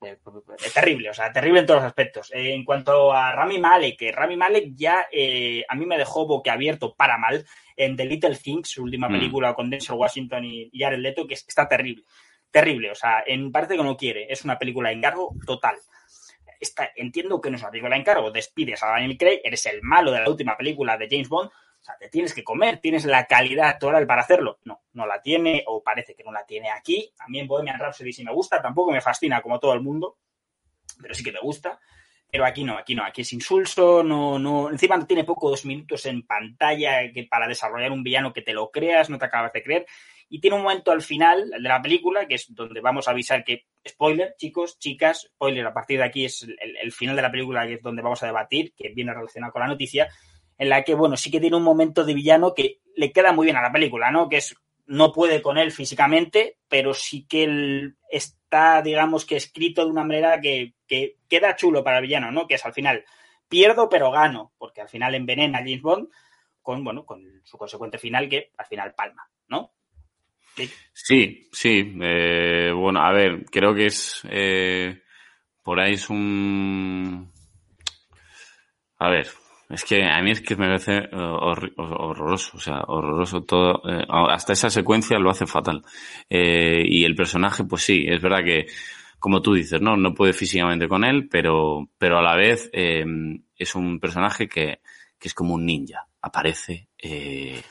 es, 0.64 0.74
terrible, 0.74 1.10
o 1.10 1.14
sea, 1.14 1.32
terrible 1.32 1.62
en 1.62 1.66
todos 1.66 1.82
los 1.82 1.88
aspectos. 1.88 2.32
Eh, 2.34 2.54
en 2.54 2.64
cuanto 2.64 3.12
a 3.12 3.32
Rami 3.32 3.58
Malek, 3.58 3.98
que 3.98 4.12
Rami 4.12 4.38
Malek 4.38 4.76
ya 4.76 5.08
eh, 5.12 5.66
a 5.68 5.76
mí 5.76 5.86
me 5.88 5.98
dejó 5.98 6.28
boquiabierto 6.28 6.96
para 6.96 7.18
mal 7.18 7.44
en 7.76 7.98
The 7.98 8.06
Little 8.06 8.36
Things, 8.36 8.70
su 8.70 8.84
última 8.84 9.08
película 9.08 9.52
mm. 9.52 9.56
con 9.56 9.70
Denzel 9.70 9.96
Washington 9.96 10.46
y, 10.46 10.70
y 10.72 10.80
Jared 10.80 11.00
Leto, 11.00 11.26
que 11.26 11.34
está 11.34 11.68
terrible. 11.68 12.04
Terrible, 12.60 12.92
o 12.92 12.96
sea, 12.96 13.24
en 13.26 13.52
parte 13.52 13.76
que 13.76 13.84
no 13.84 13.98
quiere. 13.98 14.32
Es 14.32 14.44
una 14.46 14.58
película 14.58 14.90
de 14.90 14.96
encargo 14.96 15.36
total 15.46 15.76
esta, 16.60 16.92
entiendo 16.96 17.42
que 17.42 17.50
no 17.50 17.58
es 17.58 17.62
una 17.62 17.72
película 17.72 17.96
de 17.96 18.02
encargo, 18.02 18.32
despides 18.32 18.82
a 18.84 18.88
Daniel 18.88 19.18
Craig, 19.18 19.42
eres 19.44 19.66
el 19.66 19.82
malo 19.82 20.12
de 20.12 20.22
la 20.22 20.30
última 20.30 20.58
película 20.58 20.98
de 20.98 21.08
James 21.10 21.30
Bond, 21.30 21.50
o 21.50 21.84
sea, 21.84 21.98
te 21.98 22.10
tienes 22.10 22.34
que 22.34 22.44
comer, 22.44 22.80
tienes 22.80 23.06
la 23.06 23.26
calidad 23.26 23.70
actoral 23.70 24.08
para 24.08 24.22
hacerlo. 24.22 24.58
No, 24.64 24.82
no 24.94 25.06
la 25.06 25.22
tiene, 25.22 25.64
o 25.68 25.84
parece 25.84 26.16
que 26.16 26.24
no 26.24 26.32
la 26.32 26.44
tiene 26.44 26.72
aquí. 26.72 27.14
En 27.32 27.48
Bohemian 27.48 27.80
Rhapsody 27.80 28.12
sí 28.12 28.24
me 28.24 28.34
gusta, 28.34 28.60
tampoco 28.60 28.92
me 28.92 29.02
fascina 29.02 29.40
como 29.40 29.60
todo 29.60 29.74
el 29.74 29.82
mundo, 29.82 30.18
pero 31.00 31.14
sí 31.14 31.24
que 31.24 31.32
me 31.32 31.40
gusta. 31.40 31.80
Pero 32.32 32.44
aquí 32.44 32.64
no, 32.64 32.76
aquí 32.76 32.96
no, 32.96 33.04
aquí 33.04 33.22
es 33.22 33.32
insulso, 33.34 34.02
no, 34.04 34.40
no, 34.40 34.72
encima 34.72 34.98
no 34.98 35.06
tiene 35.06 35.24
poco 35.24 35.48
dos 35.48 35.64
minutos 35.64 36.08
en 36.08 36.26
pantalla 36.26 37.12
que 37.14 37.26
para 37.26 37.48
desarrollar 37.48 37.92
un 37.92 38.04
villano 38.04 38.34
que 38.34 38.42
te 38.42 38.54
lo 38.54 38.72
creas, 38.72 39.12
no 39.12 39.20
te 39.20 39.26
acabas 39.26 39.54
de 39.54 39.62
creer. 39.62 39.86
Y 40.28 40.40
tiene 40.40 40.58
un 40.58 40.64
momento 40.64 40.92
al 40.92 41.02
final 41.02 41.50
de 41.50 41.60
la 41.60 41.82
película, 41.82 42.28
que 42.28 42.36
es 42.36 42.54
donde 42.54 42.82
vamos 42.82 43.08
a 43.08 43.12
avisar 43.12 43.44
que, 43.44 43.68
spoiler, 43.88 44.36
chicos, 44.38 44.80
chicas, 44.80 45.28
spoiler, 45.34 45.66
a 45.66 45.74
partir 45.74 46.00
de 46.00 46.06
aquí 46.06 46.26
es 46.26 46.44
el, 46.44 46.92
final 46.92 47.16
de 47.16 47.22
la 47.22 47.32
película 47.32 47.68
que 47.68 47.76
es 47.76 47.82
donde 47.82 48.02
vamos 48.02 48.22
a 48.24 48.28
debatir, 48.28 48.74
que 48.76 48.90
viene 48.90 49.14
relacionado 49.14 49.54
con 49.54 49.62
la 49.62 49.68
noticia, 49.68 50.10
en 50.58 50.70
la 50.70 50.84
que, 50.84 50.96
bueno, 50.96 51.16
sí 51.18 51.30
que 51.30 51.40
tiene 51.40 51.58
un 51.58 51.64
momento 51.64 52.04
de 52.04 52.14
villano 52.14 52.54
que 52.54 52.80
le 52.96 53.12
queda 53.12 53.34
muy 53.34 53.46
bien 53.46 53.58
a 53.58 53.62
la 53.62 53.72
película, 53.72 54.10
¿no? 54.10 54.28
Que 54.30 54.38
es, 54.38 54.56
no 54.88 55.12
puede 55.12 55.42
con 55.42 55.58
él 55.58 55.72
físicamente, 55.72 56.58
pero 56.68 56.94
sí 56.94 57.26
que 57.28 57.44
él 57.44 57.98
está, 58.10 58.82
digamos 58.82 59.26
que 59.26 59.36
escrito 59.36 59.84
de 59.84 59.92
una 59.92 60.04
manera 60.04 60.40
que, 60.42 60.74
que 60.88 61.18
queda 61.28 61.56
chulo 61.56 61.84
para 61.84 61.98
el 61.98 62.04
villano, 62.04 62.32
¿no? 62.32 62.48
Que 62.48 62.56
es 62.56 62.66
al 62.66 62.74
final, 62.74 63.04
pierdo 63.48 63.90
pero 63.90 64.12
gano, 64.12 64.54
porque 64.58 64.82
al 64.82 64.90
final 64.90 65.14
envenena 65.14 65.60
a 65.60 65.62
James 65.62 65.82
Bond 65.82 66.10
con, 66.62 66.84
bueno, 66.84 67.06
con 67.06 67.24
su 67.44 67.58
consecuente 67.58 68.00
final 68.00 68.28
que 68.28 68.52
al 68.58 68.66
final 68.66 68.96
palma, 68.96 69.30
¿no? 69.48 69.75
Sí, 70.94 71.50
sí. 71.52 71.96
Eh, 72.02 72.72
bueno, 72.74 73.02
a 73.02 73.12
ver, 73.12 73.46
creo 73.52 73.74
que 73.76 73.88
es. 73.88 74.22
Eh, 74.30 75.02
por 75.64 75.80
ahí 75.80 75.94
es 75.94 76.10
un. 76.10 77.32
A 78.98 79.10
ver, 79.10 79.28
es 79.70 79.84
que 79.84 80.04
a 80.04 80.22
mí 80.22 80.32
es 80.32 80.42
que 80.42 80.56
me 80.56 80.68
parece 80.68 81.10
hor 81.12 81.74
horroroso, 81.78 82.58
o 82.58 82.60
sea, 82.60 82.82
horroroso 82.88 83.44
todo. 83.44 83.82
Eh, 83.90 84.06
hasta 84.10 84.54
esa 84.54 84.70
secuencia 84.70 85.20
lo 85.20 85.30
hace 85.30 85.46
fatal. 85.46 85.84
Eh, 86.30 86.84
y 86.86 87.04
el 87.04 87.16
personaje, 87.16 87.64
pues 87.64 87.82
sí, 87.84 88.06
es 88.08 88.22
verdad 88.22 88.44
que, 88.44 88.68
como 89.20 89.42
tú 89.42 89.54
dices, 89.54 89.82
no, 89.82 89.98
no 89.98 90.14
puede 90.14 90.34
físicamente 90.34 90.88
con 90.88 91.04
él, 91.04 91.28
pero, 91.30 91.90
pero 91.98 92.20
a 92.20 92.22
la 92.22 92.36
vez 92.36 92.70
eh, 92.74 93.04
es 93.58 93.76
un 93.76 94.00
personaje 94.00 94.48
que, 94.48 94.80
que 95.20 95.28
es 95.28 95.34
como 95.34 95.56
un 95.56 95.66
ninja. 95.66 96.08
Aparece, 96.22 96.90
eh, 96.98 97.62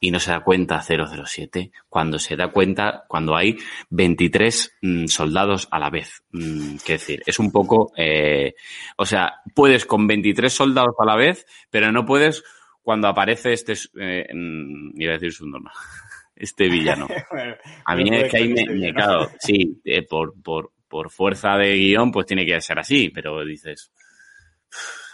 y 0.00 0.10
no 0.10 0.20
se 0.20 0.30
da 0.30 0.40
cuenta 0.40 0.80
007 0.80 1.72
cuando 1.88 2.18
se 2.18 2.36
da 2.36 2.48
cuenta 2.48 3.04
cuando 3.08 3.36
hay 3.36 3.56
23 3.90 4.78
mmm, 4.82 5.06
soldados 5.06 5.68
a 5.70 5.78
la 5.78 5.90
vez. 5.90 6.22
Mm, 6.32 6.76
quiero 6.76 7.00
decir, 7.00 7.22
es 7.26 7.38
un 7.38 7.50
poco, 7.50 7.92
eh, 7.96 8.54
o 8.96 9.06
sea, 9.06 9.40
puedes 9.54 9.86
con 9.86 10.06
23 10.06 10.52
soldados 10.52 10.94
a 10.98 11.04
la 11.04 11.16
vez, 11.16 11.46
pero 11.70 11.90
no 11.90 12.04
puedes 12.04 12.44
cuando 12.82 13.08
aparece 13.08 13.52
este, 13.52 13.74
eh, 14.00 14.26
iba 14.94 15.12
a 15.12 15.18
decir 15.18 15.32
su 15.32 15.46
norma, 15.46 15.72
este 16.36 16.68
villano. 16.68 17.06
A 17.84 17.96
mí 17.96 18.08
es 18.10 18.30
que 18.30 18.36
ahí 18.38 18.48
me, 18.48 18.64
me 18.66 18.94
claro, 18.94 19.28
sí, 19.38 19.80
eh, 19.84 20.02
por, 20.02 20.40
por, 20.42 20.72
por 20.88 21.10
fuerza 21.10 21.56
de 21.56 21.74
guion, 21.74 22.10
pues 22.10 22.26
tiene 22.26 22.46
que 22.46 22.60
ser 22.60 22.78
así, 22.78 23.10
pero 23.10 23.44
dices, 23.44 23.92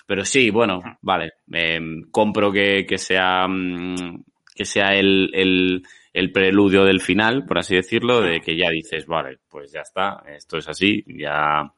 pero 0.06 0.24
sí, 0.24 0.50
bueno, 0.50 0.82
vale, 1.00 1.32
eh, 1.52 1.80
compro 2.10 2.52
que, 2.52 2.84
que 2.86 2.98
sea, 2.98 3.48
mmm, 3.48 4.22
que 4.54 4.64
sea 4.64 4.94
el, 4.94 5.30
el, 5.34 5.82
el, 6.12 6.32
preludio 6.32 6.84
del 6.84 7.00
final, 7.00 7.44
por 7.44 7.58
así 7.58 7.74
decirlo, 7.74 8.20
de 8.20 8.40
que 8.40 8.56
ya 8.56 8.70
dices, 8.70 9.06
vale, 9.06 9.38
pues 9.48 9.72
ya 9.72 9.80
está, 9.80 10.22
esto 10.28 10.58
es 10.58 10.68
así, 10.68 11.04
ya 11.06 11.72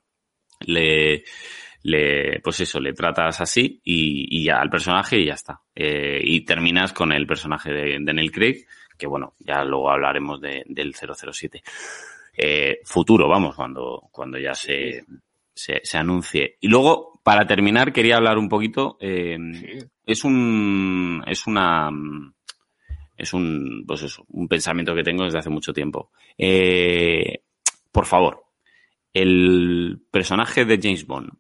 le, 0.66 1.24
le 1.82 2.40
pues 2.40 2.60
eso, 2.60 2.80
le 2.80 2.92
tratas 2.92 3.40
así 3.40 3.80
y, 3.84 4.38
y 4.38 4.44
ya 4.44 4.60
al 4.60 4.70
personaje 4.70 5.18
y 5.18 5.26
ya 5.26 5.34
está. 5.34 5.60
Eh, 5.74 6.20
y 6.22 6.44
terminas 6.44 6.92
con 6.92 7.12
el 7.12 7.26
personaje 7.26 7.72
de 7.72 7.98
Daniel 8.00 8.32
Craig, 8.32 8.66
que 8.98 9.06
bueno, 9.06 9.34
ya 9.38 9.62
luego 9.64 9.90
hablaremos 9.90 10.40
de, 10.40 10.64
del 10.66 10.94
007. 10.94 11.62
Eh, 12.36 12.80
futuro, 12.84 13.28
vamos, 13.28 13.54
cuando, 13.54 14.08
cuando 14.10 14.38
ya 14.38 14.54
se, 14.54 15.04
se, 15.54 15.80
se, 15.82 15.98
anuncie. 15.98 16.56
Y 16.60 16.68
luego, 16.68 17.20
para 17.22 17.46
terminar, 17.46 17.92
quería 17.92 18.16
hablar 18.16 18.36
un 18.36 18.48
poquito, 18.48 18.98
eh, 19.00 19.38
sí. 19.54 19.78
es 20.04 20.24
un, 20.24 21.22
es 21.26 21.46
una, 21.46 21.90
es 23.16 23.32
un, 23.32 23.84
pues 23.86 24.02
eso, 24.02 24.24
un 24.28 24.48
pensamiento 24.48 24.94
que 24.94 25.02
tengo 25.02 25.24
desde 25.24 25.38
hace 25.38 25.50
mucho 25.50 25.72
tiempo. 25.72 26.10
Eh, 26.36 27.42
por 27.92 28.06
favor, 28.06 28.44
el 29.12 30.02
personaje 30.10 30.64
de 30.64 30.78
James 30.82 31.06
Bond, 31.06 31.30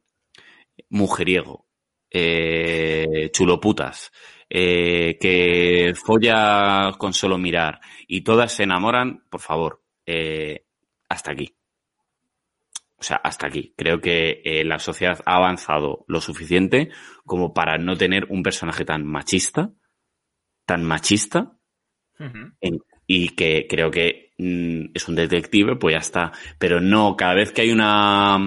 mujeriego, 0.90 1.66
eh, 2.10 3.30
chuloputas, 3.32 4.10
eh, 4.48 5.18
que 5.20 5.92
folla 5.94 6.92
con 6.98 7.12
solo 7.12 7.36
mirar 7.36 7.80
y 8.06 8.22
todas 8.22 8.52
se 8.52 8.62
enamoran, 8.62 9.24
por 9.28 9.40
favor, 9.40 9.82
eh, 10.06 10.66
hasta 11.08 11.32
aquí. 11.32 11.56
O 12.98 13.02
sea, 13.02 13.16
hasta 13.16 13.48
aquí. 13.48 13.74
Creo 13.76 14.00
que 14.00 14.40
eh, 14.44 14.64
la 14.64 14.78
sociedad 14.78 15.20
ha 15.26 15.36
avanzado 15.36 16.04
lo 16.08 16.20
suficiente 16.20 16.90
como 17.24 17.52
para 17.52 17.76
no 17.76 17.96
tener 17.96 18.26
un 18.30 18.42
personaje 18.42 18.84
tan 18.84 19.04
machista, 19.04 19.72
tan 20.64 20.82
machista, 20.84 21.55
y 23.06 23.28
que 23.30 23.66
creo 23.68 23.90
que 23.90 24.32
mm, 24.38 24.92
es 24.94 25.08
un 25.08 25.14
detective, 25.14 25.76
pues 25.76 25.94
ya 25.94 26.00
está. 26.00 26.32
Pero 26.58 26.80
no, 26.80 27.16
cada 27.16 27.34
vez 27.34 27.52
que 27.52 27.62
hay 27.62 27.70
una 27.70 28.38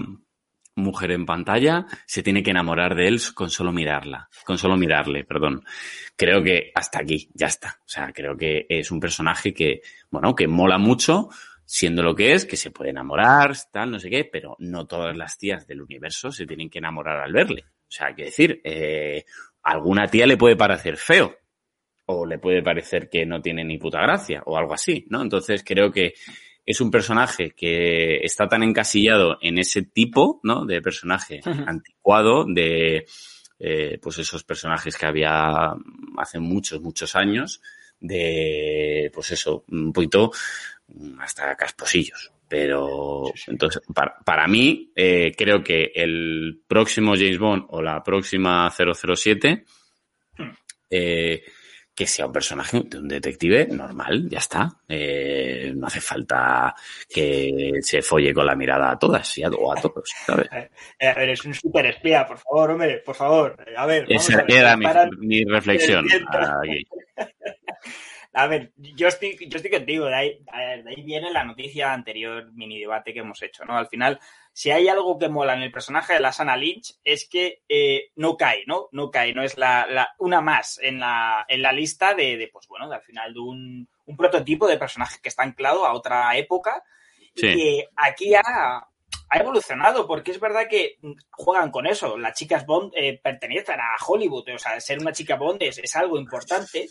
mujer 0.75 1.11
en 1.11 1.25
pantalla, 1.25 1.85
se 2.05 2.23
tiene 2.23 2.41
que 2.41 2.51
enamorar 2.51 2.95
de 2.95 3.07
él 3.07 3.19
con 3.33 3.49
solo 3.49 3.71
mirarla, 3.71 4.29
con 4.45 4.57
solo 4.57 4.77
mirarle, 4.77 5.23
perdón. 5.23 5.63
Creo 6.15 6.43
que 6.43 6.71
hasta 6.73 6.99
aquí, 6.99 7.29
ya 7.33 7.47
está. 7.47 7.79
O 7.81 7.87
sea, 7.87 8.11
creo 8.13 8.37
que 8.37 8.65
es 8.69 8.91
un 8.91 8.99
personaje 8.99 9.53
que, 9.53 9.81
bueno, 10.09 10.35
que 10.35 10.47
mola 10.47 10.77
mucho, 10.77 11.29
siendo 11.65 12.01
lo 12.01 12.15
que 12.15 12.33
es, 12.33 12.45
que 12.45 12.57
se 12.57 12.71
puede 12.71 12.89
enamorar, 12.89 13.55
tal, 13.71 13.91
no 13.91 13.99
sé 13.99 14.09
qué, 14.09 14.25
pero 14.25 14.55
no 14.59 14.87
todas 14.87 15.15
las 15.15 15.37
tías 15.37 15.67
del 15.67 15.81
universo 15.81 16.31
se 16.31 16.45
tienen 16.45 16.69
que 16.69 16.79
enamorar 16.79 17.19
al 17.19 17.31
verle. 17.31 17.65
O 17.67 17.91
sea, 17.91 18.07
hay 18.07 18.15
que 18.15 18.25
decir, 18.25 18.61
eh, 18.63 19.25
alguna 19.63 20.07
tía 20.07 20.25
le 20.25 20.37
puede 20.37 20.55
parecer 20.55 20.97
feo, 20.97 21.35
o 22.11 22.25
le 22.25 22.39
puede 22.39 22.63
parecer 22.63 23.07
que 23.07 23.23
no 23.23 23.39
tiene 23.39 23.63
ni 23.63 23.77
puta 23.77 24.01
gracia, 24.01 24.41
o 24.45 24.57
algo 24.57 24.73
así, 24.73 25.05
¿no? 25.09 25.21
Entonces 25.21 25.63
creo 25.63 25.91
que 25.91 26.15
es 26.65 26.81
un 26.81 26.89
personaje 26.89 27.51
que 27.51 28.17
está 28.23 28.47
tan 28.47 28.63
encasillado 28.63 29.37
en 29.41 29.59
ese 29.59 29.83
tipo, 29.83 30.39
¿no? 30.43 30.65
De 30.65 30.81
personaje 30.81 31.39
uh 31.45 31.49
-huh. 31.49 31.67
anticuado, 31.67 32.45
de 32.47 33.05
eh, 33.59 33.99
pues 34.01 34.17
esos 34.17 34.43
personajes 34.43 34.97
que 34.97 35.05
había 35.05 35.75
hace 36.17 36.39
muchos, 36.39 36.81
muchos 36.81 37.15
años, 37.15 37.61
de 37.99 39.11
pues 39.13 39.31
eso, 39.31 39.63
un 39.69 39.93
poquito 39.93 40.31
hasta 41.19 41.55
casposillos. 41.55 42.31
Pero 42.47 43.25
entonces, 43.45 43.83
para, 43.93 44.17
para 44.25 44.47
mí, 44.47 44.91
eh, 44.95 45.31
creo 45.37 45.63
que 45.63 45.91
el 45.93 46.61
próximo 46.67 47.13
James 47.15 47.37
Bond 47.37 47.65
o 47.69 47.83
la 47.83 48.01
próxima 48.03 48.67
007 48.71 49.65
eh, 50.89 51.43
que 51.99 52.07
sea 52.07 52.27
un 52.27 52.31
personaje 52.31 52.81
de 52.85 52.97
un 52.97 53.09
detective 53.09 53.67
normal, 53.67 54.29
ya 54.29 54.37
está. 54.39 54.69
Eh, 54.87 55.73
no 55.75 55.87
hace 55.87 55.99
falta 55.99 56.73
que 57.13 57.71
se 57.81 58.01
folle 58.01 58.33
con 58.33 58.45
la 58.45 58.55
mirada 58.55 58.91
a 58.91 58.97
todas 58.97 59.37
y 59.37 59.43
a, 59.43 59.49
o 59.49 59.73
a 59.73 59.81
todos, 59.81 60.09
¿sabes? 60.25 60.47
Eres 60.97 61.43
un 61.43 61.53
super 61.53 61.85
espía, 61.87 62.25
por 62.25 62.37
favor, 62.37 62.71
hombre, 62.71 62.99
por 62.99 63.15
favor. 63.15 63.57
A 63.75 63.85
ver. 63.85 64.05
Esa 64.07 64.35
a 64.35 64.43
ver, 64.43 64.45
era 64.49 64.77
mi, 64.77 64.85
mi, 65.17 65.43
reflexión. 65.43 66.07
Aquí. 66.09 66.87
A 68.31 68.45
ver, 68.45 68.71
yo 68.77 69.07
estoy, 69.07 69.35
yo 69.49 69.57
estoy 69.57 69.71
contigo, 69.71 70.05
de 70.05 70.15
ahí, 70.15 70.39
de 70.45 70.89
ahí 70.89 71.01
viene 71.03 71.31
la 71.31 71.43
noticia 71.43 71.91
anterior 71.91 72.53
mini 72.53 72.79
debate 72.79 73.11
que 73.11 73.19
hemos 73.19 73.41
hecho, 73.41 73.65
¿no? 73.65 73.75
Al 73.75 73.87
final, 73.87 74.19
si 74.53 74.71
hay 74.71 74.87
algo 74.87 75.17
que 75.17 75.29
mola 75.29 75.53
en 75.53 75.61
el 75.61 75.71
personaje 75.71 76.13
de 76.13 76.19
la 76.19 76.31
Sana 76.31 76.57
Lynch 76.57 76.95
es 77.03 77.27
que 77.29 77.63
eh, 77.69 78.11
no 78.15 78.35
cae, 78.35 78.63
¿no? 78.67 78.89
No 78.91 79.09
cae, 79.09 79.33
no 79.33 79.43
es 79.43 79.57
la, 79.57 79.87
la 79.87 80.09
una 80.19 80.41
más 80.41 80.79
en 80.81 80.99
la, 80.99 81.45
en 81.47 81.61
la 81.61 81.71
lista 81.71 82.13
de, 82.13 82.37
de, 82.37 82.47
pues 82.47 82.67
bueno, 82.67 82.89
de, 82.89 82.95
al 82.95 83.01
final 83.01 83.33
de 83.33 83.39
un, 83.39 83.89
un, 84.05 84.17
prototipo 84.17 84.67
de 84.67 84.77
personaje 84.77 85.19
que 85.21 85.29
está 85.29 85.43
anclado 85.43 85.85
a 85.85 85.93
otra 85.93 86.35
época 86.37 86.83
sí. 87.35 87.47
y 87.47 87.55
que 87.55 87.87
aquí 87.95 88.35
ha, 88.35 88.41
ha, 88.43 89.37
evolucionado, 89.37 90.05
porque 90.05 90.31
es 90.31 90.39
verdad 90.39 90.67
que 90.69 90.97
juegan 91.31 91.71
con 91.71 91.87
eso. 91.87 92.17
Las 92.17 92.37
chicas 92.37 92.65
Bond 92.65 92.91
eh, 92.95 93.19
pertenecen 93.23 93.79
a 93.79 93.95
Hollywood, 94.05 94.49
o 94.53 94.59
sea, 94.59 94.79
ser 94.81 94.99
una 94.99 95.13
chica 95.13 95.35
Bond 95.35 95.63
es, 95.63 95.77
es 95.77 95.95
algo 95.95 96.17
importante. 96.17 96.89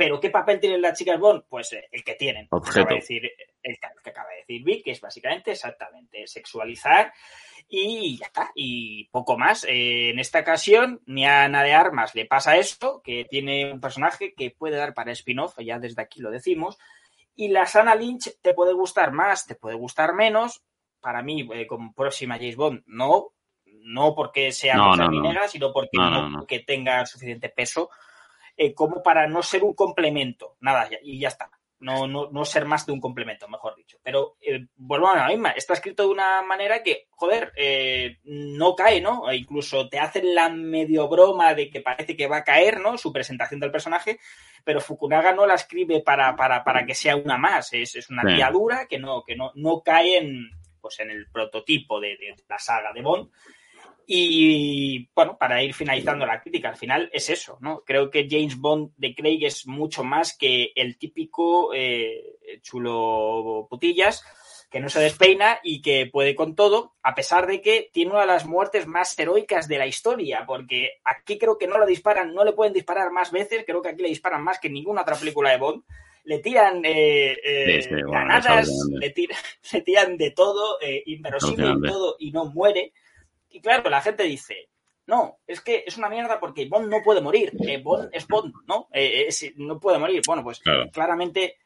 Pero 0.00 0.18
¿qué 0.18 0.30
papel 0.30 0.58
tienen 0.58 0.80
las 0.80 0.96
chicas 0.96 1.20
Bond? 1.20 1.42
Pues 1.46 1.74
eh, 1.74 1.86
el 1.92 2.02
que 2.02 2.14
tienen. 2.14 2.46
Objeto. 2.48 2.80
Acaba 2.80 2.94
de 2.94 3.00
decir, 3.00 3.30
el 3.62 3.78
que 4.02 4.08
acaba 4.08 4.30
de 4.30 4.36
decir 4.36 4.64
Vic, 4.64 4.82
que 4.82 4.92
es 4.92 5.00
básicamente 5.02 5.50
exactamente 5.50 6.26
sexualizar 6.26 7.12
y 7.68 8.16
ya 8.16 8.24
está. 8.24 8.50
Y 8.54 9.10
poco 9.10 9.36
más. 9.36 9.64
Eh, 9.64 10.08
en 10.08 10.18
esta 10.18 10.40
ocasión, 10.40 11.02
ni 11.04 11.26
a 11.26 11.44
Ana 11.44 11.62
de 11.62 11.74
Armas 11.74 12.14
le 12.14 12.24
pasa 12.24 12.56
esto, 12.56 13.02
que 13.04 13.26
tiene 13.28 13.70
un 13.70 13.78
personaje 13.78 14.32
que 14.32 14.50
puede 14.50 14.78
dar 14.78 14.94
para 14.94 15.12
spin-off, 15.12 15.58
ya 15.58 15.78
desde 15.78 16.00
aquí 16.00 16.22
lo 16.22 16.30
decimos. 16.30 16.78
Y 17.36 17.48
la 17.48 17.66
Sana 17.66 17.94
Lynch 17.94 18.38
te 18.40 18.54
puede 18.54 18.72
gustar 18.72 19.12
más, 19.12 19.46
te 19.46 19.54
puede 19.54 19.76
gustar 19.76 20.14
menos. 20.14 20.62
Para 21.02 21.22
mí, 21.22 21.46
eh, 21.52 21.66
como 21.66 21.92
próxima 21.92 22.36
James 22.36 22.56
Bond, 22.56 22.84
no. 22.86 23.34
No 23.82 24.14
porque 24.14 24.50
sea 24.52 24.76
no, 24.76 24.96
no, 24.96 25.10
no. 25.10 25.20
negra, 25.20 25.46
sino 25.46 25.74
porque 25.74 25.98
no, 25.98 26.30
no, 26.30 26.46
que 26.46 26.60
tenga 26.60 27.04
suficiente 27.04 27.50
peso 27.50 27.90
eh, 28.62 28.74
como 28.74 29.02
para 29.02 29.26
no 29.26 29.42
ser 29.42 29.64
un 29.64 29.72
complemento. 29.72 30.58
Nada, 30.60 30.86
y 31.02 31.18
ya 31.18 31.28
está. 31.28 31.50
No, 31.78 32.06
no, 32.06 32.28
no 32.30 32.44
ser 32.44 32.66
más 32.66 32.84
de 32.84 32.92
un 32.92 33.00
complemento, 33.00 33.48
mejor 33.48 33.74
dicho. 33.74 33.96
Pero 34.02 34.36
eh, 34.42 34.66
vuelvo 34.76 35.08
a 35.08 35.16
la 35.16 35.28
misma. 35.28 35.52
Está 35.52 35.72
escrito 35.72 36.02
de 36.02 36.10
una 36.10 36.42
manera 36.42 36.82
que, 36.82 37.06
joder, 37.08 37.54
eh, 37.56 38.18
no 38.24 38.76
cae, 38.76 39.00
¿no? 39.00 39.30
E 39.30 39.36
incluso 39.36 39.88
te 39.88 39.98
hacen 39.98 40.34
la 40.34 40.50
medio 40.50 41.08
broma 41.08 41.54
de 41.54 41.70
que 41.70 41.80
parece 41.80 42.14
que 42.14 42.26
va 42.26 42.36
a 42.36 42.44
caer, 42.44 42.80
¿no? 42.80 42.98
Su 42.98 43.14
presentación 43.14 43.60
del 43.60 43.70
personaje, 43.70 44.20
pero 44.62 44.82
Fukunaga 44.82 45.32
no 45.32 45.46
la 45.46 45.54
escribe 45.54 46.02
para, 46.02 46.36
para, 46.36 46.62
para 46.62 46.84
que 46.84 46.94
sea 46.94 47.16
una 47.16 47.38
más. 47.38 47.72
Es, 47.72 47.96
es 47.96 48.10
una 48.10 48.24
tía 48.26 48.50
dura 48.50 48.86
que 48.86 48.98
no, 48.98 49.24
que 49.24 49.36
no, 49.36 49.52
no 49.54 49.80
cae 49.80 50.18
en, 50.18 50.50
pues 50.82 51.00
en 51.00 51.10
el 51.10 51.30
prototipo 51.32 51.98
de, 51.98 52.08
de 52.18 52.36
la 52.46 52.58
saga 52.58 52.92
de 52.92 53.00
Bond. 53.00 53.30
Y 54.12 55.08
bueno, 55.14 55.38
para 55.38 55.62
ir 55.62 55.72
finalizando 55.72 56.26
la 56.26 56.40
crítica, 56.40 56.68
al 56.68 56.76
final 56.76 57.08
es 57.12 57.30
eso, 57.30 57.58
¿no? 57.60 57.84
Creo 57.86 58.10
que 58.10 58.26
James 58.28 58.58
Bond 58.58 58.90
de 58.96 59.14
Craig 59.14 59.44
es 59.44 59.68
mucho 59.68 60.02
más 60.02 60.36
que 60.36 60.72
el 60.74 60.98
típico 60.98 61.72
eh, 61.72 62.36
chulo 62.60 63.68
putillas 63.70 64.24
que 64.68 64.80
no 64.80 64.88
se 64.88 64.98
despeina 64.98 65.60
y 65.62 65.80
que 65.80 66.06
puede 66.06 66.34
con 66.34 66.56
todo, 66.56 66.96
a 67.04 67.14
pesar 67.14 67.46
de 67.46 67.62
que 67.62 67.88
tiene 67.92 68.10
una 68.10 68.22
de 68.22 68.26
las 68.26 68.46
muertes 68.46 68.88
más 68.88 69.16
heroicas 69.16 69.68
de 69.68 69.78
la 69.78 69.86
historia, 69.86 70.44
porque 70.44 70.94
aquí 71.04 71.38
creo 71.38 71.56
que 71.56 71.68
no 71.68 71.78
lo 71.78 71.86
disparan, 71.86 72.34
no 72.34 72.44
le 72.44 72.52
pueden 72.52 72.72
disparar 72.72 73.12
más 73.12 73.30
veces, 73.30 73.62
creo 73.64 73.80
que 73.80 73.90
aquí 73.90 74.02
le 74.02 74.08
disparan 74.08 74.42
más 74.42 74.58
que 74.58 74.66
en 74.66 74.74
ninguna 74.74 75.02
otra 75.02 75.14
película 75.14 75.50
de 75.50 75.58
Bond. 75.58 75.84
Le 76.24 76.40
tiran 76.40 76.84
eh, 76.84 77.38
eh, 77.44 77.82
sí, 77.82 77.88
sí, 77.88 77.94
bueno, 77.94 78.10
granadas, 78.10 78.68
le, 78.90 79.10
tira, 79.10 79.36
le, 79.72 79.80
tiran 79.82 80.16
de 80.16 80.32
todo, 80.32 80.80
eh, 80.80 81.04
inverosímil 81.06 81.80
todo, 81.86 82.16
y 82.18 82.32
no 82.32 82.46
muere. 82.46 82.92
Y 83.50 83.60
claro, 83.60 83.88
la 83.90 84.00
gente 84.00 84.24
dice, 84.24 84.70
no, 85.06 85.40
es 85.46 85.60
que 85.60 85.84
es 85.86 85.98
una 85.98 86.08
mierda 86.08 86.38
porque 86.38 86.68
Bond 86.68 86.88
no 86.88 87.02
puede 87.02 87.20
morir. 87.20 87.52
Eh, 87.66 87.82
Bond 87.82 88.10
es 88.12 88.26
Bond, 88.26 88.54
¿no? 88.66 88.88
Eh, 88.92 89.24
es, 89.26 89.52
no 89.56 89.78
puede 89.78 89.98
morir. 89.98 90.22
Bueno, 90.26 90.42
pues 90.44 90.60
claro. 90.60 90.88
claramente 90.90 91.56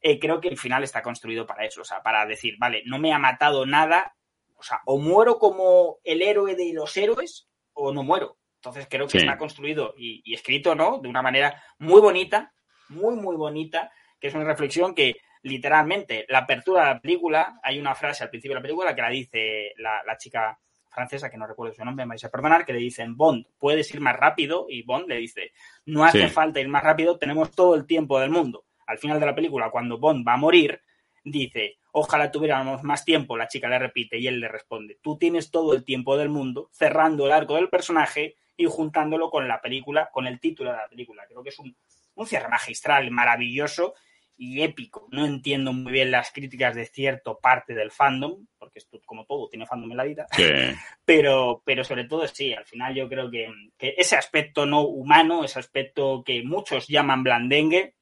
eh, 0.00 0.18
creo 0.18 0.40
que 0.40 0.48
el 0.48 0.58
final 0.58 0.82
está 0.82 1.02
construido 1.02 1.46
para 1.46 1.64
eso, 1.64 1.82
o 1.82 1.84
sea, 1.84 2.02
para 2.02 2.24
decir, 2.26 2.54
vale, 2.58 2.82
no 2.86 2.98
me 2.98 3.12
ha 3.12 3.18
matado 3.18 3.66
nada, 3.66 4.14
o 4.56 4.62
sea, 4.62 4.80
o 4.86 4.98
muero 4.98 5.38
como 5.38 5.98
el 6.04 6.22
héroe 6.22 6.54
de 6.54 6.72
los 6.72 6.96
héroes 6.96 7.48
o 7.74 7.92
no 7.92 8.02
muero. 8.02 8.38
Entonces 8.56 8.86
creo 8.88 9.06
que 9.06 9.12
sí. 9.12 9.18
está 9.18 9.36
construido 9.36 9.94
y, 9.96 10.22
y, 10.24 10.34
escrito, 10.34 10.74
¿no? 10.74 10.98
De 10.98 11.08
una 11.08 11.22
manera 11.22 11.62
muy 11.78 12.00
bonita, 12.00 12.52
muy, 12.88 13.14
muy 13.14 13.36
bonita, 13.36 13.92
que 14.18 14.28
es 14.28 14.34
una 14.34 14.44
reflexión 14.44 14.94
que 14.94 15.16
literalmente 15.42 16.24
la 16.28 16.38
apertura 16.38 16.82
de 16.82 16.94
la 16.94 17.00
película, 17.00 17.60
hay 17.62 17.78
una 17.78 17.94
frase 17.94 18.24
al 18.24 18.30
principio 18.30 18.54
de 18.54 18.60
la 18.60 18.62
película 18.62 18.94
que 18.94 19.02
la 19.02 19.10
dice 19.10 19.72
la, 19.76 20.02
la 20.04 20.16
chica 20.16 20.58
francesa, 20.96 21.28
que 21.28 21.36
no 21.36 21.46
recuerdo 21.46 21.74
su 21.74 21.84
nombre, 21.84 22.06
me 22.06 22.10
vais 22.10 22.24
a 22.24 22.30
perdonar, 22.30 22.64
que 22.64 22.72
le 22.72 22.78
dicen, 22.78 23.16
Bond, 23.16 23.46
puedes 23.58 23.94
ir 23.94 24.00
más 24.00 24.16
rápido, 24.16 24.66
y 24.68 24.82
Bond 24.82 25.06
le 25.08 25.18
dice, 25.18 25.52
no 25.84 26.04
hace 26.04 26.26
sí. 26.26 26.32
falta 26.32 26.58
ir 26.58 26.68
más 26.68 26.82
rápido, 26.82 27.18
tenemos 27.18 27.50
todo 27.50 27.74
el 27.74 27.86
tiempo 27.86 28.18
del 28.18 28.30
mundo. 28.30 28.64
Al 28.86 28.98
final 28.98 29.20
de 29.20 29.26
la 29.26 29.34
película, 29.34 29.70
cuando 29.70 29.98
Bond 29.98 30.26
va 30.26 30.32
a 30.32 30.38
morir, 30.38 30.80
dice, 31.22 31.76
ojalá 31.92 32.30
tuviéramos 32.30 32.82
más 32.82 33.04
tiempo, 33.04 33.36
la 33.36 33.46
chica 33.46 33.68
le 33.68 33.78
repite, 33.78 34.18
y 34.18 34.26
él 34.26 34.40
le 34.40 34.48
responde, 34.48 34.98
tú 35.02 35.18
tienes 35.18 35.50
todo 35.50 35.74
el 35.74 35.84
tiempo 35.84 36.16
del 36.16 36.30
mundo, 36.30 36.70
cerrando 36.72 37.26
el 37.26 37.32
arco 37.32 37.56
del 37.56 37.68
personaje 37.68 38.36
y 38.56 38.64
juntándolo 38.64 39.28
con 39.28 39.46
la 39.46 39.60
película, 39.60 40.08
con 40.10 40.26
el 40.26 40.40
título 40.40 40.70
de 40.70 40.78
la 40.78 40.88
película. 40.88 41.26
Creo 41.28 41.42
que 41.42 41.50
es 41.50 41.58
un, 41.58 41.76
un 42.14 42.26
cierre 42.26 42.48
magistral, 42.48 43.10
maravilloso, 43.10 43.94
y 44.36 44.62
épico. 44.62 45.08
No 45.10 45.24
entiendo 45.24 45.72
muy 45.72 45.92
bien 45.92 46.10
las 46.10 46.30
críticas 46.30 46.74
de 46.74 46.86
cierto 46.86 47.38
parte 47.38 47.74
del 47.74 47.90
fandom, 47.90 48.46
porque 48.58 48.78
esto, 48.78 49.00
como 49.04 49.24
todo, 49.24 49.48
tiene 49.48 49.66
fandom 49.66 49.90
en 49.90 49.96
la 49.96 50.04
vida. 50.04 50.26
Sí. 50.32 50.44
Pero, 51.04 51.62
pero 51.64 51.84
sobre 51.84 52.04
todo 52.04 52.26
sí, 52.26 52.52
al 52.52 52.64
final 52.64 52.92
yo 52.92 53.08
creo 53.08 53.30
que, 53.30 53.48
que, 53.78 53.94
ese 53.96 54.16
aspecto 54.16 54.66
no 54.66 54.80
humano, 54.80 55.44
ese 55.44 55.60
aspecto 55.60 56.24
que 56.24 56.42
muchos 56.42 56.88
llaman 56.88 57.22
blandengue, 57.22 57.94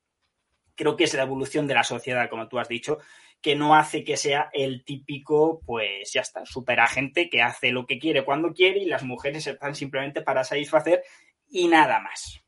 creo 0.74 0.97
que 0.97 1.05
es 1.05 1.12
la 1.12 1.24
evolución 1.24 1.66
de 1.66 1.74
la 1.74 1.85
sociedad, 1.85 2.30
como 2.30 2.49
tú 2.49 2.59
has 2.59 2.68
dicho, 2.68 2.99
que 3.43 3.57
no 3.57 3.74
hace 3.74 4.05
que 4.05 4.16
sea 4.16 4.49
el 4.55 4.85
típico, 4.85 5.61
pues 5.66 6.12
ya 6.14 6.22
está, 6.22 6.47
superagente 6.47 7.28
que 7.28 7.43
hace 7.43 7.72
lo 7.72 7.85
que 7.85 7.99
quiere 7.99 8.24
cuando 8.24 8.55
quiere 8.55 8.80
y 8.80 8.87
las 8.87 9.03
mujeres 9.03 9.47
están 9.47 9.74
simplemente 9.74 10.22
para 10.22 10.45
satisfacer 10.45 11.03
y 11.51 11.68
nada 11.68 12.01
más. 12.01 12.43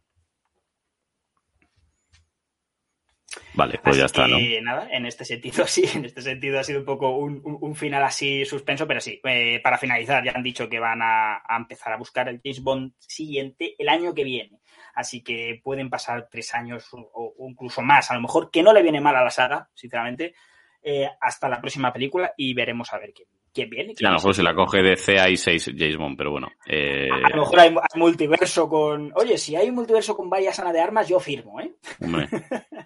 Vale, 3.54 3.80
pues 3.82 3.96
ya 3.96 4.04
está, 4.04 4.28
¿no? 4.28 4.36
nada, 4.62 4.88
en 4.90 5.06
este 5.06 5.24
sentido 5.24 5.66
sí, 5.66 5.84
en 5.94 6.04
este 6.04 6.20
sentido 6.20 6.60
ha 6.60 6.64
sido 6.64 6.80
un 6.80 6.84
poco 6.84 7.16
un, 7.16 7.74
final 7.74 8.02
así 8.04 8.44
suspenso, 8.44 8.86
pero 8.86 9.00
sí, 9.00 9.20
eh, 9.24 9.60
para 9.62 9.78
finalizar, 9.78 10.24
ya 10.24 10.32
han 10.32 10.42
dicho 10.42 10.68
que 10.68 10.78
van 10.78 11.00
a, 11.02 11.42
empezar 11.56 11.92
a 11.92 11.96
buscar 11.96 12.28
el 12.28 12.40
James 12.42 12.62
Bond 12.62 12.92
siguiente 12.98 13.74
el 13.78 13.88
año 13.88 14.14
que 14.14 14.24
viene. 14.24 14.60
Así 14.94 15.22
que 15.22 15.60
pueden 15.62 15.90
pasar 15.90 16.28
tres 16.30 16.54
años 16.54 16.88
o, 16.92 17.34
incluso 17.48 17.82
más, 17.82 18.10
a 18.10 18.14
lo 18.14 18.20
mejor 18.20 18.50
que 18.50 18.62
no 18.62 18.72
le 18.72 18.82
viene 18.82 19.00
mal 19.00 19.16
a 19.16 19.24
la 19.24 19.30
saga, 19.30 19.68
sinceramente, 19.74 20.34
eh, 20.82 21.08
hasta 21.20 21.48
la 21.48 21.60
próxima 21.60 21.92
película 21.92 22.32
y 22.36 22.54
veremos 22.54 22.92
a 22.92 22.98
ver 22.98 23.12
quién, 23.52 23.70
viene. 23.70 23.94
a 23.98 24.08
lo 24.08 24.14
mejor 24.14 24.34
se 24.34 24.42
la 24.42 24.54
coge 24.54 24.82
de 24.82 24.96
CA 24.96 25.28
y 25.28 25.36
6 25.36 25.72
James 25.76 25.96
Bond, 25.96 26.16
pero 26.16 26.30
bueno. 26.30 26.48
Eh, 26.66 27.08
a, 27.10 27.30
lo 27.30 27.42
mejor 27.42 27.60
hay, 27.60 27.74
multiverso 27.94 28.68
con. 28.68 29.12
Oye, 29.16 29.36
si 29.38 29.56
hay 29.56 29.68
un 29.68 29.74
multiverso 29.74 30.16
con 30.16 30.30
vaya 30.30 30.52
sana 30.52 30.72
de 30.72 30.80
armas, 30.80 31.08
yo 31.08 31.18
firmo, 31.18 31.60
¿eh? 31.60 31.74
Hombre. 32.00 32.28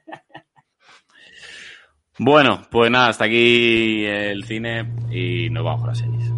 Bueno, 2.22 2.60
pues 2.70 2.90
nada, 2.90 3.08
hasta 3.08 3.24
aquí 3.24 4.04
el 4.04 4.44
cine 4.44 4.86
y 5.10 5.48
nos 5.48 5.64
vamos 5.64 5.84
a 5.84 5.86
las 5.86 5.98
series. 5.98 6.30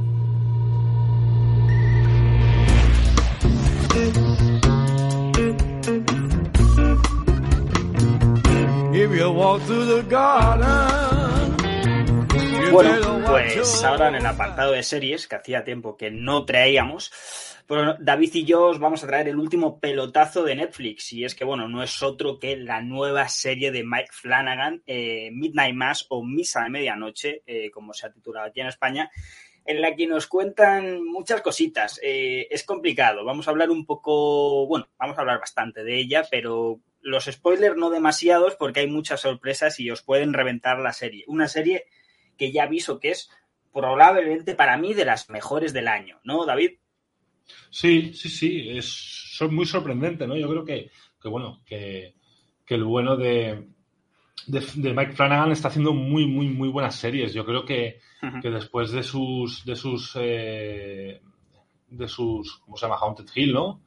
Bueno, 12.70 13.20
pues 13.26 13.82
ahora 13.82 14.06
en 14.06 14.14
el 14.14 14.26
apartado 14.26 14.70
de 14.70 14.84
series, 14.84 15.26
que 15.26 15.34
hacía 15.34 15.64
tiempo 15.64 15.96
que 15.96 16.12
no 16.12 16.44
traíamos, 16.44 17.10
David 17.68 18.30
y 18.34 18.44
yo 18.44 18.66
os 18.66 18.78
vamos 18.78 19.02
a 19.02 19.06
traer 19.06 19.28
el 19.28 19.38
último 19.38 19.78
pelotazo 19.80 20.42
de 20.44 20.56
Netflix 20.56 21.12
y 21.12 21.24
es 21.24 21.34
que, 21.34 21.44
bueno, 21.44 21.68
no 21.68 21.82
es 21.82 22.02
otro 22.02 22.38
que 22.38 22.56
la 22.56 22.82
nueva 22.82 23.28
serie 23.28 23.70
de 23.70 23.84
Mike 23.84 24.10
Flanagan, 24.12 24.82
eh, 24.86 25.30
Midnight 25.32 25.74
Mass 25.74 26.06
o 26.10 26.24
Misa 26.24 26.62
de 26.62 26.70
Medianoche, 26.70 27.42
eh, 27.46 27.70
como 27.70 27.92
se 27.92 28.06
ha 28.06 28.12
titulado 28.12 28.46
aquí 28.46 28.60
en 28.60 28.66
España, 28.66 29.10
en 29.64 29.80
la 29.80 29.94
que 29.94 30.06
nos 30.06 30.26
cuentan 30.26 31.04
muchas 31.04 31.40
cositas. 31.40 32.00
Eh, 32.02 32.48
es 32.50 32.64
complicado, 32.64 33.24
vamos 33.24 33.46
a 33.46 33.50
hablar 33.50 33.70
un 33.70 33.86
poco, 33.86 34.66
bueno, 34.66 34.88
vamos 34.98 35.16
a 35.16 35.20
hablar 35.20 35.40
bastante 35.40 35.84
de 35.84 35.98
ella, 35.98 36.24
pero 36.30 36.80
los 37.00 37.24
spoilers 37.24 37.76
no 37.76 37.90
demasiados 37.90 38.56
porque 38.56 38.80
hay 38.80 38.86
muchas 38.86 39.20
sorpresas 39.20 39.80
y 39.80 39.90
os 39.90 40.02
pueden 40.02 40.32
reventar 40.32 40.78
la 40.78 40.92
serie. 40.92 41.24
Una 41.26 41.48
serie 41.48 41.86
que 42.36 42.52
ya 42.52 42.64
aviso 42.64 43.00
que 43.00 43.10
es 43.10 43.30
probablemente 43.72 44.54
para 44.54 44.76
mí 44.76 44.94
de 44.94 45.04
las 45.04 45.30
mejores 45.30 45.72
del 45.72 45.88
año, 45.88 46.20
¿no, 46.24 46.44
David? 46.44 46.78
Sí, 47.70 48.12
sí, 48.14 48.28
sí, 48.28 48.68
es 48.70 49.22
son 49.32 49.54
muy 49.54 49.66
sorprendente, 49.66 50.26
¿no? 50.26 50.36
Yo 50.36 50.48
creo 50.48 50.64
que, 50.64 50.90
bueno, 51.24 51.62
que, 51.66 52.14
el 52.68 52.84
bueno 52.84 53.16
de, 53.16 53.66
de, 54.46 54.94
Mike 54.94 55.12
Flanagan 55.12 55.52
está 55.52 55.68
haciendo 55.68 55.92
muy, 55.92 56.26
muy, 56.26 56.48
muy 56.48 56.68
buenas 56.68 56.94
series. 56.96 57.34
Yo 57.34 57.44
creo 57.44 57.64
que, 57.64 57.98
después 58.42 58.92
de 58.92 59.02
sus, 59.02 59.64
de 59.64 59.76
sus, 59.76 60.16
eh, 60.18 61.20
de 61.88 62.08
sus, 62.08 62.58
¿cómo 62.58 62.76
se 62.76 62.86
llama? 62.86 62.98
Haunted 62.98 63.26
Hill, 63.34 63.52
¿no? 63.52 63.82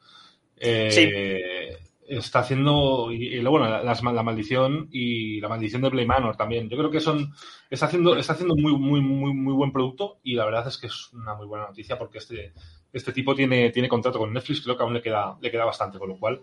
Eh, 0.58 1.78
está 2.08 2.40
haciendo 2.40 3.12
y, 3.12 3.44
bueno 3.44 3.68
la, 3.68 3.84
la, 3.84 4.24
maldición 4.24 4.90
y 4.92 5.42
la 5.42 5.50
maldición 5.50 5.82
de 5.82 5.90
Blade 5.90 6.06
Manor 6.06 6.38
también 6.38 6.70
yo 6.70 6.78
creo 6.78 6.92
que 6.92 7.00
son 7.00 7.34
está 7.68 7.88
haciendo 7.88 8.16
está 8.16 8.34
haciendo 8.34 8.56
muy 8.56 8.78
muy 8.78 9.02
muy 9.02 9.34
muy 9.34 9.54
buen 9.54 9.72
producto 9.72 10.20
y 10.24 10.36
la 10.36 10.46
verdad 10.46 10.68
es 10.68 10.78
que 10.78 10.86
es 10.86 11.12
una 11.14 11.34
muy 11.34 11.48
buena 11.48 11.66
noticia 11.66 11.98
porque 11.98 12.20
este 12.20 12.54
este 12.96 13.12
tipo 13.12 13.36
tiene, 13.36 13.72
tiene 13.72 13.90
contrato 13.90 14.20
con 14.20 14.32
Netflix, 14.32 14.62
creo 14.62 14.78
que 14.78 14.84
aún 14.84 14.94
le 14.94 15.02
queda, 15.02 15.38
le 15.42 15.52
queda 15.52 15.66
bastante, 15.66 16.00
con 16.00 16.08
lo 16.08 16.18
cual 16.18 16.42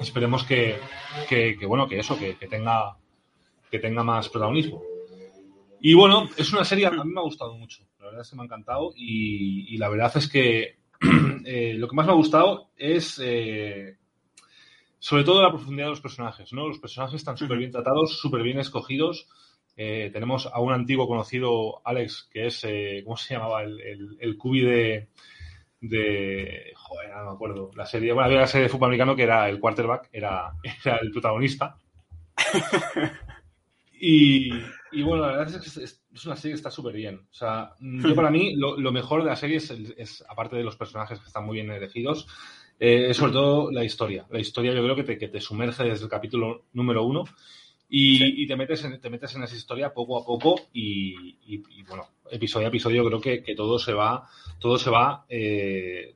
esperemos 0.00 0.42
que, 0.42 0.78
bueno, 1.68 1.86
que 1.86 1.98
eso, 1.98 2.18
que, 2.18 2.34
tenga, 2.48 2.96
que 3.70 3.78
tenga 3.78 4.02
más 4.02 4.30
protagonismo. 4.30 4.82
Y 5.82 5.92
bueno, 5.92 6.30
es 6.38 6.50
una 6.54 6.64
serie, 6.64 6.86
a 6.86 6.90
mí 6.90 6.98
me 7.04 7.20
ha 7.20 7.24
gustado 7.24 7.54
mucho, 7.54 7.84
la 7.98 8.06
verdad 8.06 8.22
es 8.22 8.30
que 8.30 8.36
me 8.36 8.42
ha 8.42 8.44
encantado 8.46 8.92
y, 8.96 9.76
la 9.76 9.90
verdad 9.90 10.10
es 10.14 10.26
que 10.26 10.78
eh, 11.44 11.74
lo 11.74 11.86
que 11.86 11.96
más 11.96 12.06
me 12.06 12.12
ha 12.12 12.16
gustado 12.16 12.70
es 12.78 13.20
eh, 13.22 13.98
sobre 14.98 15.24
todo 15.24 15.42
la 15.42 15.50
profundidad 15.50 15.88
de 15.88 15.90
los 15.90 16.00
personajes, 16.00 16.50
¿no? 16.54 16.66
Los 16.66 16.78
personajes 16.78 17.16
están 17.16 17.36
súper 17.36 17.58
bien 17.58 17.70
tratados, 17.70 18.18
súper 18.18 18.42
bien 18.42 18.58
escogidos. 18.58 19.28
Eh, 19.76 20.08
tenemos 20.14 20.46
a 20.46 20.60
un 20.60 20.72
antiguo 20.72 21.06
conocido, 21.06 21.86
Alex, 21.86 22.30
que 22.32 22.46
es, 22.46 22.66
¿cómo 23.04 23.18
se 23.18 23.34
llamaba? 23.34 23.64
El, 23.64 23.78
el, 23.82 24.16
el 24.18 24.38
cubi 24.38 24.62
de, 24.62 25.08
de. 25.88 26.72
Joder, 26.74 27.10
no 27.16 27.24
me 27.24 27.30
acuerdo. 27.32 27.70
La 27.74 27.86
serie. 27.86 28.12
Bueno, 28.12 28.26
había 28.26 28.38
una 28.38 28.46
serie 28.46 28.64
de 28.64 28.68
fútbol 28.68 28.88
americano 28.88 29.14
que 29.14 29.22
era 29.22 29.48
el 29.48 29.60
quarterback, 29.60 30.08
era, 30.12 30.52
era 30.84 30.96
el 30.96 31.10
protagonista. 31.10 31.76
y, 34.00 34.50
y, 34.92 35.02
bueno, 35.02 35.22
la 35.22 35.36
verdad 35.36 35.54
es 35.54 35.74
que 35.74 35.84
es, 35.84 36.02
una 36.26 36.36
serie 36.36 36.52
que 36.52 36.58
está 36.58 36.70
súper 36.70 36.94
bien. 36.94 37.26
O 37.30 37.34
sea, 37.34 37.74
yo 37.80 38.14
para 38.14 38.30
mí 38.30 38.54
lo, 38.56 38.78
lo 38.78 38.92
mejor 38.92 39.22
de 39.22 39.30
la 39.30 39.36
serie 39.36 39.56
es, 39.58 40.24
aparte 40.28 40.56
de 40.56 40.64
los 40.64 40.76
personajes 40.76 41.20
que 41.20 41.26
están 41.26 41.44
muy 41.44 41.56
bien 41.56 41.70
elegidos, 41.70 42.26
eh, 42.78 43.10
es 43.10 43.16
sobre 43.16 43.32
todo 43.32 43.70
la 43.70 43.84
historia. 43.84 44.26
La 44.30 44.40
historia 44.40 44.72
yo 44.72 44.82
creo 44.82 44.96
que 44.96 45.04
te, 45.04 45.18
que 45.18 45.28
te 45.28 45.40
sumerge 45.40 45.84
desde 45.84 46.04
el 46.04 46.10
capítulo 46.10 46.64
número 46.72 47.04
uno 47.04 47.24
y, 47.96 48.46
te, 48.48 48.56
metes 48.56 48.84
en, 48.84 49.00
te 49.00 49.08
metes 49.08 49.36
en 49.36 49.44
esa 49.44 49.54
historia 49.54 49.94
poco 49.94 50.18
a 50.18 50.24
poco 50.24 50.62
y, 50.72 51.84
bueno, 51.86 52.08
episodio 52.28 52.66
a 52.66 52.68
episodio 52.68 53.04
creo 53.04 53.20
que, 53.20 53.40
que 53.40 53.54
todo 53.54 53.78
se 53.78 53.92
va, 53.92 54.28
todo 54.58 54.76
se 54.76 54.90
va, 54.90 55.24
eh, 55.28 56.12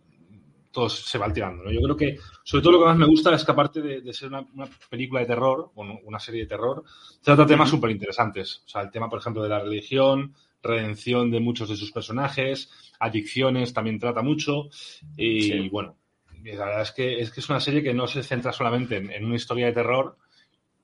todo 0.72 0.89
se 0.89 1.18
va 1.18 1.26
alterando. 1.26 1.62
¿no? 1.62 1.70
Yo 1.70 1.81
creo 1.81 1.97
que, 1.97 2.18
sobre 2.43 2.62
todo 2.62 2.72
lo 2.72 2.79
que 2.81 2.87
más 2.87 2.97
me 2.97 3.07
gusta 3.07 3.33
es 3.33 3.45
que 3.45 3.53
aparte 3.53 3.81
de, 3.81 4.12
ser 4.12 4.29
una, 4.29 4.45
película 4.91 5.20
de 5.20 5.26
terror, 5.26 5.70
o 5.76 5.85
una 6.05 6.18
serie 6.18 6.41
de 6.41 6.49
terror, 6.49 6.83
trata 7.22 7.47
temas 7.47 7.70
súper 7.70 7.93
interesantes. 7.93 8.64
O 8.66 8.68
sea, 8.68 8.83
el 8.83 8.91
tema, 8.91 9.09
por 9.09 9.20
ejemplo, 9.20 9.45
de 9.45 9.49
la 9.49 9.61
religión, 9.61 10.35
redención 10.61 11.31
de 11.31 11.39
muchos 11.39 11.68
de 11.68 11.76
sus 11.76 11.93
personajes, 11.93 12.72
adicciones 12.99 13.72
también 13.72 14.01
trata 14.01 14.22
mucho. 14.22 14.68
Y 15.16 15.68
bueno, 15.68 15.97
la 16.43 16.64
verdad 16.64 16.83
es 16.83 16.91
que, 16.91 17.20
es 17.20 17.31
que 17.31 17.39
es 17.39 17.49
una 17.49 17.61
serie 17.61 17.85
que 17.85 17.95
no 17.95 18.09
se 18.09 18.24
centra 18.24 18.53
solamente 18.53 18.97
en 18.97 19.24
una 19.24 19.37
historia 19.37 19.66
de 19.66 19.72
terror, 19.74 20.16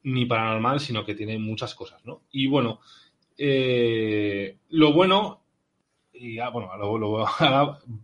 ni 0.04 0.26
paranormal, 0.26 0.80
sino 0.80 1.04
que 1.04 1.14
tiene 1.14 1.38
muchas 1.38 1.74
cosas, 1.74 2.04
¿no? 2.04 2.22
Y 2.30 2.46
bueno, 2.46 2.80
eh, 3.36 4.58
lo 4.70 4.92
bueno, 4.92 5.40
y 6.12 6.36
ya, 6.36 6.50
bueno, 6.50 6.70
lo, 6.76 7.26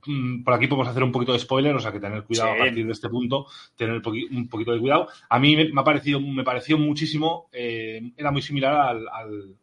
mm, 0.07 0.43
por 0.43 0.55
aquí 0.55 0.67
podemos 0.67 0.89
hacer 0.89 1.05
un 1.05 1.13
poquito 1.13 1.33
de 1.33 1.39
spoiler, 1.39 1.77
o 1.77 1.79
sea 1.79 1.93
que 1.93 2.01
tener 2.01 2.25
cuidado 2.25 2.53
a 2.53 2.57
partir 2.57 2.87
de 2.87 2.93
este 2.93 3.09
punto, 3.09 3.47
tener 3.77 4.03
un 4.31 4.49
poquito 4.49 4.73
de 4.73 4.81
cuidado. 4.81 5.09
A 5.29 5.39
mí 5.39 5.57
me, 5.57 5.71
ha 5.77 5.85
parecido, 5.85 6.21
me 6.21 6.43
pareció 6.43 6.79
muchísimo, 6.79 7.49
eh, 7.53 8.13
era 8.17 8.31
muy 8.31 8.43
similar 8.43 8.75
al, 8.75 9.57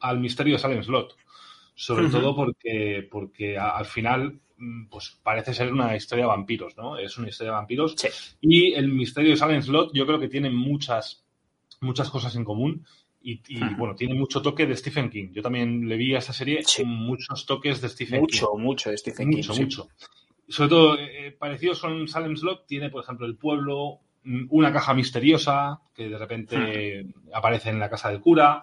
al, 0.00 0.18
misterio 0.18 0.54
de 0.54 0.58
Salem 0.58 0.82
Slot, 0.82 1.16
sobre 1.74 2.08
todo 2.08 2.34
porque, 2.34 3.08
porque 3.10 3.56
al 3.56 3.86
final 3.86 4.40
mm, 4.58 4.86
pues 4.86 5.18
parece 5.22 5.54
ser 5.54 5.72
una 5.72 5.96
historia 5.96 6.24
de 6.24 6.28
vampiros, 6.28 6.76
¿no? 6.76 6.98
Es 6.98 7.16
una 7.18 7.28
historia 7.28 7.52
de 7.52 7.58
vampiros. 7.58 7.94
Y 8.40 8.74
el 8.74 8.88
misterio 8.88 9.30
de 9.30 9.36
Silent 9.36 9.62
Slot 9.62 9.92
yo 9.94 10.06
creo 10.06 10.18
que 10.18 10.28
tiene 10.28 10.50
muchas 10.50 11.23
muchas 11.84 12.10
cosas 12.10 12.34
en 12.36 12.44
común 12.44 12.84
y, 13.26 13.40
bueno, 13.78 13.94
tiene 13.94 14.14
mucho 14.14 14.42
toque 14.42 14.66
de 14.66 14.76
Stephen 14.76 15.08
King. 15.08 15.28
Yo 15.32 15.40
también 15.40 15.88
le 15.88 15.96
vi 15.96 16.14
a 16.14 16.18
esta 16.18 16.34
serie 16.34 16.62
muchos 16.84 17.46
toques 17.46 17.80
de 17.80 17.88
Stephen 17.88 18.26
King. 18.26 18.40
Mucho, 18.40 18.54
mucho 18.58 18.90
de 18.90 18.98
Stephen 18.98 19.30
King. 19.30 19.36
Mucho, 19.38 19.54
mucho. 19.54 19.88
Sobre 20.46 20.68
todo, 20.68 20.98
eh, 20.98 21.34
parecidos 21.38 21.80
con 21.80 22.06
Salem 22.06 22.36
Slot, 22.36 22.66
tiene, 22.66 22.90
por 22.90 23.02
ejemplo, 23.02 23.26
el 23.26 23.36
pueblo, 23.36 24.00
mm, 24.24 24.46
una 24.50 24.72
caja 24.74 24.92
misteriosa 24.92 25.80
que 25.94 26.10
de 26.10 26.18
repente 26.18 27.06
aparece 27.32 27.70
en 27.70 27.78
la 27.78 27.88
casa 27.88 28.10
del 28.10 28.20
cura, 28.20 28.62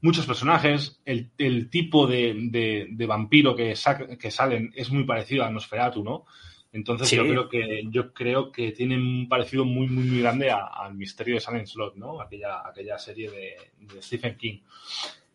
muchos 0.00 0.26
personajes, 0.26 1.00
el, 1.04 1.68
tipo 1.68 2.06
de, 2.06 2.94
vampiro 3.06 3.54
que, 3.54 3.74
que 4.18 4.30
salen 4.30 4.72
es 4.74 4.90
muy 4.90 5.04
parecido 5.04 5.44
a 5.44 5.50
Nosferatu, 5.50 6.02
¿no? 6.02 6.24
Entonces 6.72 7.10
yo 7.10 7.22
creo 7.24 7.48
que 7.48 7.84
yo 7.90 8.14
creo 8.14 8.50
que 8.50 8.72
tiene 8.72 8.96
un 8.96 9.28
parecido 9.28 9.64
muy 9.64 9.86
muy 9.88 10.04
muy 10.04 10.20
grande 10.20 10.50
al 10.50 10.94
misterio 10.94 11.34
de 11.34 11.40
Silent 11.40 11.66
Slot, 11.66 11.96
¿no? 11.96 12.20
Aquella 12.20 12.66
aquella 12.66 12.98
serie 12.98 13.30
de, 13.30 14.02
Stephen 14.02 14.36
King. 14.38 14.60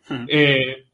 Hmm. 0.10 0.26
Eh, 0.28 0.86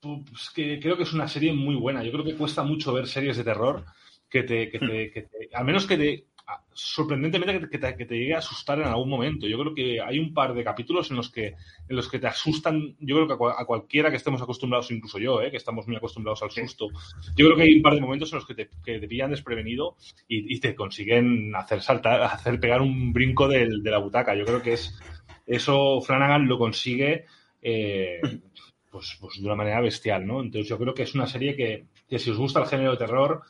pues 0.00 0.50
que 0.54 0.80
creo 0.80 0.96
que 0.96 1.02
es 1.02 1.12
una 1.12 1.28
serie 1.28 1.52
muy 1.52 1.74
buena. 1.74 2.02
Yo 2.02 2.10
creo 2.10 2.24
que 2.24 2.36
cuesta 2.36 2.62
mucho 2.62 2.92
ver 2.94 3.06
series 3.06 3.36
de 3.36 3.44
terror 3.44 3.84
que 4.30 4.44
te, 4.44 4.70
que 4.70 4.78
te, 4.78 5.10
que 5.10 5.22
te 5.22 5.50
al 5.52 5.64
menos 5.64 5.86
que 5.86 5.96
te 5.96 6.24
sorprendentemente 6.72 7.68
que 7.68 7.78
te, 7.78 7.96
que 7.96 8.04
te, 8.04 8.18
llegue 8.18 8.34
a 8.34 8.38
asustar 8.38 8.78
en 8.78 8.86
algún 8.86 9.08
momento. 9.08 9.46
Yo 9.46 9.58
creo 9.58 9.74
que 9.74 10.00
hay 10.00 10.18
un 10.18 10.34
par 10.34 10.54
de 10.54 10.64
capítulos 10.64 11.10
en 11.10 11.16
los 11.16 11.30
que, 11.30 11.54
en 11.88 11.96
los 11.96 12.08
que 12.08 12.18
te 12.18 12.26
asustan, 12.26 12.96
yo 13.00 13.16
creo 13.16 13.26
que 13.28 13.34
a, 13.34 13.64
cualquiera 13.64 14.10
que 14.10 14.16
estemos 14.16 14.42
acostumbrados, 14.42 14.90
incluso 14.90 15.18
yo, 15.18 15.40
¿eh? 15.40 15.50
que 15.50 15.56
estamos 15.56 15.86
muy 15.86 15.96
acostumbrados 15.96 16.42
al 16.42 16.50
susto, 16.50 16.88
yo 17.36 17.46
creo 17.46 17.56
que 17.56 17.62
hay 17.62 17.74
un 17.76 17.82
par 17.82 17.94
de 17.94 18.00
momentos 18.00 18.32
en 18.32 18.36
los 18.36 18.46
que 18.46 18.54
te, 18.54 18.70
que 18.84 18.98
te 18.98 19.08
pillan 19.08 19.30
desprevenido 19.30 19.96
y, 20.28 20.58
te 20.60 20.74
consiguen 20.74 21.54
hacer 21.54 21.80
saltar, 21.80 22.22
hacer 22.22 22.60
pegar 22.60 22.82
un 22.82 23.12
brinco 23.12 23.48
de 23.48 23.66
la 23.82 23.98
butaca. 23.98 24.34
Yo 24.34 24.44
creo 24.44 24.62
que 24.62 24.74
es, 24.74 24.98
eso 25.46 26.00
Flanagan 26.00 26.48
lo 26.48 26.58
consigue 26.58 27.24
eh, 27.62 28.20
pues, 28.90 29.16
pues, 29.20 29.40
de 29.40 29.46
una 29.46 29.56
manera 29.56 29.80
bestial, 29.80 30.26
¿no? 30.26 30.42
Entonces 30.42 30.68
yo 30.68 30.78
creo 30.78 30.94
que 30.94 31.02
es 31.04 31.14
una 31.14 31.26
serie 31.26 31.56
que, 31.56 31.86
que 32.08 32.18
si 32.18 32.30
os 32.30 32.36
gusta 32.36 32.60
el 32.60 32.66
género 32.66 32.92
de 32.92 32.98
terror, 32.98 33.42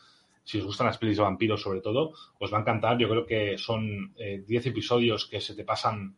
si 0.45 0.59
os 0.59 0.67
gustan 0.67 0.87
las 0.87 0.99
pelis 0.99 1.17
de 1.17 1.23
vampiros 1.23 1.63
sobre 1.63 1.81
todo, 1.81 2.13
os 2.39 2.53
va 2.53 2.59
a 2.59 2.61
encantar. 2.61 2.99
Yo 2.99 3.09
creo 3.09 3.27
que 3.27 3.57
son 3.57 4.15
10 4.15 4.49
eh, 4.49 4.69
episodios 4.69 5.27
que 5.27 5.41
se 5.41 5.55
te 5.55 5.65
pasan 5.65 6.15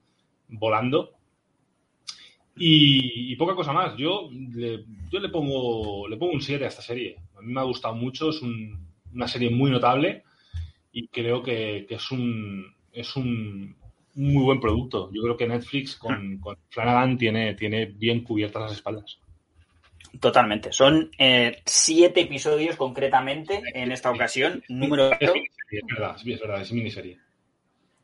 volando. 0.48 1.12
Y, 2.56 3.36
poca 3.36 3.54
cosa 3.54 3.72
más. 3.72 3.96
Yo 3.96 4.28
le, 4.30 4.84
yo 5.10 5.20
le 5.20 5.28
pongo 5.28 6.08
le 6.08 6.16
pongo 6.16 6.32
un 6.32 6.42
7 6.42 6.64
a 6.64 6.68
esta 6.68 6.82
serie. 6.82 7.16
A 7.36 7.42
mí 7.42 7.52
me 7.52 7.60
ha 7.60 7.64
gustado 7.64 7.94
mucho, 7.94 8.30
es 8.30 8.42
una 8.42 9.28
serie 9.28 9.50
muy 9.50 9.70
notable 9.70 10.24
y 10.92 11.08
creo 11.08 11.42
que, 11.42 11.86
es 11.88 12.10
un 12.10 12.74
es 12.92 13.14
un 13.14 13.76
muy 14.14 14.42
buen 14.42 14.60
producto. 14.60 15.10
Yo 15.12 15.22
creo 15.22 15.36
que 15.36 15.46
Netflix 15.46 15.96
con, 15.96 16.40
Flanagan 16.70 17.18
tiene 17.18 17.86
bien 17.86 18.24
cubiertas 18.24 18.62
las 18.62 18.72
espaldas. 18.72 19.20
Totalmente. 20.20 20.72
Son 20.72 21.10
eh, 21.18 21.62
siete 21.64 22.22
episodios 22.22 22.76
concretamente 22.76 23.60
en 23.74 23.92
esta 23.92 24.10
ocasión. 24.10 24.62
Número 24.68 25.12
es, 25.12 25.30
es 25.70 25.82
verdad, 25.88 26.16
es 26.16 26.40
verdad, 26.40 26.62
es 26.62 26.72
miniserie. 26.72 27.18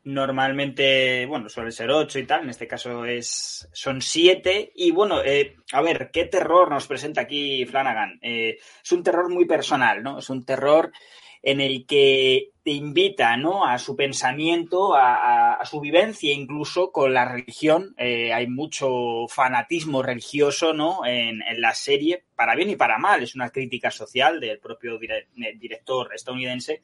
Normalmente, 0.05 1.25
bueno, 1.25 1.47
suele 1.47 1.71
ser 1.71 1.89
ocho 1.89 2.19
y 2.19 2.25
tal. 2.25 2.43
En 2.43 2.49
este 2.49 2.67
caso 2.67 3.05
es 3.05 3.69
son 3.71 4.01
siete. 4.01 4.71
Y 4.75 4.91
bueno, 4.91 5.23
eh, 5.23 5.55
a 5.71 5.81
ver, 5.81 6.11
¿qué 6.11 6.25
terror 6.25 6.69
nos 6.69 6.87
presenta 6.87 7.21
aquí 7.21 7.65
Flanagan? 7.65 8.19
Eh, 8.21 8.57
es 8.83 8.91
un 8.91 9.01
terror 9.01 9.29
muy 9.29 9.45
personal, 9.45 10.03
¿no? 10.03 10.19
Es 10.19 10.29
un 10.29 10.43
terror 10.43 10.91
en 11.43 11.59
el 11.59 11.85
que 11.85 12.51
te 12.63 12.71
invita 12.71 13.35
¿no? 13.35 13.65
a 13.65 13.77
su 13.77 13.97
pensamiento, 13.97 14.95
a, 14.95 15.59
su 15.65 15.81
vivencia 15.81 16.33
incluso 16.33 16.91
con 16.93 17.13
la 17.13 17.25
religión. 17.25 17.93
Eh, 17.97 18.31
hay 18.31 18.47
mucho 18.47 19.27
fanatismo 19.27 20.01
religioso 20.01 20.73
¿no? 20.73 21.05
En, 21.05 21.43
la 21.57 21.75
serie, 21.75 22.23
para 22.35 22.55
bien 22.55 22.69
y 22.69 22.77
para 22.77 22.97
mal. 22.97 23.21
Es 23.21 23.35
una 23.35 23.49
crítica 23.49 23.91
social 23.91 24.39
del 24.39 24.59
propio 24.59 24.97
director 25.59 26.15
estadounidense. 26.15 26.81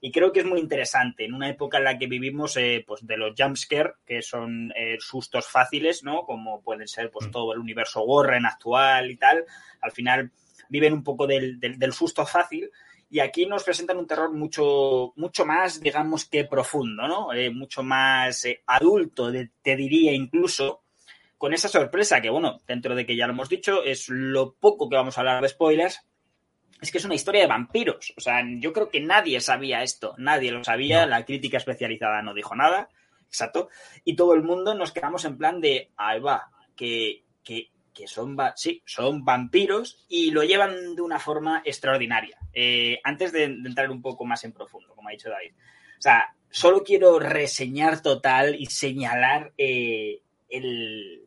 Y 0.00 0.10
creo 0.10 0.32
que 0.32 0.40
es 0.40 0.46
muy 0.46 0.58
interesante 0.58 1.26
en 1.26 1.34
una 1.34 1.48
época 1.48 1.78
en 1.78 1.84
la 1.84 1.98
que 1.98 2.06
vivimos 2.06 2.56
eh, 2.56 2.82
pues 2.84 3.06
de 3.06 3.16
los 3.16 3.34
jumpscare, 3.38 3.92
que 4.04 4.22
son 4.22 4.72
eh, 4.74 4.96
sustos 4.98 5.46
fáciles, 5.46 6.02
¿no? 6.02 6.24
Como 6.24 6.62
pueden 6.62 6.88
ser 6.88 7.10
pues 7.10 7.28
mm. 7.28 7.30
todo 7.30 7.52
el 7.52 7.60
universo 7.60 8.02
Warren 8.02 8.46
actual 8.46 9.10
y 9.10 9.16
tal. 9.16 9.44
Al 9.82 9.92
final 9.92 10.32
viven 10.70 10.94
un 10.94 11.04
poco 11.04 11.26
del, 11.26 11.60
del 11.60 11.92
susto 11.92 12.24
fácil 12.24 12.70
y 13.10 13.18
aquí 13.18 13.44
nos 13.44 13.64
presentan 13.64 13.98
un 13.98 14.06
terror 14.06 14.32
mucho, 14.32 15.12
mucho 15.16 15.44
más, 15.44 15.80
digamos 15.80 16.26
que 16.26 16.44
profundo, 16.44 17.08
¿no? 17.08 17.32
Eh, 17.32 17.50
mucho 17.50 17.82
más 17.82 18.44
eh, 18.44 18.62
adulto, 18.66 19.32
te 19.62 19.76
diría 19.76 20.12
incluso, 20.12 20.84
con 21.36 21.52
esa 21.52 21.68
sorpresa 21.68 22.20
que, 22.20 22.30
bueno, 22.30 22.60
dentro 22.68 22.94
de 22.94 23.04
que 23.04 23.16
ya 23.16 23.26
lo 23.26 23.32
hemos 23.32 23.48
dicho, 23.48 23.82
es 23.82 24.08
lo 24.08 24.54
poco 24.54 24.88
que 24.88 24.94
vamos 24.94 25.18
a 25.18 25.22
hablar 25.22 25.42
de 25.42 25.48
spoilers, 25.48 26.06
es 26.80 26.92
que 26.92 26.98
es 26.98 27.04
una 27.04 27.16
historia 27.16 27.42
de 27.42 27.48
vampiros. 27.48 28.14
O 28.16 28.20
sea, 28.20 28.44
yo 28.58 28.72
creo 28.72 28.88
que 28.88 29.00
nadie 29.00 29.40
sabía 29.40 29.82
esto, 29.82 30.14
nadie 30.16 30.52
lo 30.52 30.62
sabía, 30.62 31.04
la 31.04 31.24
crítica 31.24 31.56
especializada 31.56 32.22
no 32.22 32.32
dijo 32.32 32.54
nada, 32.54 32.88
exacto, 33.26 33.70
y 34.04 34.14
todo 34.14 34.34
el 34.34 34.44
mundo 34.44 34.72
nos 34.74 34.92
quedamos 34.92 35.24
en 35.24 35.36
plan 35.36 35.60
de, 35.60 35.90
ahí 35.96 36.20
va, 36.20 36.48
que, 36.76 37.24
que 37.42 37.70
que 37.94 38.06
son, 38.06 38.36
sí, 38.56 38.82
son 38.84 39.24
vampiros 39.24 40.04
y 40.08 40.30
lo 40.30 40.42
llevan 40.42 40.94
de 40.94 41.02
una 41.02 41.18
forma 41.18 41.62
extraordinaria. 41.64 42.38
Eh, 42.52 43.00
antes 43.04 43.32
de, 43.32 43.44
entrar 43.44 43.90
un 43.90 44.02
poco 44.02 44.24
más 44.24 44.44
en 44.44 44.52
profundo, 44.52 44.94
como 44.94 45.08
ha 45.08 45.12
dicho 45.12 45.30
David. 45.30 45.52
O 45.98 46.02
sea, 46.02 46.34
solo 46.50 46.82
quiero 46.82 47.18
reseñar 47.18 48.02
total 48.02 48.54
y 48.58 48.66
señalar 48.66 49.52
eh, 49.58 50.22
el, 50.48 51.26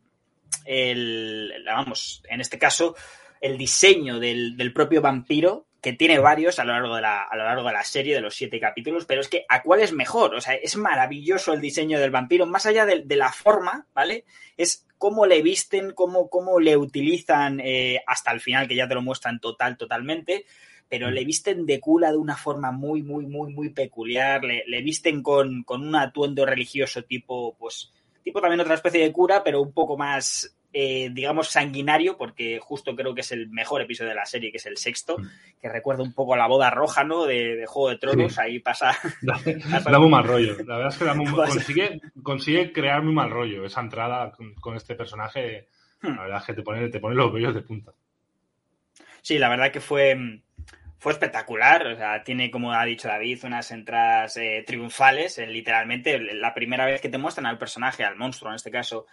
vamos, 1.66 2.22
en 2.28 2.40
este 2.40 2.58
caso, 2.58 2.96
el 3.40 3.56
diseño 3.58 4.18
del, 4.18 4.56
del 4.56 4.72
propio 4.72 5.00
vampiro 5.00 5.66
que 5.84 5.92
tiene 5.92 6.18
varios 6.18 6.58
a 6.58 6.64
lo 6.64 6.72
largo 6.72 6.96
de 6.96 7.02
la, 7.02 7.24
a 7.24 7.36
lo 7.36 7.44
largo 7.44 7.68
de 7.68 7.74
la 7.74 7.84
serie, 7.84 8.14
de 8.14 8.22
los 8.22 8.34
siete 8.34 8.58
capítulos, 8.58 9.04
pero 9.04 9.20
es 9.20 9.28
que 9.28 9.44
¿a 9.50 9.62
cuál 9.62 9.80
es 9.80 9.92
mejor? 9.92 10.34
O 10.34 10.40
sea, 10.40 10.54
es 10.54 10.78
maravilloso 10.78 11.52
el 11.52 11.60
diseño 11.60 12.00
del 12.00 12.10
vampiro, 12.10 12.46
más 12.46 12.64
allá 12.64 12.86
de, 12.86 13.04
la 13.16 13.30
forma, 13.30 13.86
¿vale? 13.92 14.24
Es 14.56 14.86
cómo 15.04 15.26
le 15.26 15.42
visten, 15.42 15.92
cómo, 15.92 16.30
cómo 16.30 16.58
le 16.58 16.78
utilizan 16.78 17.60
eh, 17.60 18.00
hasta 18.06 18.32
el 18.32 18.40
final, 18.40 18.66
que 18.66 18.74
ya 18.74 18.88
te 18.88 18.94
lo 18.94 19.02
muestran 19.02 19.38
total, 19.38 19.76
totalmente, 19.76 20.46
pero 20.88 21.10
le 21.10 21.26
visten 21.26 21.66
de 21.66 21.78
cula 21.78 22.10
de 22.10 22.16
una 22.16 22.38
forma 22.38 22.72
muy, 22.72 23.02
muy, 23.02 23.26
muy, 23.26 23.52
muy 23.52 23.68
peculiar, 23.68 24.42
le, 24.42 24.64
le 24.66 24.80
visten 24.80 25.22
con, 25.22 25.62
con 25.64 25.86
un 25.86 25.94
atuendo 25.94 26.46
religioso 26.46 27.02
tipo, 27.02 27.54
pues, 27.58 27.92
tipo 28.22 28.40
también 28.40 28.60
otra 28.60 28.76
especie 28.76 29.02
de 29.02 29.12
cura, 29.12 29.44
pero 29.44 29.60
un 29.60 29.74
poco 29.74 29.98
más 29.98 30.56
eh, 30.76 31.08
digamos, 31.12 31.48
sanguinario, 31.48 32.16
porque 32.16 32.58
justo 32.60 32.96
creo 32.96 33.14
que 33.14 33.20
es 33.20 33.30
el 33.30 33.48
mejor 33.48 33.80
episodio 33.80 34.10
de 34.10 34.16
la 34.16 34.26
serie, 34.26 34.50
que 34.50 34.56
es 34.56 34.66
el 34.66 34.76
sexto, 34.76 35.16
mm. 35.16 35.28
que 35.62 35.68
recuerda 35.68 36.02
un 36.02 36.12
poco 36.12 36.34
a 36.34 36.36
la 36.36 36.48
boda 36.48 36.68
roja, 36.68 37.04
¿no? 37.04 37.24
De, 37.24 37.64
Juego 37.66 37.90
de 37.90 37.98
Tronos, 37.98 38.38
ahí 38.38 38.58
pasa... 38.58 38.96
Da, 39.22 39.98
muy 39.98 40.08
mal 40.08 40.24
rollo, 40.24 40.56
la 40.66 40.76
verdad 40.76 40.92
es 40.92 40.98
que 40.98 41.32
consigue, 41.34 42.00
consigue 42.22 42.72
crear 42.72 43.02
muy 43.02 43.14
mal 43.14 43.30
rollo 43.30 43.64
esa 43.64 43.80
entrada 43.80 44.32
con, 44.60 44.76
este 44.76 44.96
personaje, 44.96 45.68
la 46.02 46.10
hmm. 46.10 46.16
verdad 46.18 46.38
es 46.40 46.44
que 46.44 46.54
te 46.54 46.62
pone, 46.62 46.88
te 46.88 46.98
pone 47.00 47.14
los 47.14 47.32
vellos 47.32 47.54
de 47.54 47.62
punta. 47.62 47.92
Sí, 49.22 49.38
la 49.38 49.48
verdad 49.48 49.70
que 49.70 49.80
fue 49.80 50.42
fue 51.04 51.12
espectacular. 51.12 51.86
O 51.86 51.96
sea, 51.96 52.24
tiene, 52.24 52.50
como 52.50 52.72
ha 52.72 52.82
dicho 52.86 53.08
David, 53.08 53.44
unas 53.44 53.70
entradas 53.70 54.38
eh, 54.38 54.64
triunfales. 54.66 55.38
Eh, 55.38 55.46
literalmente, 55.46 56.18
la 56.18 56.54
primera 56.54 56.86
vez 56.86 57.02
que 57.02 57.10
te 57.10 57.18
muestran 57.18 57.44
al 57.44 57.58
personaje, 57.58 58.04
al 58.04 58.16
monstruo 58.16 58.50
en 58.50 58.56
este 58.56 58.70
caso, 58.70 59.06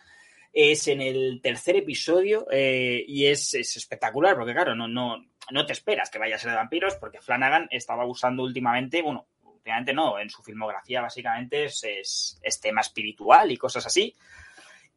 es 0.53 0.87
en 0.87 1.01
el 1.01 1.39
tercer 1.41 1.77
episodio 1.77 2.45
eh, 2.51 3.03
y 3.07 3.27
es, 3.27 3.53
espectacular 3.53 4.35
porque, 4.35 4.53
claro, 4.53 4.75
no, 4.75 4.87
no, 4.87 5.25
no 5.49 5.65
te 5.65 5.73
esperas 5.73 6.09
que 6.09 6.19
vaya 6.19 6.35
a 6.35 6.39
ser 6.39 6.51
de 6.51 6.57
vampiros 6.57 6.95
porque 6.95 7.21
Flanagan 7.21 7.67
estaba 7.71 8.05
usando 8.05 8.43
últimamente, 8.43 9.01
bueno, 9.01 9.27
últimamente 9.43 9.93
no, 9.93 10.19
en 10.19 10.29
su 10.29 10.43
filmografía 10.43 11.01
básicamente 11.01 11.65
es, 11.65 12.59
tema 12.61 12.81
espiritual 12.81 13.51
y 13.51 13.57
cosas 13.57 13.85
así. 13.85 14.13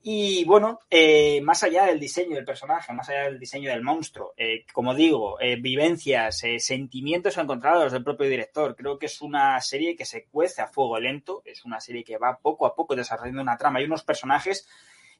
Y 0.06 0.44
bueno, 0.44 0.80
eh, 0.90 1.40
más 1.40 1.62
allá 1.62 1.86
del 1.86 1.98
diseño 1.98 2.36
del 2.36 2.44
personaje, 2.44 2.92
más 2.92 3.08
allá 3.08 3.22
del 3.22 3.38
diseño 3.38 3.70
del 3.70 3.80
monstruo, 3.80 4.34
eh, 4.36 4.66
como 4.70 4.94
digo, 4.94 5.38
vivencias, 5.60 6.42
sentimientos 6.58 7.38
encontrados 7.38 7.90
del 7.90 8.04
propio 8.04 8.28
director, 8.28 8.76
creo 8.76 8.98
que 8.98 9.06
es 9.06 9.22
una 9.22 9.58
serie 9.62 9.96
que 9.96 10.04
se 10.04 10.26
cuece 10.26 10.60
a 10.60 10.66
fuego 10.66 11.00
lento, 11.00 11.40
es 11.46 11.64
una 11.64 11.80
serie 11.80 12.04
que 12.04 12.18
va 12.18 12.38
poco 12.38 12.66
a 12.66 12.74
poco 12.74 12.94
desarrollando 12.94 13.40
una 13.40 13.56
trama. 13.56 13.78
Hay 13.78 13.86
unos 13.86 14.02
personajes 14.02 14.68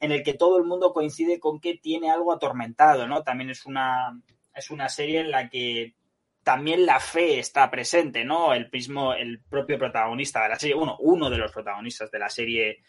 en 0.05 0.13
el 0.13 0.23
que 0.23 0.35
todo 0.35 0.59
el 0.59 0.65
mundo 0.65 0.93
coincide 0.93 1.41
con 1.41 1.61
que 1.61 1.79
tiene 1.79 2.11
algo 2.11 2.31
atormentado, 2.31 3.07
¿no? 3.07 3.23
También 3.23 3.49
es 3.49 3.65
una, 3.65 4.21
es 4.55 4.71
una 4.71 4.91
serie 4.91 5.21
en 5.21 5.31
la 5.31 5.49
que 5.49 5.95
también 6.43 6.85
la 6.85 7.01
fe 7.01 7.39
está 7.39 7.71
presente, 7.71 8.23
¿no? 8.23 8.53
El 8.53 8.69
mismo, 8.71 9.15
el 9.15 9.41
propio 9.41 9.79
protagonista 9.79 10.43
de 10.43 10.49
la 10.51 10.59
serie, 10.59 10.77
uno, 10.77 10.99
uno 11.01 11.31
de 11.31 11.39
los 11.39 11.51
protagonistas 11.53 12.11
de 12.11 12.19
la 12.19 12.29
serie, 12.29 12.83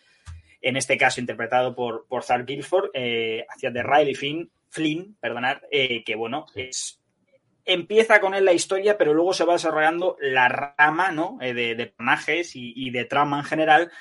en 0.61 0.75
este 0.75 0.97
caso 0.97 1.21
interpretado 1.21 1.73
por, 1.73 2.05
por 2.05 2.23
Zar 2.23 2.45
Guilford, 2.45 2.89
eh, 2.93 3.45
hacia 3.49 3.71
de 3.71 3.81
Riley 3.81 4.13
Flynn, 4.13 4.51
Flynn 4.69 5.15
perdonad, 5.21 5.59
eh, 5.71 6.03
que 6.03 6.15
bueno, 6.15 6.47
es, 6.53 7.01
empieza 7.63 8.19
con 8.19 8.33
él 8.33 8.43
la 8.43 8.51
historia, 8.51 8.97
pero 8.97 9.13
luego 9.13 9.31
se 9.31 9.45
va 9.45 9.53
desarrollando 9.53 10.17
la 10.19 10.49
rama, 10.49 11.11
¿no? 11.11 11.37
Eh, 11.39 11.53
de, 11.53 11.75
de, 11.75 11.85
personajes 11.87 12.57
y, 12.57 12.73
y, 12.75 12.89
de 12.89 13.05
trama 13.05 13.39
en 13.39 13.45
general, 13.45 13.91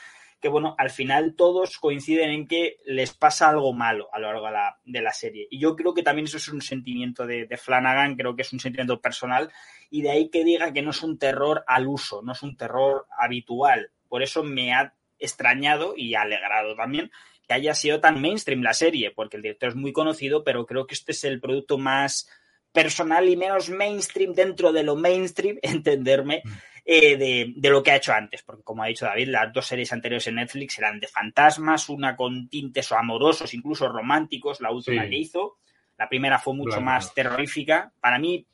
que 0.44 0.50
bueno, 0.50 0.74
al 0.76 0.90
final 0.90 1.36
todos 1.36 1.78
coinciden 1.78 2.28
en 2.28 2.46
que 2.46 2.76
les 2.84 3.14
pasa 3.14 3.48
algo 3.48 3.72
malo 3.72 4.10
a 4.12 4.18
lo 4.18 4.26
largo 4.26 4.46
de 4.84 5.00
la, 5.00 5.12
serie. 5.14 5.48
Y 5.50 5.58
yo 5.58 5.74
creo 5.74 5.94
que 5.94 6.02
también 6.02 6.26
eso 6.26 6.36
es 6.36 6.48
un 6.48 6.60
sentimiento 6.60 7.26
de, 7.26 7.48
Flanagan, 7.56 8.14
creo 8.14 8.36
que 8.36 8.42
es 8.42 8.52
un 8.52 8.60
sentimiento 8.60 9.00
personal, 9.00 9.50
y 9.88 10.02
de 10.02 10.10
ahí 10.10 10.28
que 10.28 10.44
diga 10.44 10.70
que 10.74 10.82
no 10.82 10.90
es 10.90 11.02
un 11.02 11.18
terror 11.18 11.64
al 11.66 11.86
uso, 11.86 12.20
no 12.20 12.32
es 12.32 12.42
un 12.42 12.58
terror 12.58 13.06
habitual. 13.18 13.90
Por 14.06 14.22
eso 14.22 14.42
me 14.44 14.74
ha 14.74 14.92
extrañado 15.18 15.94
y 15.96 16.14
alegrado 16.14 16.76
también 16.76 17.10
que 17.48 17.54
haya 17.54 17.74
sido 17.74 18.00
tan 18.00 18.20
mainstream 18.20 18.60
la 18.60 18.74
serie, 18.74 19.12
porque 19.12 19.38
el 19.38 19.42
director 19.44 19.70
es 19.70 19.76
muy 19.76 19.94
conocido, 19.94 20.44
pero 20.44 20.66
creo 20.66 20.86
que 20.86 20.94
este 20.94 21.12
es 21.12 21.24
el 21.24 21.40
producto 21.40 21.78
más 21.78 22.28
personal 22.70 23.30
y 23.30 23.36
menos 23.38 23.70
mainstream 23.70 24.34
dentro 24.34 24.72
de 24.72 24.82
lo 24.82 24.94
mainstream, 24.94 25.58
entenderme, 25.62 26.42
mm. 26.44 26.50
Eh, 26.86 27.16
de, 27.56 27.70
lo 27.70 27.82
que 27.82 27.92
ha 27.92 27.96
hecho 27.96 28.12
antes, 28.12 28.42
porque 28.42 28.62
como 28.62 28.82
ha 28.82 28.88
dicho 28.88 29.06
David, 29.06 29.28
las 29.28 29.50
dos 29.54 29.66
series 29.66 29.90
anteriores 29.94 30.26
en 30.26 30.34
Netflix 30.34 30.78
eran 30.78 31.00
de 31.00 31.06
fantasmas, 31.06 31.88
una 31.88 32.14
con 32.14 32.46
tintes 32.50 32.92
amorosos, 32.92 33.54
incluso 33.54 33.88
románticos, 33.88 34.60
la 34.60 34.70
última 34.70 35.08
que 35.08 35.16
hizo. 35.16 35.56
La 35.96 36.10
primera 36.10 36.38
fue 36.38 36.54
mucho 36.54 36.82
más 36.82 37.14
terrorífica. 37.14 37.90
Para 38.00 38.18
mí, 38.18 38.46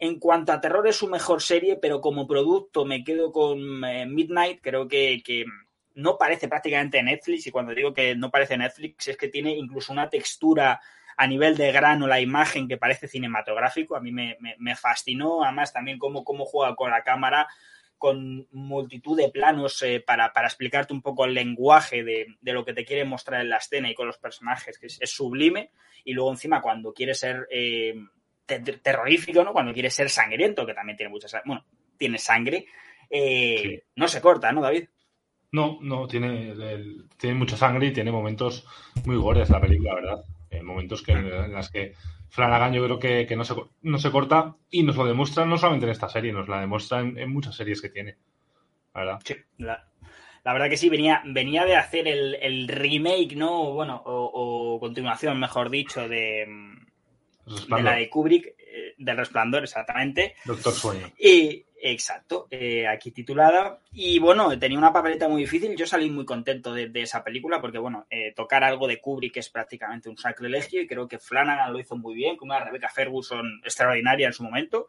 en 0.00 0.18
cuanto 0.18 0.52
a 0.52 0.60
terror, 0.60 0.88
es 0.88 0.96
su 0.96 1.06
mejor 1.06 1.42
serie, 1.42 1.76
pero 1.76 2.00
como 2.00 2.26
producto 2.26 2.84
me 2.84 3.04
quedo 3.04 3.30
con 3.30 3.84
eh, 3.84 4.04
Midnight. 4.04 4.60
Creo 4.60 4.88
que, 4.88 5.22
que, 5.24 5.44
no 5.94 6.18
parece 6.18 6.48
prácticamente 6.48 7.02
Netflix, 7.02 7.46
y 7.46 7.50
cuando 7.52 7.74
digo 7.74 7.92
que 7.92 8.16
no 8.16 8.30
parece 8.30 8.56
Netflix, 8.56 9.08
es 9.08 9.16
que 9.16 9.28
tiene 9.28 9.54
incluso 9.54 9.92
una 9.92 10.08
textura 10.08 10.80
a 11.20 11.26
nivel 11.26 11.54
de 11.54 11.70
grano 11.70 12.06
la 12.06 12.18
imagen 12.18 12.66
que 12.66 12.78
parece 12.78 13.06
cinematográfico. 13.06 13.94
A 13.94 14.00
mí 14.00 14.10
me, 14.10 14.36
fascinó, 14.74 15.44
además 15.44 15.70
también 15.70 15.98
cómo, 15.98 16.24
cómo 16.24 16.46
juega 16.46 16.74
con 16.74 16.90
la 16.90 17.04
cámara. 17.04 17.46
con 17.98 18.48
multitud 18.52 19.18
de 19.18 19.28
planos 19.28 19.82
eh, 19.82 20.00
para, 20.00 20.32
para, 20.32 20.46
explicarte 20.46 20.94
un 20.94 21.02
poco 21.02 21.26
el 21.26 21.34
lenguaje 21.34 22.02
de, 22.02 22.38
de, 22.40 22.52
lo 22.54 22.64
que 22.64 22.72
te 22.72 22.86
quiere 22.86 23.04
mostrar 23.04 23.42
en 23.42 23.50
la 23.50 23.58
escena 23.58 23.90
y 23.90 23.94
con 23.94 24.06
los 24.06 24.16
personajes, 24.16 24.78
que 24.78 24.86
es, 24.86 24.98
es 24.98 25.10
sublime. 25.10 25.72
Y 26.06 26.14
luego 26.14 26.30
encima 26.30 26.62
cuando 26.62 26.94
quiere 26.94 27.12
ser 27.12 27.46
eh, 27.50 27.94
ter 28.46 28.78
terrorífico, 28.78 29.44
¿no? 29.44 29.52
Cuando 29.52 29.74
quiere 29.74 29.90
ser 29.90 30.08
sangriento, 30.08 30.64
que 30.64 30.72
también 30.72 30.96
tiene 30.96 31.10
mucha 31.10 31.42
bueno, 31.44 31.66
tiene 31.98 32.16
sangre, 32.16 32.64
eh, 33.10 33.60
sí. 33.62 33.82
no 33.96 34.08
se 34.08 34.22
corta, 34.22 34.50
¿no, 34.52 34.62
David? 34.62 34.88
No, 35.52 35.76
no, 35.82 36.06
tiene, 36.06 36.52
el, 36.52 37.10
tiene 37.18 37.36
mucha 37.36 37.58
sangre 37.58 37.88
y 37.88 37.92
tiene 37.92 38.10
momentos 38.10 38.66
muy 39.04 39.16
gores 39.16 39.50
la 39.50 39.60
película, 39.60 39.96
¿verdad? 39.96 40.24
Eh, 40.50 40.62
momentos 40.62 41.02
que, 41.02 41.12
en 41.12 41.52
las 41.52 41.70
que 41.70 41.94
Flanagan 42.28 42.72
yo 42.72 42.84
creo 42.84 42.98
que, 42.98 43.26
que 43.26 43.36
no, 43.36 43.44
se, 43.44 43.54
no, 43.82 43.98
se, 43.98 44.10
corta 44.10 44.56
y 44.68 44.82
nos 44.82 44.96
lo 44.96 45.06
demuestra 45.06 45.44
no 45.46 45.56
solamente 45.56 45.86
en 45.86 45.92
esta 45.92 46.08
serie, 46.08 46.32
nos 46.32 46.48
la 46.48 46.60
demuestra 46.60 47.00
en, 47.00 47.16
en 47.18 47.32
muchas 47.32 47.54
series 47.54 47.80
que 47.80 47.88
tiene. 47.88 48.16
¿verdad? 48.94 49.20
Sí, 49.24 49.36
la, 49.58 49.88
la, 50.44 50.52
verdad 50.52 50.68
que 50.68 50.76
sí, 50.76 50.88
venía, 50.88 51.22
venía 51.24 51.64
de 51.64 51.76
hacer 51.76 52.08
el, 52.08 52.34
el 52.34 52.68
remake, 52.68 53.36
¿no? 53.36 53.72
Bueno, 53.72 54.02
o, 54.04 54.74
o, 54.74 54.80
continuación, 54.80 55.38
mejor 55.38 55.70
dicho, 55.70 56.08
de, 56.08 56.46
de 57.46 57.82
la 57.82 57.94
de 57.94 58.10
Kubrick, 58.10 58.46
eh, 58.58 58.94
del 58.98 59.16
Resplandor, 59.16 59.62
exactamente. 59.62 60.34
Doctor 60.44 60.72
Sueño. 60.72 61.12
Y, 61.18 61.64
Exacto, 61.82 62.46
eh, 62.50 62.86
aquí 62.86 63.10
titulada. 63.10 63.80
Y 63.92 64.18
bueno, 64.18 64.58
tenía 64.58 64.76
una 64.76 64.92
papeleta 64.92 65.28
muy 65.28 65.42
difícil. 65.42 65.74
Yo 65.76 65.86
salí 65.86 66.10
muy 66.10 66.26
contento 66.26 66.74
de, 66.74 66.88
de 66.88 67.02
esa 67.02 67.24
película 67.24 67.58
porque, 67.60 67.78
bueno, 67.78 68.06
eh, 68.10 68.32
tocar 68.36 68.62
algo 68.64 68.86
de 68.86 69.00
Kubrick 69.00 69.38
es 69.38 69.48
prácticamente 69.48 70.10
un 70.10 70.18
sacrilegio 70.18 70.82
y 70.82 70.86
creo 70.86 71.08
que 71.08 71.18
Flanagan 71.18 71.72
lo 71.72 71.80
hizo 71.80 71.96
muy 71.96 72.14
bien, 72.14 72.36
con 72.36 72.50
una 72.50 72.62
Rebecca 72.62 72.90
Ferguson 72.90 73.62
extraordinaria 73.64 74.26
en 74.26 74.34
su 74.34 74.42
momento. 74.42 74.88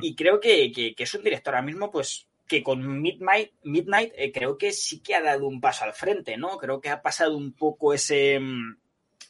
Y 0.00 0.14
creo 0.14 0.40
que, 0.40 0.72
que, 0.72 0.94
que 0.94 1.02
es 1.02 1.14
un 1.14 1.24
director 1.24 1.54
ahora 1.54 1.66
mismo, 1.66 1.90
pues, 1.90 2.26
que 2.46 2.62
con 2.62 3.02
Midnight, 3.02 3.52
Midnight 3.64 4.12
eh, 4.16 4.32
creo 4.32 4.56
que 4.56 4.72
sí 4.72 5.00
que 5.00 5.14
ha 5.14 5.20
dado 5.20 5.46
un 5.46 5.60
paso 5.60 5.84
al 5.84 5.92
frente, 5.92 6.38
¿no? 6.38 6.56
Creo 6.56 6.80
que 6.80 6.88
ha 6.88 7.02
pasado 7.02 7.36
un 7.36 7.52
poco 7.52 7.92
ese, 7.92 8.40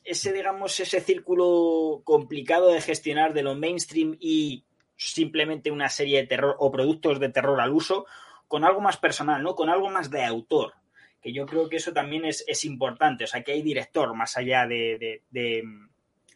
ese 0.04 0.32
digamos, 0.32 0.78
ese 0.78 1.00
círculo 1.00 2.02
complicado 2.04 2.70
de 2.70 2.80
gestionar 2.80 3.34
de 3.34 3.42
lo 3.42 3.56
mainstream 3.56 4.16
y 4.20 4.62
simplemente 5.06 5.70
una 5.70 5.88
serie 5.88 6.20
de 6.20 6.26
terror 6.26 6.56
o 6.58 6.70
productos 6.70 7.20
de 7.20 7.28
terror 7.30 7.60
al 7.60 7.72
uso 7.72 8.06
con 8.48 8.64
algo 8.64 8.80
más 8.80 8.96
personal, 8.96 9.42
¿no? 9.42 9.54
Con 9.54 9.68
algo 9.68 9.88
más 9.90 10.10
de 10.10 10.24
autor. 10.24 10.74
Que 11.20 11.32
yo 11.32 11.46
creo 11.46 11.68
que 11.68 11.76
eso 11.76 11.92
también 11.92 12.24
es, 12.24 12.44
es 12.46 12.64
importante. 12.64 13.24
O 13.24 13.26
sea, 13.26 13.42
que 13.42 13.52
hay 13.52 13.62
director 13.62 14.14
más 14.14 14.36
allá 14.36 14.66
de, 14.66 14.98
de, 14.98 15.22
de, 15.30 15.62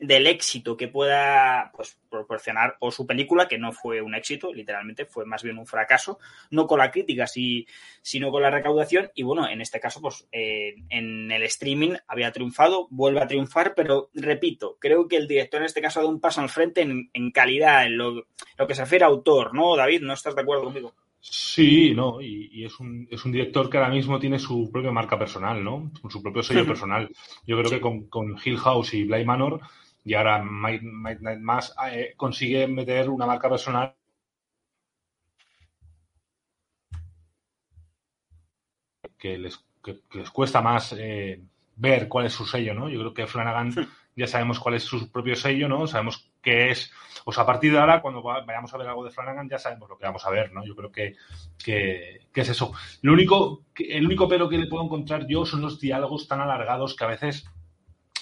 del 0.00 0.26
éxito 0.26 0.76
que 0.76 0.88
pueda 0.88 1.70
pues, 1.74 1.96
proporcionar 2.10 2.76
o 2.80 2.90
su 2.90 3.06
película, 3.06 3.46
que 3.46 3.58
no 3.58 3.72
fue 3.72 4.02
un 4.02 4.14
éxito, 4.14 4.52
literalmente 4.52 5.06
fue 5.06 5.24
más 5.24 5.42
bien 5.42 5.58
un 5.58 5.66
fracaso, 5.66 6.18
no 6.50 6.66
con 6.66 6.78
la 6.78 6.90
crítica, 6.90 7.26
sí, 7.26 7.66
sino 8.02 8.30
con 8.30 8.42
la 8.42 8.50
recaudación. 8.50 9.10
Y 9.14 9.22
bueno, 9.22 9.48
en 9.48 9.60
este 9.60 9.80
caso, 9.80 10.00
pues 10.00 10.26
eh, 10.32 10.74
en 10.88 11.30
el 11.30 11.42
streaming 11.44 11.94
había 12.08 12.32
triunfado, 12.32 12.88
vuelve 12.90 13.20
a 13.20 13.26
triunfar, 13.26 13.74
pero 13.74 14.10
repito, 14.14 14.76
creo 14.80 15.06
que 15.06 15.16
el 15.16 15.28
director 15.28 15.60
en 15.60 15.66
este 15.66 15.82
caso 15.82 16.00
ha 16.00 16.02
dado 16.02 16.14
un 16.14 16.20
paso 16.20 16.40
al 16.40 16.48
frente 16.48 16.82
en, 16.82 17.10
en 17.12 17.30
calidad, 17.30 17.86
en 17.86 17.96
lo, 17.96 18.26
lo, 18.58 18.66
que 18.66 18.74
se 18.74 18.82
refiere 18.82 19.04
a 19.04 19.08
autor, 19.08 19.54
¿no, 19.54 19.76
David? 19.76 20.02
¿No 20.02 20.14
estás 20.14 20.34
de 20.34 20.42
acuerdo 20.42 20.64
conmigo? 20.64 20.94
Sí, 21.20 21.94
no, 21.94 22.20
y, 22.20 22.50
y, 22.52 22.64
es, 22.64 22.80
un, 22.80 23.06
es 23.08 23.24
un 23.24 23.30
director 23.30 23.70
que 23.70 23.76
ahora 23.76 23.90
mismo 23.90 24.18
tiene 24.18 24.40
su 24.40 24.68
propia 24.72 24.90
marca 24.90 25.16
personal, 25.16 25.62
¿no? 25.62 25.92
Su 26.10 26.20
propio 26.20 26.42
sello 26.42 26.66
personal. 26.66 27.08
Yo 27.46 27.56
creo 27.58 27.70
que 27.70 27.80
con, 27.80 28.08
con 28.08 28.36
Hill 28.44 28.58
House 28.58 28.94
y 28.94 29.04
Bly 29.04 29.24
Manor 29.24 29.60
y 30.04 30.14
ahora 30.14 30.42
Midnight 30.42 31.40
Mass 31.40 31.74
eh, 31.90 32.14
consigue 32.16 32.66
meter 32.66 33.08
una 33.08 33.26
marca 33.26 33.48
personal 33.48 33.94
que 39.18 39.38
les, 39.38 39.64
que, 39.82 40.00
que 40.10 40.18
les 40.18 40.30
cuesta 40.30 40.60
más 40.60 40.94
eh, 40.98 41.40
ver 41.76 42.08
cuál 42.08 42.26
es 42.26 42.32
su 42.32 42.44
sello, 42.44 42.74
¿no? 42.74 42.88
Yo 42.88 42.98
creo 42.98 43.14
que 43.14 43.26
Flanagan 43.26 43.72
sí. 43.72 43.80
ya 44.16 44.26
sabemos 44.26 44.58
cuál 44.58 44.74
es 44.74 44.82
su 44.82 45.10
propio 45.10 45.36
sello, 45.36 45.68
¿no? 45.68 45.86
Sabemos 45.86 46.28
qué 46.42 46.72
es, 46.72 46.92
o 47.24 47.32
sea, 47.32 47.44
a 47.44 47.46
partir 47.46 47.72
de 47.72 47.78
ahora, 47.78 48.02
cuando 48.02 48.20
vayamos 48.22 48.74
a 48.74 48.78
ver 48.78 48.88
algo 48.88 49.04
de 49.04 49.10
Flanagan, 49.10 49.48
ya 49.48 49.58
sabemos 49.58 49.88
lo 49.88 49.96
que 49.96 50.06
vamos 50.06 50.26
a 50.26 50.30
ver, 50.30 50.52
¿no? 50.52 50.64
Yo 50.64 50.74
creo 50.74 50.90
que, 50.90 51.14
que, 51.62 52.26
que 52.32 52.40
es 52.40 52.48
eso. 52.48 52.72
Lo 53.02 53.12
único, 53.12 53.62
el 53.76 54.04
único 54.04 54.28
pero 54.28 54.48
que 54.48 54.58
le 54.58 54.66
puedo 54.66 54.84
encontrar 54.84 55.26
yo 55.28 55.46
son 55.46 55.62
los 55.62 55.80
diálogos 55.80 56.26
tan 56.26 56.40
alargados 56.40 56.96
que 56.96 57.04
a 57.04 57.08
veces 57.08 57.46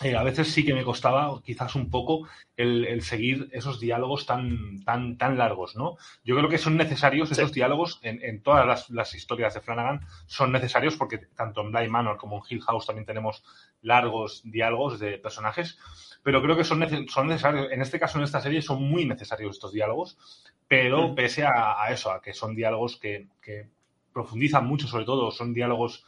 eh, 0.03 0.16
a 0.16 0.22
veces 0.22 0.51
sí 0.51 0.64
que 0.64 0.72
me 0.72 0.84
costaba 0.84 1.40
quizás 1.42 1.74
un 1.74 1.90
poco 1.90 2.26
el, 2.57 2.86
el, 2.86 3.03
seguir 3.03 3.48
esos 3.53 3.78
diálogos 3.78 4.24
tan, 4.24 4.82
tan, 4.82 5.18
tan 5.18 5.36
largos, 5.36 5.76
¿no? 5.76 5.96
Yo 6.24 6.36
creo 6.36 6.48
que 6.48 6.57
son 6.59 6.76
necesarios 6.76 7.28
sí. 7.28 7.34
esos 7.34 7.53
diálogos 7.53 7.98
en, 8.03 8.22
en 8.22 8.42
todas 8.42 8.66
las, 8.66 8.88
las, 8.90 9.14
historias 9.14 9.55
de 9.55 9.61
Flanagan, 9.61 10.07
son 10.26 10.53
necesarios 10.53 10.96
porque 10.96 11.18
tanto 11.18 11.61
en 11.61 11.70
Bly 11.70 11.88
Manor 11.88 12.16
como 12.16 12.36
en 12.36 12.42
Hill 12.48 12.62
House 12.62 12.86
también 12.86 13.05
tenemos 13.05 13.44
largos 13.82 14.40
diálogos 14.44 14.98
de 14.98 15.18
personajes, 15.18 15.78
pero 16.22 16.42
creo 16.42 16.57
que 16.57 16.64
son, 16.64 16.78
nece 16.78 17.07
son 17.09 17.28
necesarios, 17.28 17.68
en 17.70 17.82
este 17.82 18.01
caso 18.01 18.18
en 18.18 18.24
esta 18.24 18.40
serie 18.40 18.62
son 18.62 18.82
muy 18.82 19.05
necesarios 19.05 19.57
estos 19.57 19.72
diálogos, 19.72 20.18
pero 20.66 21.09
mm. 21.09 21.14
pese 21.14 21.44
a, 21.44 21.82
a, 21.82 21.92
eso, 21.92 22.11
a 22.11 22.22
que 22.22 22.32
son 22.32 22.55
diálogos 22.55 22.96
que, 22.96 23.28
que 23.42 23.68
profundizan 24.12 24.66
mucho 24.66 24.86
sobre 24.86 25.05
todo, 25.05 25.30
son 25.30 25.53
diálogos 25.53 26.05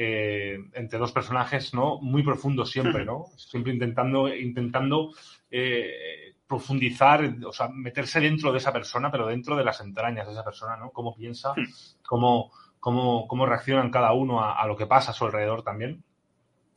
eh, 0.00 0.56
entre 0.74 0.96
dos 0.96 1.10
personajes, 1.10 1.74
¿no? 1.74 1.98
Muy 2.00 2.22
profundos 2.22 2.70
siempre, 2.70 3.04
¿no? 3.04 3.24
Siempre 3.36 3.72
intentando, 3.72 4.32
intentando 4.32 5.10
eh, 5.50 6.36
profundizar, 6.46 7.34
o 7.44 7.52
sea, 7.52 7.66
meterse 7.66 8.20
dentro 8.20 8.52
de 8.52 8.58
esa 8.58 8.72
persona, 8.72 9.10
pero 9.10 9.26
dentro 9.26 9.56
de 9.56 9.64
las 9.64 9.80
entrañas 9.80 10.28
de 10.28 10.34
esa 10.34 10.44
persona, 10.44 10.76
¿no? 10.76 10.92
Cómo 10.92 11.16
piensa, 11.16 11.52
cómo, 12.06 12.52
cómo, 12.78 13.26
cómo 13.26 13.44
reaccionan 13.44 13.90
cada 13.90 14.12
uno 14.12 14.40
a, 14.40 14.62
a, 14.62 14.68
lo 14.68 14.76
que 14.76 14.86
pasa 14.86 15.10
a 15.10 15.14
su 15.14 15.24
alrededor 15.24 15.64
también. 15.64 16.04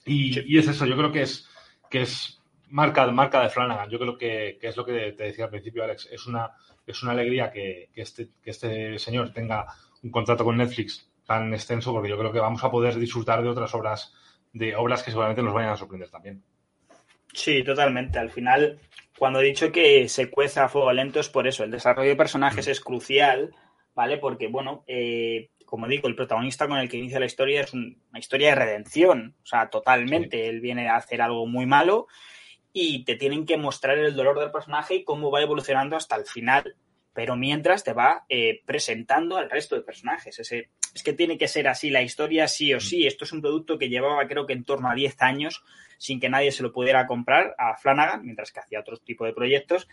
Y, 0.04 0.40
y, 0.52 0.58
es 0.58 0.68
eso, 0.68 0.88
yo 0.88 0.98
creo 0.98 1.12
que 1.12 1.22
es, 1.22 1.48
que 1.92 2.02
es 2.02 2.42
marca, 2.70 3.06
marca 3.12 3.44
de 3.44 3.50
Flanagan. 3.50 3.92
Yo 3.92 4.00
creo 4.00 4.18
que, 4.18 4.58
que, 4.60 4.68
es 4.70 4.76
lo 4.76 4.84
que 4.84 5.12
te 5.12 5.26
decía 5.26 5.46
al 5.46 5.52
principio, 5.52 5.84
Alex. 5.84 6.10
Es 6.12 6.26
una, 6.26 6.54
es 6.88 7.04
una 7.04 7.12
alegría 7.12 7.52
que, 7.52 7.92
que, 7.94 8.02
este, 8.02 8.30
que 8.42 8.50
este 8.50 8.98
señor 8.98 9.32
tenga 9.32 9.68
un 10.02 10.10
contrato 10.10 10.44
con 10.44 10.58
Netflix 10.58 11.11
tan 11.26 11.54
extenso 11.54 11.92
porque 11.92 12.10
yo 12.10 12.18
creo 12.18 12.32
que 12.32 12.40
vamos 12.40 12.64
a 12.64 12.72
poder 12.72 12.96
disfrutar 12.96 13.42
de 13.42 13.50
otras 13.50 13.74
obras, 13.74 14.14
de 14.54 14.76
obras 14.76 15.04
que 15.04 15.12
seguramente 15.12 15.44
nos 15.44 15.54
vayan 15.54 15.72
a 15.72 15.78
sorprender 15.78 16.10
también. 16.10 16.44
Sí, 17.34 17.64
totalmente. 17.64 18.20
Al 18.20 18.30
final, 18.30 18.80
cuando 19.18 19.40
he 19.40 19.46
dicho 19.46 19.72
que 19.72 20.10
se 20.10 20.30
cueza 20.30 20.66
a 20.66 20.70
fuego 20.70 20.92
lento 20.92 21.20
es 21.20 21.30
por 21.30 21.48
eso. 21.48 21.64
El 21.64 21.72
desarrollo 21.72 22.10
de 22.10 22.16
personajes 22.16 22.68
mm. 22.68 22.72
es 22.72 22.82
crucial, 22.82 23.56
¿vale? 23.96 24.18
Porque, 24.18 24.48
bueno, 24.48 24.84
eh, 24.88 25.50
como 25.66 25.88
digo, 25.88 26.08
el 26.08 26.16
protagonista 26.16 26.68
con 26.68 26.78
el 26.78 26.90
que 26.90 26.98
inicia 26.98 27.20
la 27.20 27.26
historia 27.26 27.62
es 27.62 27.74
un, 27.74 28.02
una 28.10 28.20
historia 28.20 28.50
de 28.50 28.56
redención. 28.56 29.36
O 29.44 29.46
sea, 29.46 29.70
totalmente. 29.70 30.38
Sí. 30.38 30.50
Él 30.50 30.60
viene 30.60 30.90
a 30.90 30.98
hacer 30.98 31.22
algo 31.22 31.46
muy 31.48 31.66
malo 31.66 32.08
y 32.74 33.04
te 33.04 33.16
tienen 33.16 33.46
que 33.46 33.58
mostrar 33.58 33.98
el 33.98 34.16
dolor 34.16 34.40
del 34.40 34.52
personaje 34.52 34.96
y 34.96 35.04
cómo 35.04 35.32
va 35.32 35.42
evolucionando 35.42 35.96
hasta 35.96 36.16
el 36.16 36.26
final. 36.26 36.76
Pero 37.14 37.36
mientras 37.36 37.84
te 37.84 37.94
va 37.94 38.26
eh, 38.30 38.62
presentando 38.66 39.38
al 39.38 39.50
resto 39.50 39.76
de 39.76 39.82
personajes. 39.82 40.40
Ese, 40.40 40.70
es 40.94 41.04
que 41.04 41.14
tiene 41.14 41.38
que 41.38 41.48
ser 41.48 41.68
así 41.68 41.90
la 41.90 42.02
historia 42.02 42.48
sí 42.48 42.74
o 42.74 42.80
sí. 42.80 43.08
Esto 43.08 43.26
es 43.26 43.32
un 43.32 43.42
producto 43.42 43.78
que 43.78 43.90
llevaba 43.90 44.28
creo 44.28 44.46
que 44.46 44.54
en 44.54 44.64
torno 44.64 44.90
a 44.90 44.96
10 44.96 45.22
años 45.22 45.64
sin 45.98 46.20
que 46.20 46.30
nadie 46.30 46.52
se 46.52 46.64
lo 46.64 46.74
pudiera 46.74 47.06
comprar 47.06 47.54
a 47.60 47.78
Flanagan, 47.78 48.24
mientras 48.24 48.52
que 48.52 48.60
hacía 48.60 48.80
otro 48.80 48.98
tipo 48.98 49.24
de 49.24 49.34
proyectos. 49.34 49.88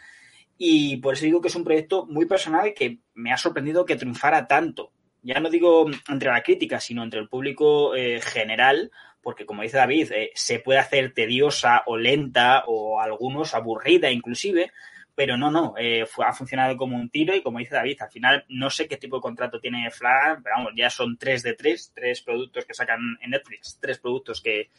Y 0.57 0.97
por 0.97 1.15
eso 1.15 1.27
digo 1.27 1.43
que 1.43 1.49
es 1.49 1.55
un 1.55 1.65
proyecto 1.65 2.07
muy 2.07 2.25
personal 2.25 2.73
que 2.75 2.99
me 3.15 3.31
ha 3.31 3.37
sorprendido 3.37 3.85
que 3.85 3.97
triunfara 3.97 4.49
tanto. 4.49 4.91
Ya 5.23 5.39
no 5.39 5.51
digo 5.51 5.87
entre 6.09 6.31
la 6.31 6.43
crítica, 6.43 6.81
sino 6.81 7.03
entre 7.03 7.21
el 7.21 7.29
público 7.29 7.95
eh, 7.95 8.21
general, 8.23 8.91
porque 9.21 9.45
como 9.45 9.63
dice 9.63 9.77
David, 9.77 10.13
eh, 10.13 10.31
se 10.35 10.61
puede 10.61 10.79
hacer 10.79 11.13
tediosa 11.13 11.83
o 11.85 11.99
lenta 11.99 12.65
o 12.67 13.01
algunos 13.01 13.55
aburrida 13.55 14.11
inclusive, 14.11 14.73
pero 15.19 15.37
no, 15.37 15.51
no, 15.51 15.75
eh, 15.77 16.07
ha 16.25 16.33
funcionado 16.33 16.77
como 16.77 16.97
un 16.97 17.11
tiro 17.11 17.35
y 17.35 17.43
como 17.43 17.59
dice 17.59 17.75
David, 17.75 18.01
al 18.03 18.09
final 18.09 18.45
no 18.51 18.71
sé 18.71 18.87
qué 18.87 18.99
tipo 18.99 19.17
de 19.17 19.23
contrato 19.23 19.59
tiene 19.59 19.91
Flag, 19.91 20.45
pero 20.45 20.55
vamos, 20.59 20.73
ya 20.77 20.89
son 20.91 21.19
tres 21.19 21.43
de 21.43 21.55
tres, 21.55 21.91
tres 21.93 22.23
productos 22.23 22.65
que 22.65 22.73
sacan 22.73 23.01
en 23.21 23.31
Netflix, 23.31 23.81
tres 23.81 23.99
productos 23.99 24.41
que, 24.41 24.71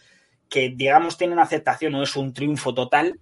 que 0.48 0.70
digamos 0.70 1.18
tienen 1.18 1.40
aceptación 1.40 1.94
o 1.96 2.04
es 2.04 2.16
un 2.16 2.34
triunfo 2.34 2.74
total. 2.74 3.20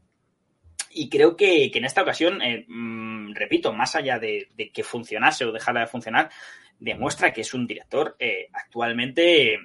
Y 0.91 1.09
creo 1.09 1.35
que, 1.35 1.71
que 1.71 1.79
en 1.79 1.85
esta 1.85 2.03
ocasión, 2.03 2.39
eh, 2.43 2.65
mmm, 2.67 3.33
repito, 3.33 3.73
más 3.73 3.95
allá 3.95 4.19
de, 4.19 4.49
de, 4.55 4.69
que 4.71 4.83
funcionase 4.83 5.43
o 5.43 5.51
dejara 5.51 5.79
de 5.79 5.87
funcionar, 5.87 6.29
demuestra 6.77 7.33
que 7.33 7.41
es 7.41 7.51
un 7.55 7.65
director 7.65 8.15
eh, 8.19 8.47
actualmente, 8.53 9.57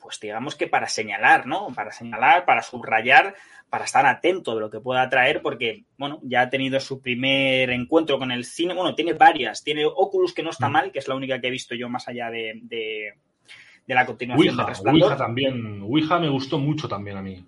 pues 0.00 0.18
digamos 0.18 0.56
que 0.56 0.66
para 0.66 0.88
señalar, 0.88 1.46
¿no? 1.46 1.68
Para 1.74 1.92
señalar, 1.92 2.44
para 2.44 2.62
subrayar 2.62 3.34
para 3.68 3.84
estar 3.84 4.04
atento 4.04 4.56
de 4.56 4.60
lo 4.60 4.68
que 4.68 4.80
pueda 4.80 5.08
traer, 5.08 5.40
porque, 5.42 5.84
bueno, 5.96 6.18
ya 6.24 6.40
ha 6.42 6.50
tenido 6.50 6.80
su 6.80 7.00
primer 7.00 7.70
encuentro 7.70 8.18
con 8.18 8.32
el 8.32 8.44
cine. 8.44 8.74
Bueno, 8.74 8.96
tiene 8.96 9.12
varias. 9.12 9.62
Tiene 9.62 9.86
Oculus, 9.86 10.34
que 10.34 10.42
no 10.42 10.50
está 10.50 10.68
mal, 10.68 10.90
que 10.90 10.98
es 10.98 11.06
la 11.06 11.14
única 11.14 11.40
que 11.40 11.46
he 11.46 11.52
visto 11.52 11.76
yo 11.76 11.88
más 11.88 12.08
allá 12.08 12.30
de, 12.30 12.58
de, 12.64 13.14
de 13.86 13.94
la 13.94 14.04
continuación 14.04 14.48
Ouija, 14.48 14.62
de 14.64 14.68
Resplandor. 14.68 15.02
Ouija 15.12 15.16
también. 15.16 15.82
Ouija 15.82 16.18
me 16.18 16.28
gustó 16.28 16.58
mucho 16.58 16.88
también 16.88 17.16
a 17.16 17.22
mí. 17.22 17.46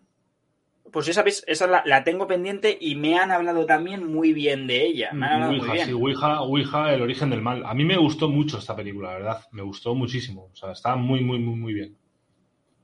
pues 0.92 1.09
esa, 1.09 1.24
esa 1.26 1.66
la, 1.66 1.82
la, 1.86 2.05
tengo 2.05 2.28
pendiente 2.28 2.78
y 2.80 2.94
me 2.94 3.18
han 3.18 3.32
hablado 3.32 3.66
también 3.66 4.07
muy 4.07 4.32
bien 4.32 4.68
de 4.68 4.86
ella. 4.86 5.11
Me 5.12 5.26
han 5.26 5.32
hablado 5.32 5.53
Ouija, 5.55 5.66
muy 5.66 5.74
bien. 5.74 5.86
sí, 5.88 5.92
Ouija, 5.92 6.40
Ouija, 6.42 6.94
el 6.94 7.03
origen 7.03 7.30
del 7.30 7.42
mal. 7.42 7.64
A 7.66 7.74
mí 7.74 7.84
me 7.84 7.96
gustó 7.96 8.28
mucho 8.28 8.59
esta 8.59 8.76
película, 8.76 9.09
la 9.09 9.14
verdad. 9.14 9.44
Me 9.50 9.62
gustó 9.62 9.92
muchísimo. 9.96 10.50
O 10.53 10.55
sea, 10.55 10.70
está 10.70 10.94
muy, 10.94 11.20
muy, 11.24 11.40
muy, 11.40 11.57
muy 11.57 11.74
bien. 11.74 11.96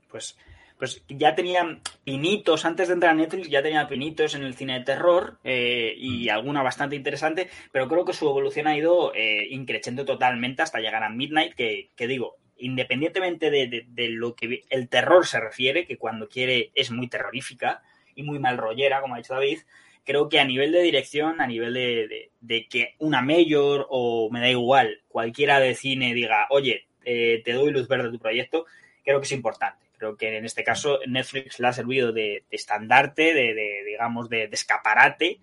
Pues, 0.09 0.37
pues 0.77 1.03
ya 1.09 1.35
tenía 1.35 1.79
pinitos, 2.03 2.65
antes 2.65 2.87
de 2.87 2.93
entrar 2.93 3.11
a 3.11 3.15
Netflix, 3.15 3.49
ya 3.49 3.61
tenía 3.61 3.87
pinitos 3.87 4.35
en 4.35 4.43
el 4.43 4.55
cine 4.55 4.79
de 4.79 4.85
terror 4.85 5.37
eh, 5.43 5.93
y 5.97 6.29
alguna 6.29 6.63
bastante 6.63 6.95
interesante, 6.95 7.49
pero 7.71 7.87
creo 7.87 8.05
que 8.05 8.13
su 8.13 8.27
evolución 8.27 8.67
ha 8.67 8.77
ido 8.77 9.13
eh, 9.13 9.47
increciendo 9.49 10.05
totalmente 10.05 10.61
hasta 10.61 10.79
llegar 10.79 11.03
a 11.03 11.09
Midnight, 11.09 11.53
que, 11.53 11.89
que 11.95 12.07
digo, 12.07 12.37
independientemente 12.57 13.51
de, 13.51 13.67
de, 13.67 13.85
de, 13.89 14.09
lo 14.09 14.35
que 14.35 14.63
el 14.69 14.89
terror 14.89 15.25
se 15.25 15.39
refiere, 15.39 15.85
que 15.85 15.97
cuando 15.97 16.29
quiere 16.29 16.71
es 16.75 16.91
muy 16.91 17.07
terrorífica 17.07 17.81
y 18.15 18.23
muy 18.23 18.39
mal 18.39 18.57
rollera, 18.57 19.01
como 19.01 19.15
ha 19.15 19.17
dicho 19.19 19.33
David, 19.33 19.59
creo 20.05 20.29
que 20.29 20.39
a 20.39 20.45
nivel 20.45 20.71
de 20.71 20.81
dirección, 20.81 21.41
a 21.41 21.47
nivel 21.47 21.73
de, 21.73 22.07
de, 22.07 22.31
de 22.41 22.67
que 22.67 22.95
una 22.99 23.21
mayor 23.21 23.85
o 23.89 24.29
me 24.31 24.39
da 24.39 24.49
igual, 24.49 25.01
cualquiera 25.07 25.59
de 25.59 25.75
cine 25.75 26.13
diga, 26.13 26.47
oye, 26.49 26.87
eh, 27.05 27.41
te 27.43 27.53
doy 27.53 27.71
luz 27.71 27.87
verde 27.87 28.07
a 28.07 28.11
tu 28.11 28.19
proyecto, 28.19 28.65
creo 29.03 29.19
que 29.19 29.25
es 29.25 29.31
importante. 29.31 29.88
Creo 29.99 30.17
que 30.17 30.37
en 30.37 30.45
este 30.45 30.63
caso 30.63 30.99
Netflix 31.05 31.59
le 31.59 31.67
ha 31.67 31.73
servido 31.73 32.11
de, 32.11 32.45
de 32.49 32.55
estandarte, 32.55 33.33
de, 33.33 33.53
de, 33.53 33.83
digamos, 33.85 34.29
de, 34.29 34.47
de 34.47 34.55
escaparate, 34.55 35.41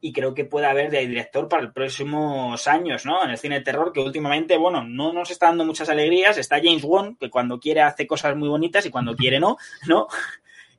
y 0.00 0.12
creo 0.12 0.34
que 0.34 0.44
puede 0.44 0.66
haber 0.66 0.90
de 0.90 1.06
director 1.06 1.48
para 1.48 1.64
los 1.64 1.72
próximos 1.72 2.66
años, 2.68 3.04
¿no? 3.06 3.24
En 3.24 3.30
el 3.30 3.38
cine 3.38 3.56
de 3.56 3.64
terror, 3.64 3.92
que 3.92 4.00
últimamente, 4.00 4.56
bueno, 4.56 4.84
no 4.84 5.12
nos 5.12 5.30
está 5.30 5.46
dando 5.46 5.64
muchas 5.64 5.88
alegrías. 5.88 6.38
Está 6.38 6.60
James 6.62 6.84
Wan, 6.84 7.16
que 7.16 7.30
cuando 7.30 7.58
quiere 7.58 7.82
hace 7.82 8.06
cosas 8.06 8.36
muy 8.36 8.48
bonitas 8.48 8.84
y 8.86 8.90
cuando 8.90 9.16
quiere 9.16 9.40
no, 9.40 9.56
¿no? 9.88 10.06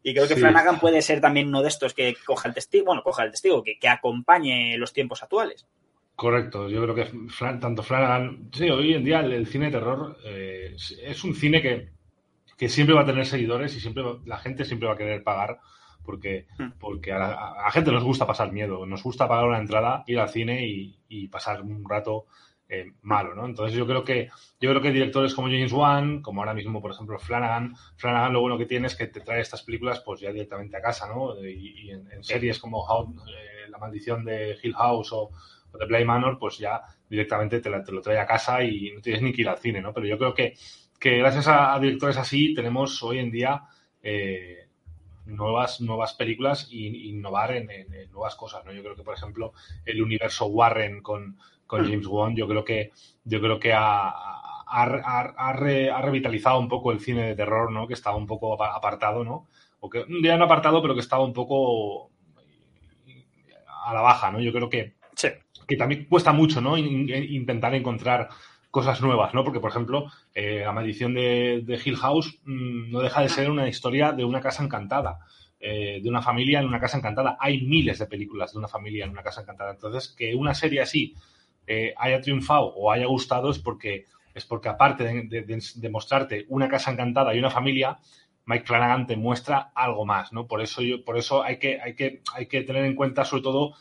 Y 0.03 0.13
creo 0.13 0.28
que 0.28 0.36
sí. 0.36 0.39
Flanagan 0.39 0.80
puede 0.80 1.01
ser 1.01 1.19
también 1.19 1.47
uno 1.47 1.61
de 1.61 1.67
estos 1.67 1.93
que 1.93 2.15
coja 2.25 2.47
el 2.47 2.53
testigo, 2.53 2.86
bueno, 2.86 3.03
coja 3.03 3.23
el 3.23 3.32
testigo, 3.32 3.63
que, 3.63 3.78
que 3.78 3.89
acompañe 3.89 4.78
los 4.78 4.93
tiempos 4.93 5.21
actuales. 5.23 5.67
Correcto, 6.15 6.69
yo 6.69 6.82
creo 6.84 6.95
que 6.95 7.11
tanto 7.59 7.84
Flanagan, 7.84 8.49
sí, 8.53 8.69
hoy 8.69 8.93
en 8.93 9.03
día 9.03 9.19
el, 9.19 9.34
el 9.34 9.47
cine 9.47 9.65
de 9.65 9.71
terror 9.71 10.17
eh, 10.25 10.75
es 11.03 11.23
un 11.23 11.36
cine 11.36 11.61
que, 11.61 11.89
que 12.58 12.70
siempre 12.70 12.95
va 12.95 13.01
a 13.01 13.05
tener 13.05 13.26
seguidores 13.26 13.76
y 13.76 13.80
siempre 13.80 14.03
la 14.26 14.38
gente 14.38 14.66
siempre 14.66 14.88
va 14.88 14.95
a 14.95 14.97
querer 14.97 15.24
pagar 15.24 15.60
porque, 16.03 16.47
porque 16.80 17.12
a, 17.12 17.20
la, 17.20 17.34
a, 17.34 17.64
la, 17.64 17.72
gente 17.72 17.91
nos 17.91 18.03
gusta 18.03 18.26
pasar 18.26 18.51
miedo, 18.51 18.86
nos 18.86 19.03
gusta 19.03 19.28
pagar 19.28 19.45
una 19.45 19.60
entrada, 19.60 20.03
ir 20.08 20.20
al 20.20 20.30
cine 20.30 20.66
y, 20.66 20.99
y 21.10 21.28
pasar 21.28 21.62
un 21.62 21.88
rato 21.88 22.26
eh, 22.70 22.91
malo, 23.01 23.34
¿no? 23.34 23.45
Entonces 23.45 23.78
yo 23.78 23.88
creo 23.88 24.03
que 24.03 24.30
yo 24.60 24.70
creo 24.70 24.82
que 24.82 24.91
directores 24.91 25.34
como 25.34 25.47
James 25.47 25.72
Wan, 25.72 26.22
como 26.22 26.41
ahora 26.41 26.53
mismo, 26.53 26.82
por 26.82 26.91
ejemplo, 26.91 27.18
Flanagan, 27.18 27.76
Flanagan 27.95 28.34
lo 28.34 28.41
bueno 28.41 28.58
que 28.58 28.66
tiene 28.66 28.88
es 28.88 28.95
que 28.95 29.08
te 29.08 29.22
trae 29.22 29.39
estas 29.39 29.64
películas 29.64 30.01
pues 30.01 30.20
ya 30.20 30.34
directamente 30.34 30.76
a 30.76 30.82
casa, 30.82 31.08
¿no? 31.08 31.41
Y, 31.45 31.86
y 31.86 31.91
en, 31.91 32.12
en, 32.12 32.24
series 32.26 32.60
como 32.60 32.84
How, 32.84 33.16
eh, 33.26 33.70
La 33.70 33.78
maldición 33.78 34.26
de 34.26 34.58
Hill 34.62 34.74
House 34.76 35.14
o, 35.14 35.30
o 35.72 35.78
de 35.78 35.86
Bly 35.86 36.03
Manor, 36.03 36.38
pues 36.38 36.58
ya 36.58 36.82
directamente 37.10 37.62
te, 37.62 37.70
la, 37.70 37.84
te, 37.84 37.93
lo 37.93 38.01
trae 38.01 38.20
a 38.20 38.26
casa 38.26 38.62
y 38.62 38.91
no 38.93 39.01
tienes 39.01 39.22
ni 39.22 39.32
que 39.32 39.43
ir 39.43 39.49
al 39.49 39.60
cine, 39.60 39.80
¿no? 39.80 39.93
Pero 39.93 40.05
yo 40.05 40.18
creo 40.18 40.34
que, 40.34 40.58
que 40.99 41.17
gracias 41.17 41.47
a, 41.47 41.73
a 41.73 41.79
directores 41.79 42.17
así 42.17 42.53
tenemos 42.53 43.01
hoy 43.03 43.19
en 43.19 43.31
día 43.31 43.63
eh, 44.01 44.67
nuevas, 45.25 45.81
nuevas 45.81 46.13
películas 46.13 46.69
e 46.71 46.77
innovar 46.77 47.51
en, 47.51 47.69
en, 47.69 47.93
en, 47.93 48.11
nuevas 48.11 48.35
cosas, 48.35 48.65
¿no? 48.65 48.71
Yo 48.71 48.81
creo 48.81 48.95
que, 48.95 49.03
por 49.03 49.13
ejemplo, 49.13 49.53
el 49.85 50.01
universo 50.01 50.45
Warren 50.47 51.01
con, 51.01 51.37
con 51.65 51.83
James 51.83 52.07
Wan, 52.07 52.35
yo 52.35 52.47
creo 52.47 52.63
que, 52.63 52.91
yo 53.25 53.39
creo 53.41 53.59
que 53.59 53.73
ha, 53.73 54.09
ha, 54.09 54.43
ha, 54.65 55.19
ha, 55.37 55.53
re, 55.53 55.91
ha, 55.91 56.01
revitalizado 56.01 56.59
un 56.59 56.69
poco 56.69 56.91
el 56.91 56.99
cine 56.99 57.27
de 57.27 57.35
terror, 57.35 57.71
¿no? 57.71 57.87
Que 57.87 57.93
estaba 57.93 58.15
un 58.15 58.27
poco 58.27 58.61
apartado, 58.63 59.23
¿no? 59.23 59.47
O 59.79 59.89
que, 59.89 60.05
ya 60.23 60.37
no 60.37 60.45
apartado, 60.45 60.81
pero 60.81 60.93
que 60.95 61.01
estaba 61.01 61.23
un 61.23 61.33
poco 61.33 62.09
a 63.85 63.93
la 63.93 64.01
baja, 64.01 64.31
¿no? 64.31 64.39
Yo 64.39 64.51
creo 64.51 64.69
que, 64.69 64.95
sí. 65.15 65.29
que 65.67 65.75
también 65.75 66.05
cuesta 66.05 66.31
mucho, 66.31 66.61
¿no? 66.61 66.77
Intentar 66.77 67.75
encontrar 67.75 68.29
cosas 68.72 69.01
nuevas, 69.01 69.34
¿no? 69.34 69.43
Porque, 69.43 69.59
por 69.59 69.72
ejemplo, 69.72 70.11
eh, 70.34 70.61
la 70.63 70.72
maldición 70.72 71.13
de, 71.13 71.63
de, 71.65 71.82
Hill 71.84 71.97
House 71.97 72.39
mmm, 72.43 72.91
no 72.91 72.99
deja 72.99 73.22
de 73.22 73.30
ser 73.30 73.49
una 73.49 73.68
historia 73.68 74.11
de 74.11 74.24
una 74.24 74.41
casa 74.41 74.63
encantada, 74.63 75.20
eh, 75.59 75.99
de 76.03 76.09
una 76.09 76.22
familia 76.22 76.59
en 76.59 76.68
una 76.68 76.80
casa 76.80 76.97
encantada. 76.97 77.38
Hay 77.39 77.61
miles 77.65 77.99
de 77.99 78.05
películas 78.05 78.53
de 78.53 78.59
una 78.59 78.68
familia 78.68 79.05
en 79.05 79.11
una 79.11 79.24
casa 79.24 79.41
encantada. 79.41 79.72
Entonces, 79.72 80.09
que 80.09 80.36
una 80.36 80.53
serie 80.53 80.82
así 80.82 81.15
eh, 81.65 81.93
haya 81.97 82.22
triunfado 82.22 82.68
o 82.68 82.91
haya 82.91 83.07
gustado 83.07 83.49
es 83.49 83.59
porque, 83.59 84.05
es 84.34 84.45
porque 84.45 84.70
aparte 84.70 85.03
de, 85.03 85.43
de, 85.76 85.89
mostrarte 85.89 86.45
una 86.49 86.70
casa 86.70 86.91
encantada 86.91 87.34
y 87.34 87.39
una 87.39 87.49
familia, 87.49 87.97
Mike 88.45 88.65
Flanagan 88.65 89.07
te 89.07 89.15
muestra 89.15 89.72
algo 89.74 90.05
más, 90.05 90.32
¿no? 90.32 90.47
Por 90.47 90.61
eso, 90.61 90.82
yo, 90.82 91.03
por 91.03 91.18
eso 91.18 91.43
hay, 91.43 91.57
que, 91.57 91.82
hay, 91.82 91.95
que, 91.95 92.22
hay 92.34 92.45
que 92.45 92.61
tener 92.61 92.86
en 92.86 92.95
cuenta, 92.95 93.26
sobre 93.26 93.43
todo, 93.43 93.74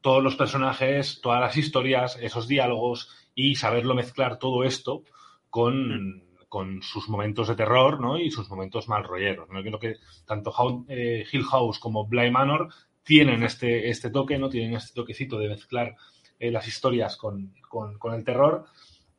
todos 0.00 0.22
los 0.22 0.36
personajes, 0.36 1.20
todas 1.22 1.40
las 1.40 1.56
historias, 1.56 2.18
esos 2.20 2.48
diálogos 2.48 3.19
y 3.40 3.54
saberlo 3.54 3.94
mezclar 3.94 4.38
todo 4.38 4.64
esto 4.64 5.04
con, 5.48 6.14
mm. 6.14 6.22
con 6.48 6.82
sus 6.82 7.08
momentos 7.08 7.48
de 7.48 7.54
terror 7.54 8.00
¿no? 8.00 8.18
y 8.18 8.30
sus 8.30 8.50
momentos 8.50 8.88
mal 8.88 9.04
rolleros. 9.04 9.48
¿no? 9.48 9.62
Creo 9.62 9.78
que 9.78 9.96
tanto 10.26 10.50
How, 10.50 10.84
eh, 10.88 11.24
Hill 11.30 11.44
House 11.44 11.78
como 11.78 12.06
Bly 12.06 12.30
Manor 12.30 12.68
tienen 13.02 13.42
este, 13.42 13.88
este 13.88 14.10
toque, 14.10 14.38
¿no? 14.38 14.50
tienen 14.50 14.74
este 14.74 14.94
toquecito 14.94 15.38
de 15.38 15.48
mezclar 15.48 15.96
eh, 16.38 16.50
las 16.50 16.68
historias 16.68 17.16
con, 17.16 17.54
con, 17.68 17.98
con, 17.98 18.14
el 18.14 18.24
terror 18.24 18.66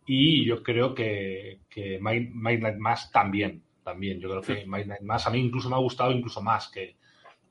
y 0.06 0.46
yo 0.46 0.62
creo 0.62 0.94
que, 0.94 1.62
que 1.70 2.00
Midnight 2.00 2.78
Mass 2.78 3.12
también. 3.12 3.64
También, 3.84 4.20
yo 4.20 4.30
creo 4.30 4.42
que 4.44 4.68
Midnight 4.68 5.02
Mass 5.02 5.26
a 5.26 5.32
mí 5.32 5.40
incluso 5.40 5.68
me 5.68 5.76
ha 5.76 5.80
gustado 5.80 6.12
incluso 6.12 6.42
más 6.42 6.70
que, 6.70 6.98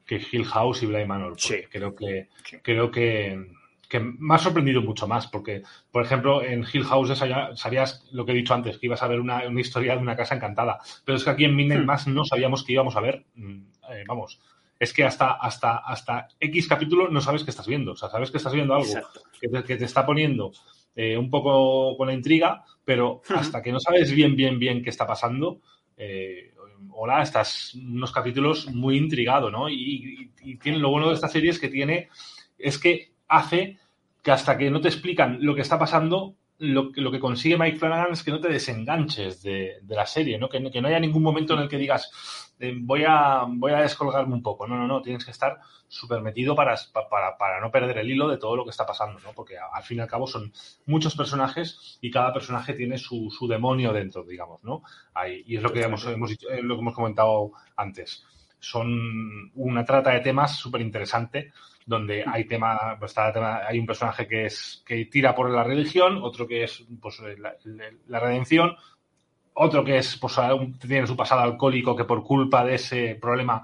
que 0.06 0.20
Hill 0.30 0.44
House 0.44 0.84
y 0.84 0.86
Bly 0.86 1.04
Manor. 1.04 1.34
Sí. 1.36 1.56
Creo 1.68 1.94
que, 1.94 2.28
sí. 2.44 2.58
creo 2.62 2.90
que, 2.90 3.36
que 3.90 3.98
me 3.98 4.36
ha 4.36 4.38
sorprendido 4.38 4.80
mucho 4.82 5.08
más, 5.08 5.26
porque, 5.26 5.62
por 5.90 6.04
ejemplo, 6.04 6.44
en 6.44 6.64
Hill 6.72 6.84
House 6.84 7.18
sabías 7.56 8.08
lo 8.12 8.24
que 8.24 8.30
he 8.30 8.36
dicho 8.36 8.54
antes, 8.54 8.78
que 8.78 8.86
ibas 8.86 9.02
a 9.02 9.08
ver 9.08 9.18
una, 9.18 9.48
una 9.48 9.60
historia 9.60 9.96
de 9.96 10.00
una 10.00 10.14
casa 10.14 10.36
encantada, 10.36 10.78
pero 11.04 11.16
es 11.18 11.24
que 11.24 11.30
aquí 11.30 11.44
en 11.44 11.56
Midnight 11.56 11.82
hmm. 11.82 11.86
Mass 11.86 12.06
no 12.06 12.24
sabíamos 12.24 12.62
que 12.62 12.72
íbamos 12.72 12.94
a 12.94 13.00
ver, 13.00 13.24
eh, 13.36 14.04
vamos, 14.06 14.40
es 14.78 14.92
que 14.92 15.02
hasta, 15.02 15.32
hasta, 15.32 15.78
hasta 15.78 16.28
X 16.38 16.68
capítulo 16.68 17.08
no 17.08 17.20
sabes 17.20 17.42
que 17.42 17.50
estás 17.50 17.66
viendo, 17.66 17.92
o 17.92 17.96
sea, 17.96 18.08
sabes 18.08 18.30
que 18.30 18.36
estás 18.36 18.52
viendo 18.52 18.74
algo 18.74 18.94
que 19.40 19.48
te, 19.48 19.64
que 19.64 19.76
te, 19.76 19.84
está 19.84 20.06
poniendo 20.06 20.52
eh, 20.94 21.16
un 21.16 21.28
poco 21.28 21.96
con 21.96 22.06
la 22.06 22.14
intriga, 22.14 22.62
pero 22.84 23.22
hasta 23.34 23.60
que 23.60 23.72
no 23.72 23.80
sabes 23.80 24.12
bien, 24.12 24.36
bien, 24.36 24.60
bien 24.60 24.84
qué 24.84 24.90
está 24.90 25.04
pasando, 25.04 25.60
eh, 25.96 26.54
hola, 26.92 27.22
estás 27.22 27.74
unos 27.74 28.12
capítulos 28.12 28.68
muy 28.68 28.96
intrigado, 28.96 29.50
¿no? 29.50 29.68
Y, 29.68 30.30
y, 30.42 30.52
y 30.52 30.56
tiene, 30.58 30.78
lo 30.78 30.90
bueno 30.90 31.08
de 31.08 31.14
esta 31.14 31.28
serie 31.28 31.50
es 31.50 31.58
que 31.58 31.68
tiene, 31.68 32.08
es 32.56 32.78
que 32.78 33.09
hace 33.30 33.78
que 34.22 34.32
hasta 34.32 34.58
que 34.58 34.70
no 34.70 34.80
te 34.80 34.88
explican 34.88 35.38
lo 35.40 35.54
que 35.54 35.62
está 35.62 35.78
pasando, 35.78 36.36
lo, 36.58 36.90
lo 36.94 37.10
que 37.10 37.20
consigue 37.20 37.56
Mike 37.56 37.78
Flanagan 37.78 38.12
es 38.12 38.22
que 38.22 38.30
no 38.30 38.40
te 38.40 38.48
desenganches 38.48 39.42
de, 39.42 39.78
de 39.80 39.96
la 39.96 40.04
serie, 40.04 40.38
¿no? 40.38 40.50
Que, 40.50 40.70
que, 40.70 40.82
no 40.82 40.88
haya 40.88 41.00
ningún 41.00 41.22
momento 41.22 41.54
en 41.54 41.60
el 41.60 41.68
que 41.68 41.78
digas, 41.78 42.10
eh, 42.58 42.74
voy, 42.78 43.04
a, 43.08 43.44
voy 43.48 43.72
a 43.72 43.80
descolgarme 43.80 44.34
un 44.34 44.42
poco. 44.42 44.66
No, 44.66 44.76
no, 44.76 44.86
no, 44.86 45.00
tienes 45.00 45.24
que 45.24 45.30
estar 45.30 45.58
súper 45.88 46.20
metido 46.20 46.54
para, 46.54 46.74
para, 47.08 47.38
para, 47.38 47.60
no 47.60 47.70
perder 47.70 47.98
el 47.98 48.10
hilo 48.10 48.28
de 48.28 48.36
todo 48.36 48.56
lo 48.56 48.64
que 48.64 48.70
está 48.70 48.84
pasando, 48.84 49.18
¿no? 49.20 49.32
Porque 49.32 49.56
al 49.56 49.82
fin 49.82 49.98
y 49.98 50.00
al 50.02 50.08
cabo 50.08 50.26
son 50.26 50.52
muchos 50.84 51.16
personajes 51.16 51.98
y 52.02 52.10
cada 52.10 52.30
personaje 52.30 52.74
tiene 52.74 52.98
su, 52.98 53.30
su 53.30 53.48
demonio 53.48 53.94
dentro, 53.94 54.22
digamos, 54.24 54.62
¿no? 54.62 54.82
Ahí, 55.14 55.42
y 55.46 55.56
es 55.56 55.62
lo 55.62 55.72
que 55.72 55.82
hemos, 55.82 56.04
hemos, 56.06 56.32
eh, 56.32 56.60
lo 56.62 56.74
que 56.74 56.80
hemos 56.82 56.94
comentado 56.94 57.52
antes. 57.76 58.22
Son 58.58 59.50
una 59.54 59.86
trata 59.86 60.10
de 60.10 60.20
temas 60.20 60.56
súper 60.56 60.82
interesante 60.82 61.52
donde 61.86 62.24
hay 62.26 62.44
tema, 62.44 62.96
pues 62.98 63.12
está 63.12 63.32
tema, 63.32 63.60
hay 63.66 63.78
un 63.78 63.86
personaje 63.86 64.26
que 64.26 64.46
es 64.46 64.82
que 64.86 65.06
tira 65.06 65.34
por 65.34 65.50
la 65.50 65.64
religión, 65.64 66.20
otro 66.22 66.46
que 66.46 66.64
es 66.64 66.84
pues 67.00 67.20
la, 67.38 67.54
la 68.06 68.20
redención, 68.20 68.76
otro 69.54 69.84
que 69.84 69.98
es 69.98 70.16
pues 70.16 70.36
tiene 70.80 71.06
su 71.06 71.16
pasado 71.16 71.42
alcohólico 71.42 71.96
que 71.96 72.04
por 72.04 72.22
culpa 72.22 72.64
de 72.64 72.74
ese 72.74 73.18
problema 73.20 73.62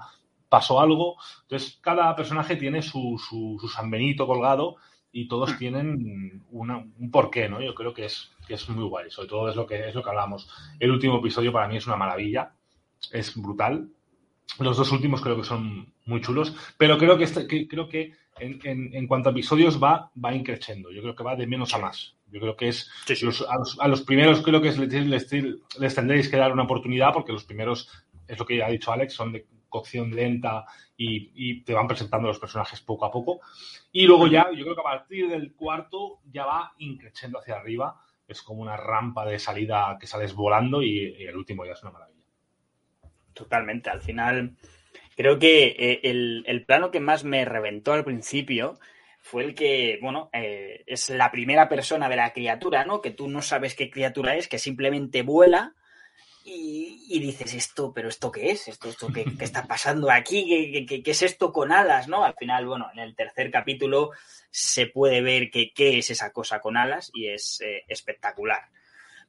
pasó 0.49 0.79
algo. 0.79 1.17
Entonces, 1.43 1.77
cada 1.81 2.15
personaje 2.15 2.55
tiene 2.55 2.81
su, 2.81 3.17
su, 3.17 3.57
su 3.59 3.67
San 3.67 3.89
Benito 3.89 4.27
colgado 4.27 4.77
y 5.11 5.27
todos 5.27 5.57
tienen 5.57 6.43
una, 6.51 6.77
un 6.77 7.11
porqué, 7.11 7.49
¿no? 7.49 7.61
Yo 7.61 7.73
creo 7.73 7.93
que 7.93 8.05
es, 8.05 8.31
que 8.47 8.53
es 8.55 8.69
muy 8.69 8.85
guay. 8.85 9.09
Sobre 9.09 9.27
todo 9.27 9.49
es 9.49 9.55
lo 9.55 9.65
que 9.65 9.87
es 9.87 9.95
lo 9.95 10.03
que 10.03 10.09
hablamos. 10.09 10.49
El 10.79 10.91
último 10.91 11.17
episodio 11.19 11.51
para 11.51 11.67
mí 11.67 11.77
es 11.77 11.87
una 11.87 11.95
maravilla. 11.95 12.53
Es 13.11 13.35
brutal. 13.35 13.89
Los 14.59 14.77
dos 14.77 14.91
últimos 14.91 15.21
creo 15.21 15.37
que 15.37 15.43
son 15.43 15.93
muy 16.05 16.21
chulos, 16.21 16.55
pero 16.77 16.97
creo 16.97 17.17
que, 17.17 17.25
este, 17.25 17.47
que 17.47 17.67
creo 17.67 17.87
que 17.87 18.13
en, 18.39 18.59
en, 18.63 18.95
en, 18.95 19.07
cuanto 19.07 19.29
a 19.29 19.31
episodios 19.31 19.81
va, 19.81 20.11
va 20.23 20.33
increciendo. 20.33 20.91
Yo 20.91 21.01
creo 21.01 21.15
que 21.15 21.23
va 21.23 21.35
de 21.35 21.47
menos 21.47 21.73
a 21.73 21.77
más. 21.77 22.15
Yo 22.31 22.39
creo 22.39 22.55
que 22.55 22.69
es 22.69 22.89
sí, 23.05 23.15
sí. 23.15 23.25
Los, 23.25 23.41
a, 23.41 23.57
los, 23.57 23.79
a, 23.79 23.87
los, 23.87 24.01
primeros 24.01 24.41
creo 24.41 24.61
que 24.61 24.71
les, 24.71 25.05
les, 25.05 25.31
les, 25.79 25.95
tendréis 25.95 26.29
que 26.29 26.37
dar 26.37 26.51
una 26.51 26.63
oportunidad 26.63 27.13
porque 27.13 27.31
los 27.31 27.45
primeros 27.45 27.89
es 28.27 28.37
lo 28.37 28.45
que 28.45 28.61
ha 28.61 28.69
dicho 28.69 28.91
Alex, 28.91 29.13
son 29.13 29.31
de 29.31 29.45
cocción 29.69 30.11
lenta 30.11 30.65
y, 30.97 31.31
y, 31.35 31.61
te 31.63 31.73
van 31.73 31.87
presentando 31.87 32.27
los 32.27 32.39
personajes 32.39 32.81
poco 32.81 33.05
a 33.05 33.11
poco. 33.11 33.41
Y 33.91 34.05
luego 34.05 34.27
ya, 34.27 34.49
yo 34.51 34.63
creo 34.63 34.75
que 34.75 34.81
a 34.81 34.83
partir 34.83 35.29
del 35.29 35.53
cuarto 35.53 36.19
ya 36.31 36.45
va 36.45 36.73
increciendo 36.79 37.39
hacia 37.39 37.55
arriba. 37.55 38.01
Es 38.27 38.41
como 38.41 38.61
una 38.61 38.75
rampa 38.75 39.25
de 39.25 39.39
salida 39.39 39.97
que 39.99 40.07
sales 40.07 40.33
volando 40.33 40.81
y, 40.81 41.15
y 41.17 41.23
el 41.23 41.37
último 41.37 41.65
ya 41.65 41.73
es 41.73 41.83
una 41.83 41.91
maravilla. 41.91 42.16
Totalmente. 43.37 43.89
Al 43.89 44.01
final, 44.01 44.55
Creo 45.17 45.39
que 45.39 45.75
eh, 45.79 45.99
el, 46.03 46.43
el 46.45 46.63
plano 46.63 46.91
que 46.91 46.99
más 46.99 47.23
me 47.23 47.43
reventó 47.43 47.93
al 47.93 48.05
principio 48.05 48.79
fue 49.19 49.43
el 49.43 49.55
que, 49.55 49.97
bueno, 49.99 50.29
eh, 50.31 50.83
es 50.85 51.09
la 51.09 51.31
primera 51.31 51.67
persona 51.67 52.07
de 52.07 52.15
la 52.15 52.33
criatura, 52.33 52.85
¿no? 52.85 53.01
Que 53.01 53.09
tú 53.09 53.27
no 53.27 53.41
sabes 53.41 53.73
qué 53.73 53.89
criatura 53.89 54.35
es, 54.35 54.47
que 54.47 54.59
simplemente 54.59 55.23
vuela 55.23 55.73
y, 56.45 57.03
y 57.09 57.19
dices, 57.19 57.55
esto, 57.55 57.91
pero 57.95 58.09
¿esto 58.09 58.31
qué 58.31 58.51
es? 58.51 58.67
¿Esto, 58.67 58.89
esto 58.89 59.07
qué, 59.11 59.25
qué 59.25 59.43
está 59.43 59.63
pasando 59.65 60.11
aquí? 60.11 60.45
¿Qué, 60.71 60.85
qué, 60.85 61.01
qué, 61.01 61.11
es 61.11 61.23
esto 61.23 61.51
con 61.51 61.71
alas, 61.71 62.07
no? 62.07 62.23
Al 62.23 62.35
final, 62.35 62.67
bueno, 62.67 62.87
en 62.93 62.99
el 62.99 63.15
tercer 63.15 63.49
capítulo 63.49 64.11
se 64.51 64.85
puede 64.85 65.21
ver 65.23 65.49
que 65.49 65.71
qué 65.73 65.97
es 65.97 66.11
esa 66.11 66.31
cosa 66.31 66.61
con 66.61 66.77
alas 66.77 67.09
y 67.11 67.29
es 67.29 67.59
eh, 67.61 67.83
espectacular. 67.87 68.69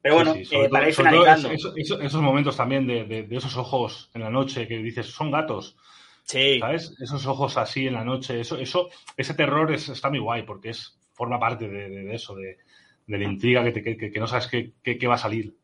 Pero 0.01 0.15
bueno, 0.15 0.35
Sí, 0.35 0.45
sí, 0.45 0.57
eh, 0.57 0.69
para 0.69 0.89
ir 0.89 0.95
finalizando. 0.95 1.51
eso- 1.51 1.73
eso- 1.77 2.01
esos 2.01 2.23
momentos 2.23 2.57
también 2.57 2.87
de, 2.87 3.05
de- 3.05 3.23
de 3.25 3.37
esos 3.37 3.57
ojos 3.57 4.11
en 4.15 4.23
la 4.23 4.31
noche 4.31 4.67
que 4.69 4.79
dices, 4.79 5.07
son 5.07 5.31
gatos, 5.31 5.77
Sí, 6.25 6.59
¿sabes? 6.61 6.95
Esos 7.01 7.27
ojos 7.27 7.57
así 7.57 7.87
en 7.87 7.95
la 7.95 8.05
noche, 8.05 8.39
eso, 8.41 8.59
eso, 8.59 8.91
ese 9.17 9.35
terror 9.35 9.73
es, 9.73 9.89
está 9.89 10.11
muy 10.11 10.19
guay 10.19 10.43
porque 10.43 10.71
es, 10.71 10.99
forma 11.15 11.41
parte 11.41 11.69
de, 11.69 11.89
de- 11.89 12.15
eso, 12.15 12.35
de, 12.37 12.59
de 13.07 13.19
la 13.19 13.25
intriga 13.25 13.65
que, 13.65 13.73
te- 13.73 13.83
que- 13.83 13.97
que- 13.97 14.11
que 14.13 14.21
no 14.21 14.27
sabes 14.27 14.47
qué, 14.47 14.73
qué- 14.83 14.99
qué 14.99 15.07
va 15.07 15.15
a 15.15 15.19
salir. 15.19 15.57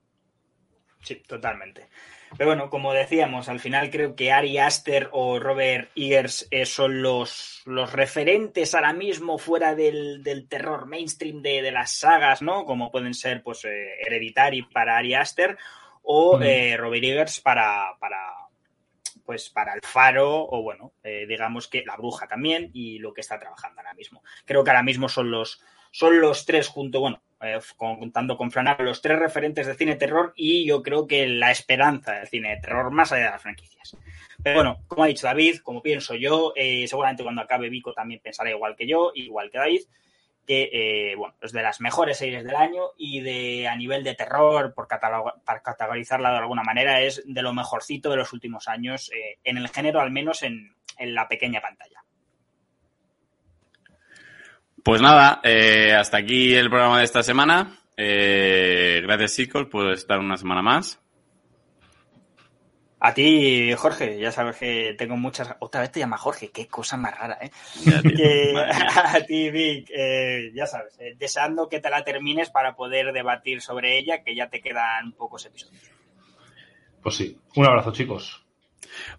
Sí, 1.02 1.16
totalmente. 1.28 1.86
Pero 2.36 2.50
bueno, 2.50 2.68
como 2.68 2.92
decíamos, 2.92 3.48
al 3.48 3.60
final 3.60 3.90
creo 3.90 4.16
que 4.16 4.32
Ari 4.32 4.58
Aster 4.58 5.08
o 5.12 5.38
Robert 5.38 5.90
Eggers 5.94 6.48
eh, 6.50 6.66
son 6.66 7.00
los, 7.00 7.62
los 7.64 7.92
referentes 7.92 8.74
ahora 8.74 8.92
mismo 8.92 9.38
fuera 9.38 9.74
del, 9.74 10.22
del 10.24 10.48
terror 10.48 10.86
mainstream 10.86 11.42
de, 11.42 11.62
de 11.62 11.70
las 11.70 11.92
sagas, 11.92 12.42
¿no? 12.42 12.64
Como 12.64 12.90
pueden 12.90 13.14
ser, 13.14 13.42
pues, 13.42 13.64
eh, 13.64 14.00
Hereditary 14.04 14.62
para 14.62 14.96
Ari 14.98 15.14
Aster 15.14 15.56
o 16.02 16.38
Mm. 16.38 16.42
eh, 16.42 16.76
Robert 16.76 17.04
Eggers 17.04 17.40
para, 17.40 17.92
para, 18.00 18.18
pues, 19.24 19.48
para 19.50 19.74
El 19.74 19.80
Faro 19.82 20.44
o, 20.44 20.62
bueno, 20.62 20.92
eh, 21.02 21.26
digamos 21.28 21.68
que 21.68 21.84
La 21.86 21.96
Bruja 21.96 22.26
también 22.26 22.70
y 22.74 22.98
lo 22.98 23.14
que 23.14 23.20
está 23.20 23.38
trabajando 23.38 23.80
ahora 23.80 23.94
mismo. 23.94 24.22
Creo 24.44 24.64
que 24.64 24.70
ahora 24.70 24.82
mismo 24.82 25.08
son 25.08 25.30
los, 25.30 25.62
son 25.92 26.20
los 26.20 26.44
tres 26.44 26.68
junto, 26.68 27.00
bueno, 27.00 27.22
eh, 27.44 27.58
con- 27.76 27.98
contando 27.98 28.36
con 28.36 28.50
Flanar, 28.50 28.80
los 28.80 29.02
tres 29.02 29.18
referentes 29.18 29.66
de 29.66 29.74
cine 29.74 29.96
terror 29.96 30.32
y 30.36 30.64
yo 30.66 30.82
creo 30.82 31.06
que 31.06 31.26
la 31.26 31.50
esperanza 31.50 32.12
del 32.12 32.28
cine 32.28 32.50
de 32.50 32.60
terror 32.60 32.90
más 32.90 33.12
allá 33.12 33.24
de 33.26 33.30
las 33.30 33.42
franquicias. 33.42 33.96
Pero 34.42 34.56
bueno, 34.56 34.78
como 34.88 35.04
ha 35.04 35.06
dicho 35.06 35.26
David, 35.26 35.58
como 35.62 35.80
pienso 35.80 36.14
yo, 36.14 36.52
eh, 36.56 36.86
seguramente 36.86 37.22
cuando 37.22 37.42
acabe 37.42 37.70
Vico 37.70 37.94
también 37.94 38.20
pensará 38.20 38.50
igual 38.50 38.76
que 38.76 38.86
yo, 38.86 39.12
igual 39.14 39.50
que 39.50 39.58
David, 39.58 39.80
que 40.46 40.68
eh, 40.72 41.16
bueno, 41.16 41.34
es 41.40 41.52
de 41.52 41.62
las 41.62 41.80
mejores 41.80 42.18
series 42.18 42.44
del 42.44 42.54
año 42.54 42.82
y 42.98 43.20
de 43.20 43.66
a 43.66 43.74
nivel 43.76 44.04
de 44.04 44.14
terror, 44.14 44.74
por 44.74 44.86
para 44.86 45.62
categorizarla 45.62 46.32
de 46.32 46.36
alguna 46.36 46.62
manera, 46.62 47.00
es 47.00 47.22
de 47.24 47.40
lo 47.40 47.54
mejorcito 47.54 48.10
de 48.10 48.18
los 48.18 48.34
últimos 48.34 48.68
años 48.68 49.10
eh, 49.14 49.38
en 49.42 49.56
el 49.56 49.68
género, 49.68 50.02
al 50.02 50.10
menos 50.10 50.42
en, 50.42 50.74
en 50.98 51.14
la 51.14 51.26
pequeña 51.26 51.62
pantalla. 51.62 52.03
Pues 54.84 55.00
nada, 55.00 55.40
eh, 55.42 55.94
hasta 55.94 56.18
aquí 56.18 56.54
el 56.54 56.68
programa 56.68 56.98
de 56.98 57.04
esta 57.04 57.22
semana. 57.22 57.78
Eh, 57.96 59.00
gracias, 59.02 59.34
chicos, 59.34 59.66
por 59.66 59.90
estar 59.90 60.18
una 60.18 60.36
semana 60.36 60.60
más. 60.60 61.00
A 63.00 63.14
ti, 63.14 63.72
Jorge, 63.72 64.18
ya 64.18 64.30
sabes 64.30 64.56
que 64.56 64.94
tengo 64.98 65.16
muchas. 65.16 65.56
Otra 65.60 65.80
vez 65.80 65.90
te 65.90 66.00
llama 66.00 66.18
Jorge, 66.18 66.50
qué 66.50 66.66
cosa 66.66 66.98
más 66.98 67.18
rara, 67.18 67.38
¿eh? 67.40 67.50
Ya, 67.82 68.00
a 69.14 69.20
ti, 69.20 69.50
Vic, 69.50 69.88
eh, 69.90 70.52
ya 70.54 70.66
sabes, 70.66 70.98
eh, 70.98 71.14
deseando 71.18 71.66
que 71.66 71.80
te 71.80 71.88
la 71.88 72.04
termines 72.04 72.50
para 72.50 72.76
poder 72.76 73.14
debatir 73.14 73.62
sobre 73.62 73.98
ella, 73.98 74.22
que 74.22 74.34
ya 74.34 74.50
te 74.50 74.60
quedan 74.60 75.12
pocos 75.12 75.46
episodios. 75.46 75.82
Pues 77.02 77.14
sí, 77.14 77.38
un 77.56 77.66
abrazo 77.66 77.90
chicos. 77.90 78.44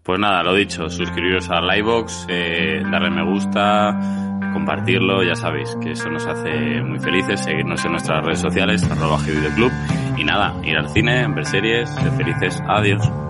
Pues 0.03 0.19
nada, 0.19 0.43
lo 0.43 0.53
dicho, 0.53 0.89
suscribiros 0.89 1.49
a 1.49 1.61
Livebox, 1.61 2.27
eh, 2.29 2.81
darle 2.91 3.09
me 3.09 3.23
gusta, 3.23 4.34
compartirlo, 4.55 5.21
ya 5.21 5.35
sabéis 5.35 5.75
que 5.81 5.91
eso 5.91 6.09
nos 6.09 6.25
hace 6.25 6.81
muy 6.81 6.97
felices, 6.97 7.41
seguirnos 7.41 7.83
en 7.83 7.91
nuestras 7.91 8.23
redes 8.23 8.39
sociales, 8.39 8.89
arroba 8.89 9.17
Club 9.53 9.71
y 10.17 10.23
nada, 10.23 10.55
ir 10.63 10.77
al 10.77 10.89
cine, 10.89 11.27
ver 11.27 11.45
series, 11.45 11.89
ser 11.89 12.11
felices, 12.13 12.63
adiós. 12.65 13.24